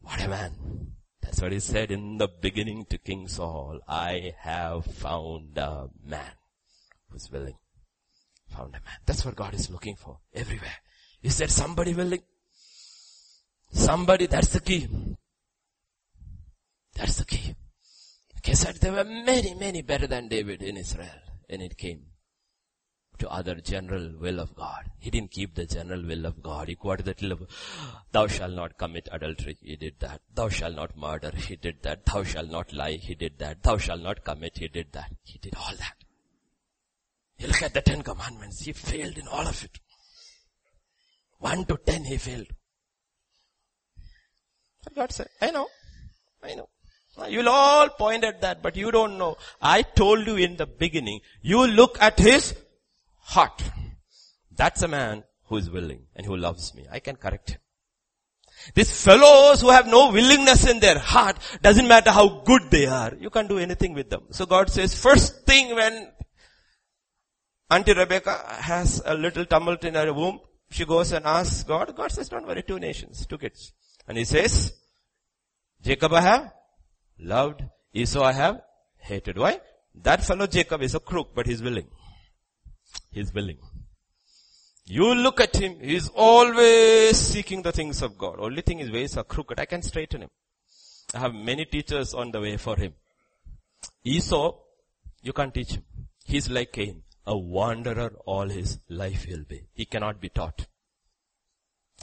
[0.00, 0.95] What a man.
[1.26, 3.80] That's what he said in the beginning to King Saul.
[3.88, 6.30] I have found a man
[7.10, 7.56] who's willing.
[8.50, 8.98] Found a man.
[9.04, 10.76] That's what God is looking for everywhere.
[11.24, 12.22] Is there somebody willing?
[13.72, 14.86] Somebody, that's the key.
[16.94, 17.56] That's the key.
[18.54, 21.20] Said, there were many, many better than David in Israel
[21.50, 22.04] And it came
[23.18, 24.90] to other general will of God.
[24.98, 26.68] He didn't keep the general will of God.
[26.68, 27.48] He quoted that little,
[28.12, 29.56] thou shalt not commit adultery.
[29.62, 30.20] He did that.
[30.34, 31.32] Thou shalt not murder.
[31.34, 32.04] He did that.
[32.06, 32.96] Thou shalt not lie.
[32.96, 33.62] He did that.
[33.62, 34.58] Thou shalt not commit.
[34.58, 35.12] He did that.
[35.22, 35.94] He did all that.
[37.38, 38.60] You look at the Ten Commandments.
[38.64, 39.78] He failed in all of it.
[41.38, 42.46] One to ten he failed.
[44.94, 45.68] God said, I know.
[46.42, 46.68] I know.
[47.28, 49.36] You'll all point at that, but you don't know.
[49.60, 52.54] I told you in the beginning, you look at his
[53.26, 53.62] heart.
[54.54, 56.86] That's a man who is willing and who loves me.
[56.90, 57.60] I can correct him.
[58.74, 63.12] These fellows who have no willingness in their heart, doesn't matter how good they are,
[63.20, 64.22] you can't do anything with them.
[64.30, 66.10] So God says, first thing when
[67.70, 70.40] Auntie Rebecca has a little tumult in her womb,
[70.70, 73.72] she goes and asks God, God says, don't worry, two nations, two kids.
[74.08, 74.72] And he says,
[75.82, 76.52] Jacob I have
[77.18, 77.62] loved,
[77.92, 78.62] Esau I have
[78.98, 79.38] hated.
[79.38, 79.60] Why?
[80.02, 81.88] That fellow Jacob is a crook, but he's willing.
[83.16, 83.56] He's willing.
[84.84, 88.36] You look at him, he's always seeking the things of God.
[88.38, 89.58] Only thing his ways are crooked.
[89.58, 90.28] I can straighten him.
[91.14, 92.92] I have many teachers on the way for him.
[94.04, 94.54] Esau,
[95.22, 95.84] you can't teach him.
[96.26, 97.04] He's like Cain.
[97.26, 99.62] a wanderer all his life he'll be.
[99.72, 100.66] He cannot be taught.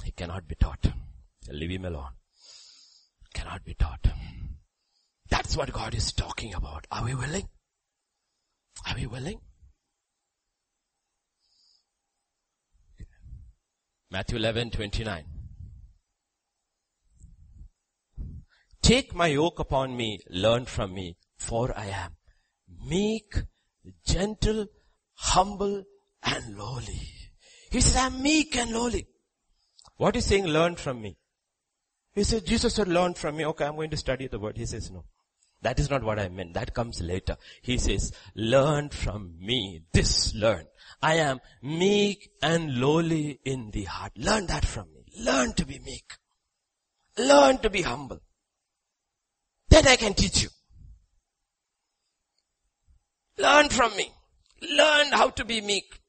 [0.04, 0.92] He cannot be taught.
[1.48, 2.14] Leave him alone.
[3.36, 4.08] Cannot be taught.
[5.30, 6.88] That's what God is talking about.
[6.92, 7.48] Are we willing?
[8.88, 9.40] Are we willing?
[14.14, 15.26] Matthew 11, 29.
[18.84, 22.12] Take my yoke upon me, learn from me, for I am
[22.88, 23.34] meek,
[24.06, 24.68] gentle,
[25.16, 25.86] humble,
[26.22, 27.10] and lowly.
[27.72, 29.08] He says, I'm meek and lowly.
[29.98, 31.18] What is saying, learn from me?
[32.14, 33.48] He said, Jesus said, learn from me.
[33.48, 34.58] Okay, I'm going to study the word.
[34.58, 35.06] He says, no.
[35.64, 36.54] That is not what I meant.
[36.54, 37.38] That comes later.
[37.62, 39.84] He says, learn from me.
[39.94, 40.66] This learn.
[41.02, 44.12] I am meek and lowly in the heart.
[44.18, 45.06] Learn that from me.
[45.20, 46.14] Learn to be meek.
[47.18, 48.20] Learn to be humble.
[49.70, 50.50] Then I can teach you.
[53.38, 54.12] Learn from me.
[54.62, 56.00] Learn how to be meek.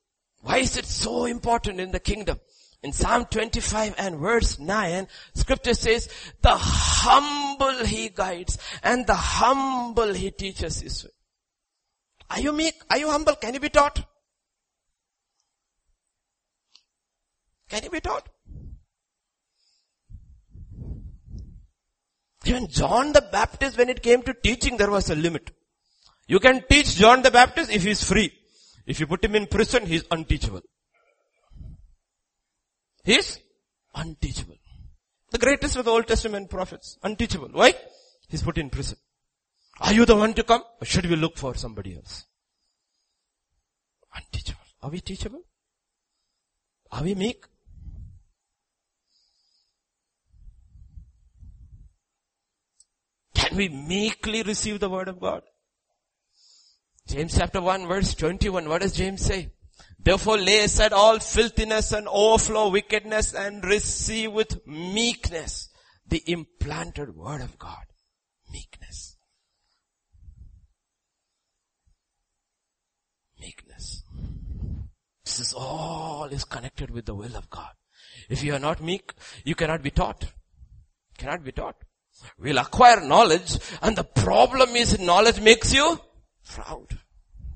[0.40, 2.38] Why is it so important in the kingdom?
[2.84, 6.06] In Psalm 25 and verse 9, scripture says,
[6.42, 11.10] the humble he guides and the humble he teaches his way.
[12.28, 12.74] Are you meek?
[12.90, 13.36] Are you humble?
[13.36, 14.04] Can you be taught?
[17.70, 18.28] Can you be taught?
[22.44, 25.50] Even John the Baptist, when it came to teaching, there was a limit.
[26.28, 28.30] You can teach John the Baptist if he's free.
[28.86, 30.60] If you put him in prison, he's unteachable.
[33.04, 33.38] He's
[33.94, 34.56] unteachable.
[35.30, 36.98] The greatest of the Old Testament prophets.
[37.02, 37.50] Unteachable.
[37.52, 37.74] Why?
[38.28, 38.98] He's put in prison.
[39.80, 40.62] Are you the one to come?
[40.80, 42.24] Or should we look for somebody else?
[44.14, 44.60] Unteachable.
[44.82, 45.42] Are we teachable?
[46.92, 47.44] Are we meek?
[53.34, 55.42] Can we meekly receive the word of God?
[57.06, 59.50] James chapter 1 verse 21, what does James say?
[59.98, 65.70] Therefore lay aside all filthiness and overflow wickedness and receive with meekness
[66.06, 67.86] the implanted word of God.
[68.52, 69.16] Meekness.
[73.40, 74.02] Meekness.
[75.24, 77.70] This is all is connected with the will of God.
[78.28, 79.12] If you are not meek,
[79.44, 80.26] you cannot be taught.
[81.16, 81.76] Cannot be taught.
[82.38, 85.98] We'll acquire knowledge and the problem is knowledge makes you
[86.46, 86.98] proud.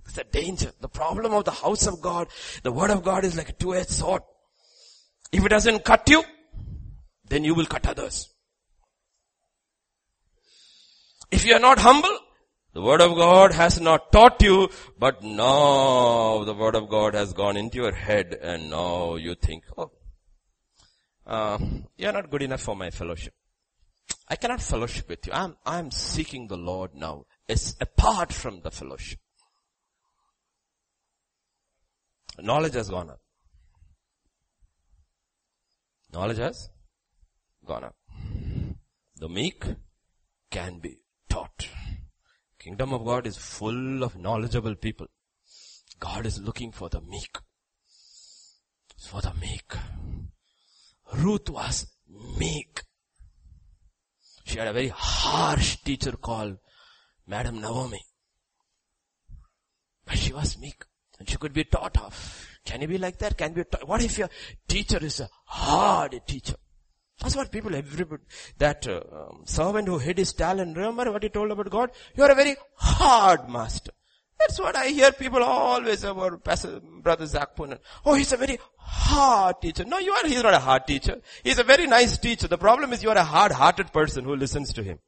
[0.08, 0.72] It's a danger.
[0.80, 2.28] The problem of the house of God,
[2.62, 4.22] the word of God is like a two-edged sword.
[5.30, 6.24] If it doesn't cut you,
[7.28, 8.30] then you will cut others.
[11.30, 12.18] If you are not humble,
[12.72, 17.34] the word of God has not taught you, but now the word of God has
[17.34, 19.90] gone into your head and now you think, oh,
[21.26, 21.58] uh,
[21.98, 23.34] you're not good enough for my fellowship.
[24.26, 25.34] I cannot fellowship with you.
[25.34, 27.26] I'm, I'm seeking the Lord now.
[27.46, 29.18] It's apart from the fellowship.
[32.40, 33.20] Knowledge has gone up.
[36.12, 36.70] Knowledge has
[37.66, 37.96] gone up.
[39.16, 39.64] The meek
[40.50, 40.98] can be
[41.28, 41.68] taught.
[42.58, 45.06] Kingdom of God is full of knowledgeable people.
[45.98, 47.38] God is looking for the meek.
[48.98, 49.72] For the meek.
[51.14, 51.86] Ruth was
[52.38, 52.82] meek.
[54.44, 56.58] She had a very harsh teacher called
[57.26, 58.00] Madam Naomi.
[60.06, 60.84] But she was meek
[61.18, 62.46] and she could be taught of.
[62.64, 63.36] Can you be like that?
[63.36, 63.86] Can be taught?
[63.88, 64.28] What if your
[64.66, 66.56] teacher is a hard teacher?
[67.20, 68.22] That's what people, everybody,
[68.58, 71.90] that uh, um, servant who hid his talent, remember what he told about God?
[72.14, 73.90] You are a very hard master.
[74.38, 77.78] That's what I hear people always about Pastor, Brother Zac Poonen.
[78.06, 79.84] Oh, he's a very hard teacher.
[79.84, 81.20] No, you are, he's not a hard teacher.
[81.42, 82.46] He's a very nice teacher.
[82.46, 85.00] The problem is you are a hard-hearted person who listens to him.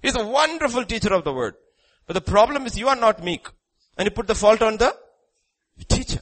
[0.00, 1.54] He's a wonderful teacher of the word.
[2.06, 3.46] But the problem is you are not meek.
[3.98, 4.78] And you put the fault on
[5.84, 6.20] teacher.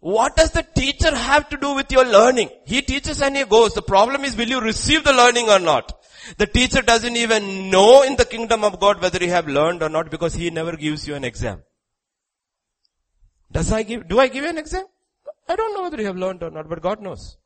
[0.00, 2.50] What does the teacher have to do with your learning?
[2.64, 3.74] He teaches and he goes.
[3.74, 5.92] The problem is will you receive the learning or not?
[6.36, 9.88] The teacher doesn't even know in the kingdom of God whether you have learned or
[9.88, 11.62] not because he never gives you an exam.
[13.50, 14.84] Does I give, do I give you an exam?
[15.48, 17.38] I don't know whether you have learned or not, but God knows.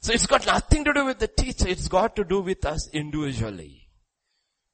[0.00, 2.88] So it's got nothing to do with the teacher, it's got to do with us
[2.92, 3.88] individually.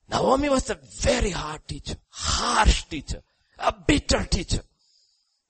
[0.09, 3.23] Naomi was a very hard teacher, harsh teacher,
[3.59, 4.61] a bitter teacher.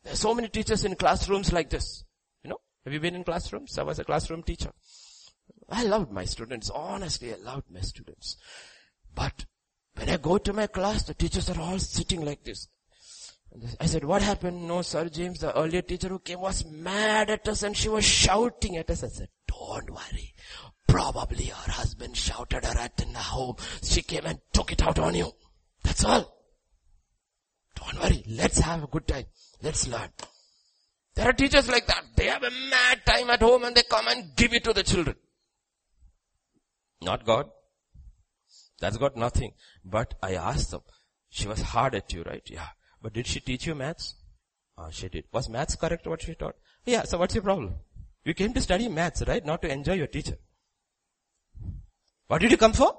[0.04, 2.04] There are so many teachers in classrooms like this.
[2.42, 3.78] You know, have you been in classrooms?
[3.78, 4.70] I was a classroom teacher.
[5.68, 6.70] I loved my students.
[6.70, 8.36] Honestly, I loved my students.
[9.14, 9.46] But
[9.94, 12.68] when I go to my class, the teachers are all sitting like this.
[13.80, 14.66] I said, what happened?
[14.66, 18.04] No, Sir James, the earlier teacher who came was mad at us and she was
[18.04, 19.04] shouting at us.
[19.04, 20.34] I said, don't worry.
[20.88, 23.56] Probably her husband shouted her at in the home.
[23.82, 25.32] She came and took it out on you.
[25.82, 26.36] That's all.
[27.94, 28.24] Don't worry.
[28.28, 29.24] Let's have a good time.
[29.62, 30.08] Let's learn.
[31.14, 32.04] There are teachers like that.
[32.16, 34.82] They have a mad time at home and they come and give it to the
[34.82, 35.16] children.
[37.02, 37.50] Not God.
[38.80, 39.52] That's got nothing.
[39.84, 40.82] But I asked them,
[41.28, 42.42] she was hard at you, right?
[42.46, 42.68] Yeah.
[43.00, 44.14] But did she teach you maths?
[44.76, 45.24] Ah, she did.
[45.32, 46.56] Was maths correct what she taught?
[46.84, 47.76] Yeah, so what's your problem?
[48.24, 49.44] You came to study maths, right?
[49.44, 50.36] Not to enjoy your teacher.
[52.26, 52.96] What did you come for?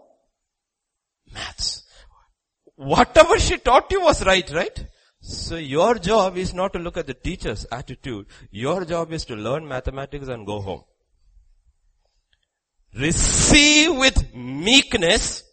[1.34, 1.75] Maths.
[2.76, 4.88] Whatever she taught you was right, right?
[5.22, 8.28] So your job is not to look at the teacher's attitude.
[8.52, 10.84] Your job is to learn mathematics and go home.
[12.94, 15.44] Receive with meekness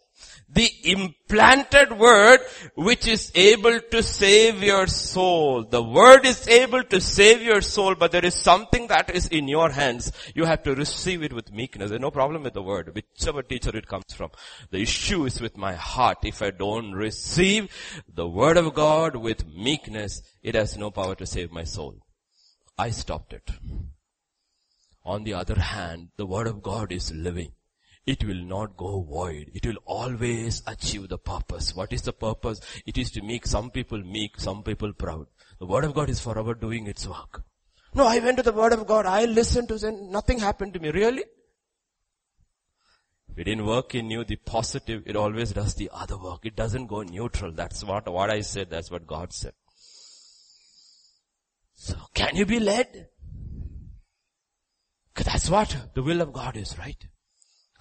[0.55, 2.41] the implanted word
[2.75, 5.65] which is able to save your soul.
[5.65, 9.49] The word is able to save your soul, but there is something that is in
[9.49, 10.13] your hands.
[10.35, 11.91] You have to receive it with meekness.
[11.91, 14.31] There's no problem with the word, whichever teacher it comes from.
[14.71, 16.19] The issue is with my heart.
[16.23, 17.69] If I don't receive
[18.13, 21.97] the word of God with meekness, it has no power to save my soul.
[22.77, 23.51] I stopped it.
[25.05, 27.53] On the other hand, the word of God is living
[28.07, 29.51] it will not go void.
[29.55, 31.75] It will always achieve the purpose.
[31.75, 32.61] What is the purpose?
[32.85, 35.27] It is to make some people meek, some people proud.
[35.59, 37.45] The word of God is forever doing its work.
[37.95, 39.07] No, I went to the word of God.
[39.07, 40.01] I listened to it.
[40.01, 40.91] Nothing happened to me.
[40.91, 41.25] Really?
[43.31, 46.45] If it didn't work in you, the positive, it always does the other work.
[46.45, 47.53] It doesn't go neutral.
[47.53, 48.69] That's what, what I said.
[48.69, 49.53] That's what God said.
[51.75, 53.09] So can you be led?
[55.15, 57.07] That's what the will of God is, right?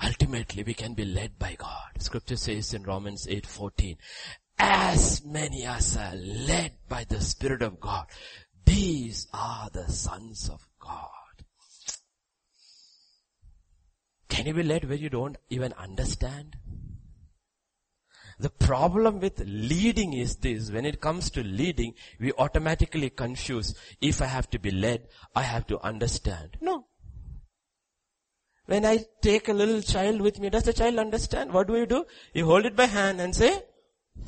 [0.04, 1.92] Ultimately, we can be led by God.
[2.00, 3.98] Scripture says in Romans 8:14,
[4.58, 8.06] as many as are led by the Spirit of God,
[8.66, 11.10] these are the sons of God.
[14.30, 16.56] Can you be led where you don't even understand?
[18.40, 24.20] The problem with leading is this, when it comes to leading, we automatically confuse, if
[24.20, 26.58] I have to be led, I have to understand.
[26.60, 26.71] No.
[28.72, 31.52] When I take a little child with me, does the child understand?
[31.52, 32.06] What do you do?
[32.34, 33.64] You hold it by hand and say,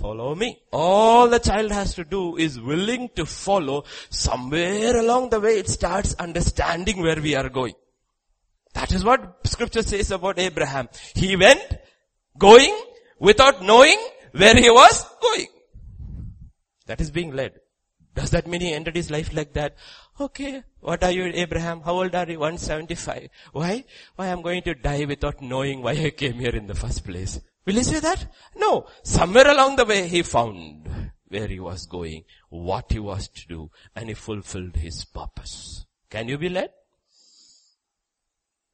[0.02, 0.60] follow me.
[0.74, 3.86] All the child has to do is willing to follow.
[4.10, 7.76] Somewhere along the way it starts understanding where we are going.
[8.74, 10.90] That is what scripture says about Abraham.
[11.16, 11.78] He went
[12.38, 12.78] going
[13.20, 13.98] without knowing
[14.34, 15.48] where he was going.
[16.88, 17.62] That is being led.
[18.14, 19.78] Does that mean he ended his life like that?
[20.20, 21.82] Okay, what are you, Abraham?
[21.82, 22.40] How old are you?
[22.40, 23.30] 175.
[23.54, 23.84] Why?
[24.16, 27.40] Why I'm going to die without knowing why I came here in the first place.
[27.66, 28.28] Will he say that?
[28.56, 28.86] No.
[29.04, 33.72] Somewhere along the way he found where he was going, what he was to do,
[33.96, 35.86] and he fulfilled his purpose.
[36.10, 36.70] Can you be led?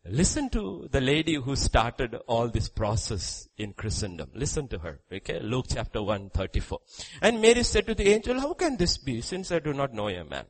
[0.05, 4.31] Listen to the lady who started all this process in Christendom.
[4.33, 5.01] Listen to her.
[5.13, 5.39] Okay.
[5.39, 6.79] Luke chapter 1, 34.
[7.21, 10.07] And Mary said to the angel, how can this be since I do not know
[10.07, 10.45] a man?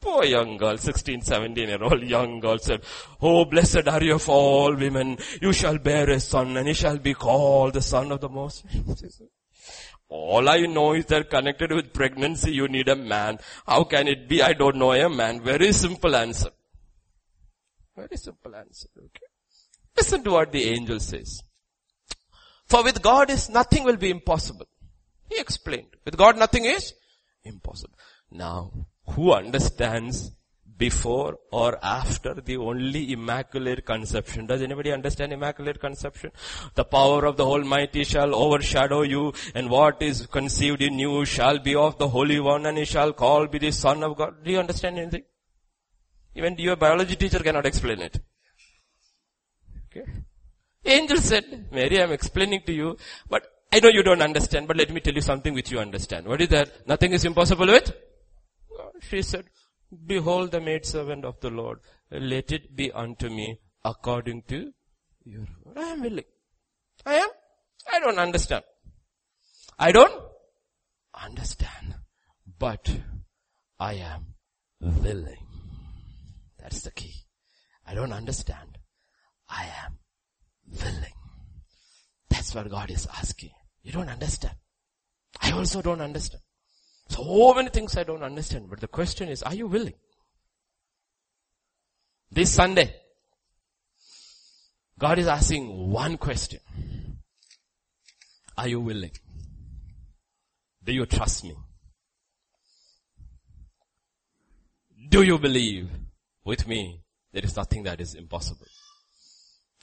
[0.00, 2.82] Poor young girl, 16, 17 year old young girl said,
[3.20, 5.18] Oh, blessed are you of all women.
[5.42, 8.64] You shall bear a son and he shall be called the son of the most.
[10.08, 13.38] all I know is that connected with pregnancy, you need a man.
[13.66, 14.40] How can it be?
[14.40, 15.42] I don't know a man.
[15.42, 16.50] Very simple answer.
[17.96, 18.88] Very simple answer.
[18.96, 19.26] Okay.
[19.96, 21.42] Listen to what the angel says.
[22.66, 24.66] For with God is nothing will be impossible.
[25.28, 25.96] He explained.
[26.04, 26.94] With God nothing is
[27.42, 27.98] impossible.
[28.30, 28.70] Now,
[29.10, 30.32] who understands
[30.78, 34.46] before or after the only immaculate conception.
[34.46, 36.30] Does anybody understand immaculate conception?
[36.74, 41.58] The power of the Almighty shall overshadow you and what is conceived in you shall
[41.58, 44.44] be of the Holy One and he shall call be the Son of God.
[44.44, 45.24] Do you understand anything?
[46.34, 48.20] Even your biology teacher cannot explain it.
[49.90, 50.08] Okay.
[50.84, 52.96] Angel said, Mary, I'm explaining to you,
[53.28, 56.26] but I know you don't understand, but let me tell you something which you understand.
[56.26, 56.86] What is that?
[56.86, 57.92] Nothing is impossible with?
[59.00, 59.44] She said,
[60.06, 61.80] behold the maidservant of the Lord.
[62.10, 64.72] Let it be unto me according to
[65.24, 65.76] your word.
[65.78, 66.24] I am willing.
[67.06, 67.28] I am.
[67.92, 68.64] I don't understand.
[69.78, 70.22] I don't
[71.14, 71.94] understand.
[72.58, 72.90] But
[73.78, 74.34] I am
[74.80, 75.46] willing.
[76.58, 77.14] That's the key.
[77.86, 78.78] I don't understand.
[79.48, 79.98] I am
[80.66, 81.12] willing.
[82.28, 83.52] That's what God is asking.
[83.82, 84.56] You don't understand.
[85.40, 86.42] I also don't understand.
[87.08, 89.94] So many things I don't understand, but the question is, are you willing?
[92.30, 92.94] This Sunday,
[94.98, 96.60] God is asking one question.
[98.56, 99.12] Are you willing?
[100.84, 101.54] Do you trust me?
[105.08, 105.88] Do you believe?
[106.48, 107.02] with me,
[107.32, 108.66] there is nothing that is impossible.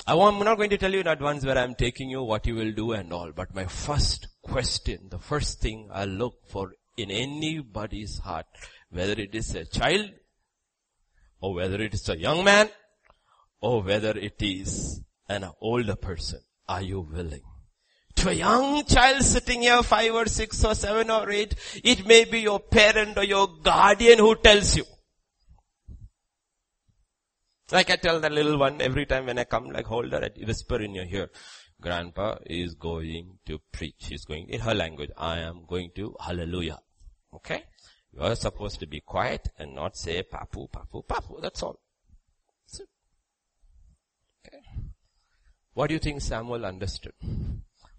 [0.07, 2.55] I am not going to tell you in advance where I'm taking you, what you
[2.55, 7.11] will do and all, but my first question, the first thing I look for in
[7.11, 8.45] anybody's heart,
[8.89, 10.09] whether it is a child,
[11.41, 12.69] or whether it is a young man,
[13.61, 16.39] or whether it is an older person.
[16.67, 17.41] Are you willing?
[18.15, 21.53] To a young child sitting here, five or six or seven or eight,
[21.83, 24.85] it may be your parent or your guardian who tells you.
[27.71, 30.45] Like I tell the little one every time when I come, like hold her, I
[30.45, 31.29] whisper in your ear,
[31.85, 34.07] grandpa is going to preach.
[34.09, 35.11] He's going in her language.
[35.15, 36.79] I am going to hallelujah.
[37.33, 37.63] Okay?
[38.11, 41.41] You are supposed to be quiet and not say papu, papu, papu.
[41.41, 41.79] That's all.
[42.65, 42.81] That's
[44.47, 44.63] okay.
[45.73, 47.13] What do you think Samuel understood?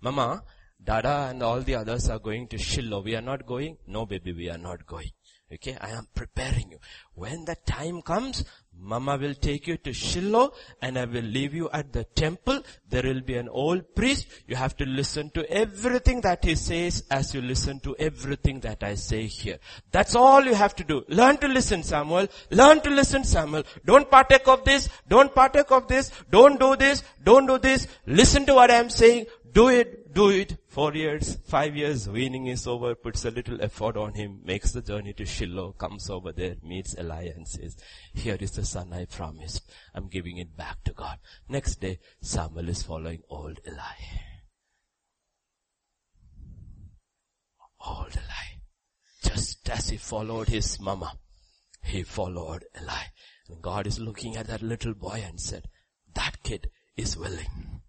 [0.01, 0.43] Mama,
[0.83, 3.03] Dada and all the others are going to Shiloh.
[3.03, 3.77] We are not going?
[3.87, 5.11] No baby, we are not going.
[5.53, 6.79] Okay, I am preparing you.
[7.15, 8.45] When the time comes,
[8.79, 12.63] Mama will take you to Shiloh and I will leave you at the temple.
[12.89, 14.27] There will be an old priest.
[14.47, 18.83] You have to listen to everything that he says as you listen to everything that
[18.83, 19.59] I say here.
[19.91, 21.05] That's all you have to do.
[21.09, 22.29] Learn to listen, Samuel.
[22.51, 23.65] Learn to listen, Samuel.
[23.85, 24.89] Don't partake of this.
[25.09, 26.11] Don't partake of this.
[26.31, 27.03] Don't do this.
[27.25, 27.87] Don't do this.
[28.07, 29.27] Listen to what I am saying.
[29.53, 30.57] Do it, do it.
[30.77, 34.83] Four years, five years, weaning is over, puts a little effort on him, makes the
[34.83, 37.79] journey to Shiloh, comes over there, meets Eli and says,
[38.13, 39.73] here is the son I promised.
[39.95, 41.17] I'm giving it back to God.
[41.49, 43.97] Next day, Samuel is following old Eli.
[47.81, 48.61] Old Eli.
[49.25, 51.15] Just as he followed his mama,
[51.85, 53.05] he followed Eli.
[53.49, 55.69] And God is looking at that little boy and said,
[56.15, 57.81] that kid is willing.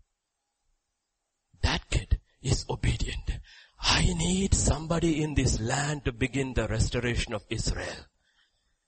[1.61, 3.39] That kid is obedient.
[3.79, 8.05] I need somebody in this land to begin the restoration of Israel.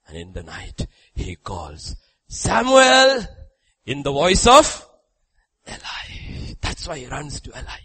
[0.08, 1.96] And in the night, he calls
[2.28, 3.26] Samuel
[3.86, 4.86] in the voice of
[5.68, 6.54] Eli.
[6.60, 7.80] That's why he runs to Eli.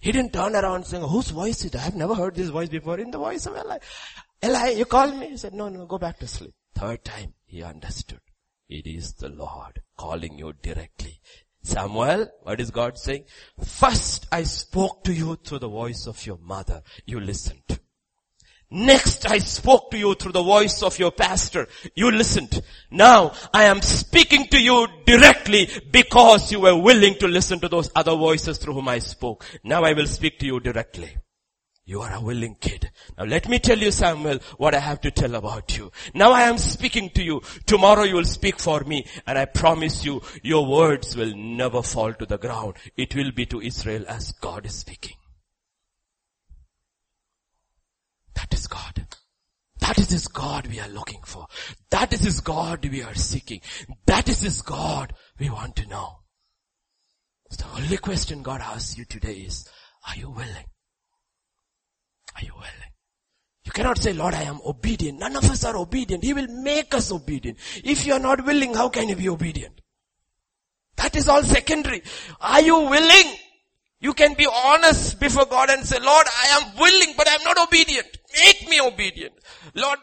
[0.00, 1.76] He didn't turn around saying, whose voice is it?
[1.76, 2.98] I have never heard this voice before.
[2.98, 3.78] In the voice of Eli.
[4.44, 5.30] Eli, you called me?
[5.30, 6.54] He said, no, no, go back to sleep.
[6.74, 8.20] Third time, he understood.
[8.68, 11.20] It is the Lord calling you directly.
[11.68, 13.24] Samuel, what is God saying?
[13.62, 16.82] First I spoke to you through the voice of your mother.
[17.04, 17.78] You listened.
[18.70, 21.68] Next I spoke to you through the voice of your pastor.
[21.94, 22.60] You listened.
[22.90, 27.90] Now I am speaking to you directly because you were willing to listen to those
[27.94, 29.44] other voices through whom I spoke.
[29.62, 31.16] Now I will speak to you directly.
[31.88, 32.90] You are a willing kid.
[33.16, 35.90] Now let me tell you Samuel what I have to tell about you.
[36.12, 37.40] Now I am speaking to you.
[37.64, 42.12] Tomorrow you will speak for me and I promise you your words will never fall
[42.12, 42.74] to the ground.
[42.98, 45.16] It will be to Israel as God is speaking.
[48.34, 49.06] That is God.
[49.80, 51.46] That is His God we are looking for.
[51.88, 53.62] That is His God we are seeking.
[54.04, 56.18] That is His God we want to know.
[57.48, 59.66] So the only question God asks you today is,
[60.06, 60.66] are you willing?
[62.38, 62.92] Are you willing?
[63.64, 65.18] You cannot say, Lord, I am obedient.
[65.18, 66.24] None of us are obedient.
[66.24, 67.58] He will make us obedient.
[67.84, 69.80] If you are not willing, how can you be obedient?
[70.96, 72.02] That is all secondary.
[72.40, 73.34] Are you willing?
[74.00, 77.44] You can be honest before God and say, Lord, I am willing, but I am
[77.44, 78.06] not obedient.
[78.44, 79.34] Make me obedient.
[79.74, 79.98] Lord,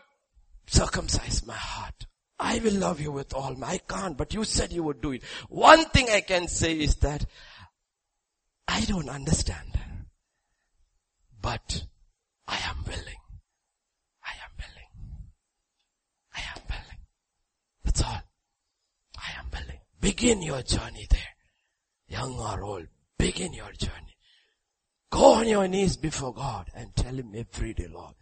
[0.68, 2.06] circumcise my heart.
[2.38, 5.14] I will love you with all my, I can't, but you said you would do
[5.14, 5.24] it.
[5.48, 7.26] One thing I can say is that
[8.68, 9.80] I don't understand.
[11.41, 11.86] But
[12.48, 13.22] I am willing.
[14.24, 14.90] I am willing.
[16.36, 17.00] I am willing.
[17.84, 18.22] That's all.
[19.18, 19.80] I am willing.
[20.00, 21.20] Begin your journey there.
[22.08, 24.16] Young or old, begin your journey.
[25.10, 28.14] Go on your knees before God and tell Him every day, Lord,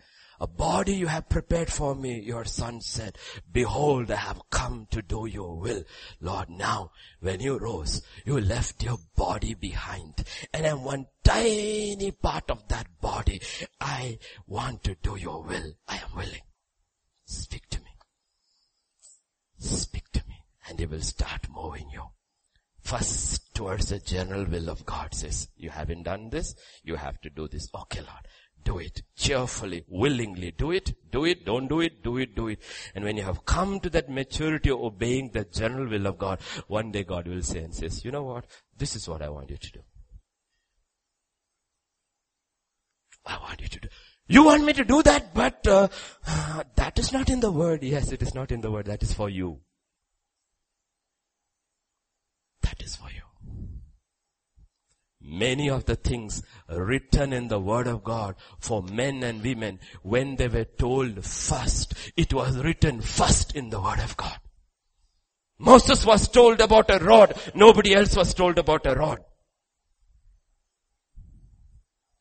[0.43, 3.17] a body you have prepared for me, your son said,
[3.49, 5.83] behold, I have come to do your will.
[6.19, 6.91] Lord, now,
[7.21, 10.25] when you rose, you left your body behind.
[10.53, 13.39] And I'm one tiny part of that body.
[13.79, 15.75] I want to do your will.
[15.87, 16.41] I am willing.
[17.23, 17.91] Speak to me.
[19.59, 20.43] Speak to me.
[20.67, 22.03] And he will start moving you.
[22.81, 26.53] First towards the general will of God says, you haven't done this,
[26.83, 27.69] you have to do this.
[27.73, 28.27] Okay Lord,
[28.63, 30.51] do it cheerfully, willingly.
[30.51, 32.59] Do it, do it, don't do it, do it, do it.
[32.95, 36.39] And when you have come to that maturity of obeying the general will of God,
[36.67, 38.45] one day God will say and says, you know what?
[38.77, 39.79] This is what I want you to do.
[43.25, 43.87] I want you to do.
[44.27, 45.87] You want me to do that, but uh,
[46.75, 47.83] that is not in the word.
[47.83, 48.85] Yes, it is not in the word.
[48.85, 49.59] That is for you.
[52.61, 53.22] That is for you.
[55.25, 60.35] Many of the things written in the word of God for men and women, when
[60.35, 64.37] they were told first, it was written first in the word of God.
[65.57, 67.39] Moses was told about a rod.
[67.55, 69.19] Nobody else was told about a rod.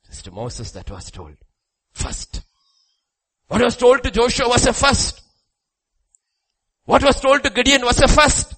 [0.08, 1.36] It's to Moses that was told.
[1.92, 2.42] First.
[3.48, 5.22] What was told to Joshua was a first.
[6.84, 8.54] What was told to Gideon was a first.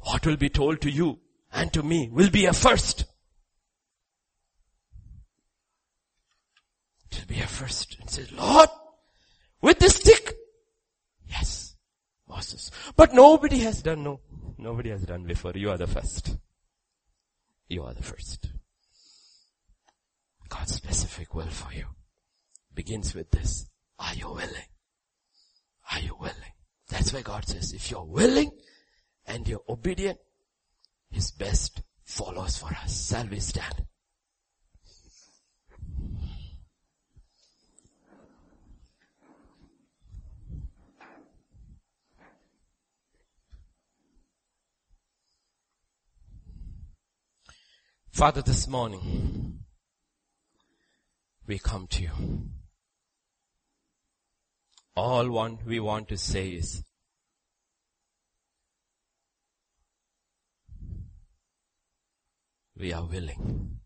[0.00, 1.18] What will be told to you
[1.52, 3.04] and to me will be a first.
[7.10, 7.96] It will be a first.
[8.00, 8.68] And says, Lord,
[9.60, 10.34] with this stick?
[11.28, 11.76] Yes,
[12.28, 12.70] Moses.
[12.96, 14.20] But nobody has done, no.
[14.58, 15.52] Nobody has done before.
[15.54, 16.36] You are the first.
[17.68, 18.48] You are the first.
[20.48, 21.86] God's specific will for you
[22.74, 23.66] begins with this.
[23.98, 24.70] Are you willing?
[25.92, 26.52] Are you willing?
[26.88, 28.52] That's why God says, if you're willing
[29.26, 30.18] and you're obedient,
[31.10, 33.08] His best follows for us.
[33.08, 33.86] Shall we stand?
[48.16, 49.58] Father, this morning,
[51.46, 52.10] we come to you.
[54.96, 56.82] All one we want to say is,
[62.78, 63.78] we are willing.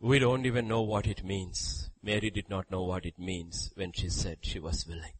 [0.00, 1.90] We don't even know what it means.
[2.02, 5.12] Mary did not know what it means when she said she was willing.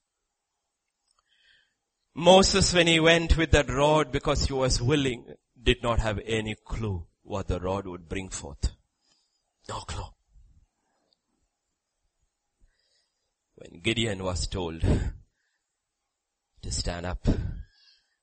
[2.15, 5.25] Moses, when he went with that rod because he was willing,
[5.63, 8.73] did not have any clue what the rod would bring forth.
[9.69, 10.05] No clue.
[13.55, 14.81] When Gideon was told
[16.63, 17.27] to stand up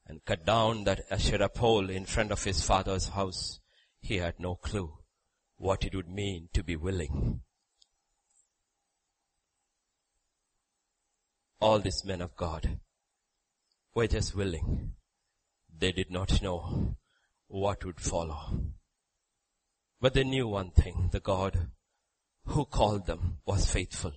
[0.10, 3.60] and cut down that Asherah pole in front of his father's house,
[4.02, 4.98] he had no clue
[5.57, 7.41] what it would mean to be willing.
[11.61, 12.80] All these men of God
[13.94, 14.94] were just willing.
[15.77, 16.95] They did not know
[17.48, 18.72] what would follow.
[20.02, 21.68] But they knew one thing, the God
[22.45, 24.14] who called them was faithful.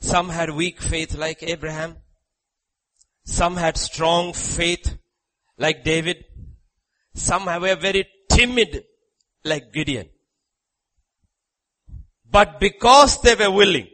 [0.00, 1.96] Some had weak faith like Abraham.
[3.24, 4.98] Some had strong faith
[5.56, 6.24] like David.
[7.14, 8.84] Some were very timid
[9.44, 10.08] like Gideon.
[12.30, 13.88] But because they were willing,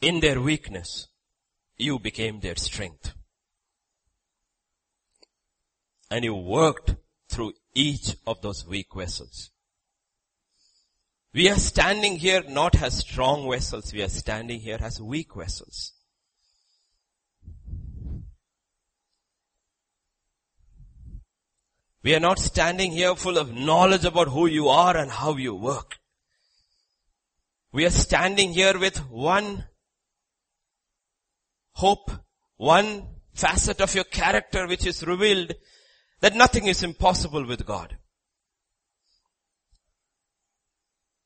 [0.00, 1.08] in their weakness,
[1.76, 3.12] you became their strength.
[6.10, 6.94] And you worked
[7.28, 9.50] through each of those weak vessels.
[11.34, 15.95] We are standing here not as strong vessels, we are standing here as weak vessels.
[22.06, 25.56] We are not standing here full of knowledge about who you are and how you
[25.56, 25.96] work.
[27.72, 29.64] We are standing here with one
[31.72, 32.12] hope,
[32.58, 35.54] one facet of your character which is revealed
[36.20, 37.96] that nothing is impossible with God.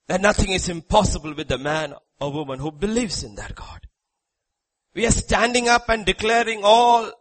[0.09, 1.93] That nothing is impossible with the man
[2.23, 3.87] or woman who believes in that God.
[4.95, 7.13] We are standing up and declaring all,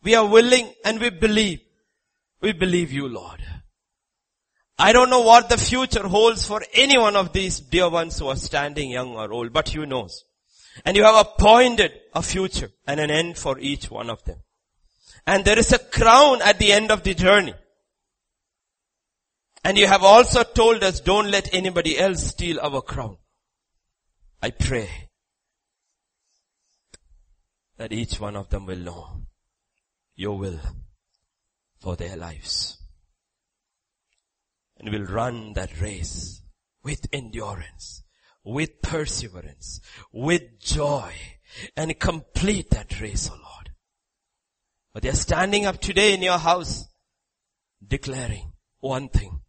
[0.00, 1.58] we are willing and we believe.
[2.40, 3.40] We believe you, Lord.
[4.78, 8.28] I don't know what the future holds for any one of these dear ones who
[8.28, 10.24] are standing young or old, but you knows.
[10.86, 14.38] And you have appointed a future and an end for each one of them.
[15.26, 17.54] And there is a crown at the end of the journey.
[19.62, 23.18] And you have also told us don't let anybody else steal our crown.
[24.40, 24.88] I pray
[27.76, 29.26] that each one of them will know
[30.16, 30.58] your will
[31.80, 32.78] for their lives.
[34.78, 36.42] And will run that race
[36.82, 38.02] with endurance,
[38.44, 39.80] with perseverance,
[40.12, 41.12] with joy,
[41.76, 43.70] and complete that race, O oh Lord.
[44.92, 46.86] But they're standing up today in your house,
[47.86, 49.40] declaring one thing.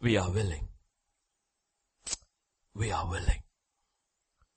[0.00, 0.68] We are willing.
[2.74, 3.42] We are willing.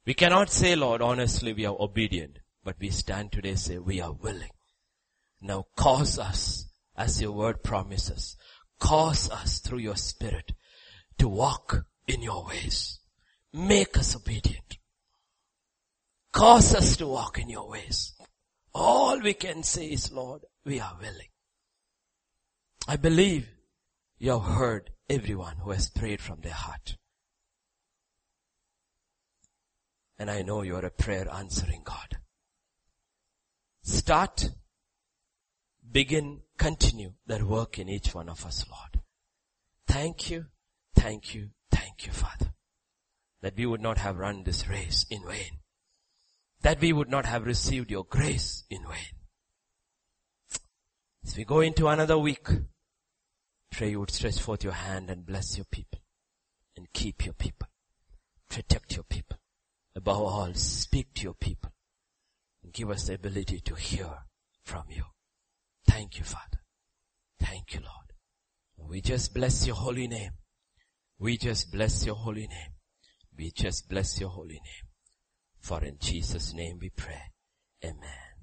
[0.06, 4.12] We cannot say, Lord, honestly, we are obedient, but we stand today say, we are
[4.12, 4.52] willing.
[5.46, 8.38] Now cause us, as your word promises,
[8.80, 10.54] cause us through your spirit
[11.18, 13.00] to walk in your ways.
[13.52, 14.78] Make us obedient.
[16.32, 18.14] Cause us to walk in your ways.
[18.74, 21.28] All we can say is, Lord, we are willing.
[22.88, 23.50] I believe
[24.18, 26.96] you have heard everyone who has prayed from their heart.
[30.18, 32.18] And I know you are a prayer answering God.
[33.82, 34.52] Start,
[35.94, 39.04] begin, continue that work in each one of us, Lord.
[39.88, 40.48] Thank you,
[40.96, 42.54] thank you, thank you, Father.
[43.42, 45.60] That we would not have run this race in vain.
[46.62, 49.20] That we would not have received your grace in vain.
[51.26, 52.48] As we go into another week,
[53.74, 56.00] Pray you would stretch forth your hand and bless your people
[56.78, 57.68] and keep your people.
[58.48, 59.40] Protect your people.
[59.96, 61.72] Above all, speak to your people
[62.62, 64.10] and give us the ability to hear
[64.64, 65.06] from you.
[65.88, 66.62] Thank you, Father.
[67.40, 68.90] Thank you, Lord.
[68.90, 70.32] We just bless your holy name.
[71.20, 72.74] We just bless your holy name.
[73.38, 74.90] We just bless your holy name.
[75.60, 77.22] For in Jesus' name we pray.
[77.84, 78.34] Amen.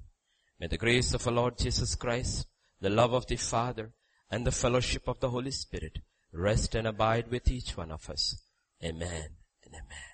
[0.59, 2.47] May the grace of our Lord Jesus Christ,
[2.79, 3.91] the love of the Father,
[4.29, 5.99] and the fellowship of the Holy Spirit
[6.33, 8.41] rest and abide with each one of us.
[8.83, 9.29] Amen
[9.63, 10.10] and amen.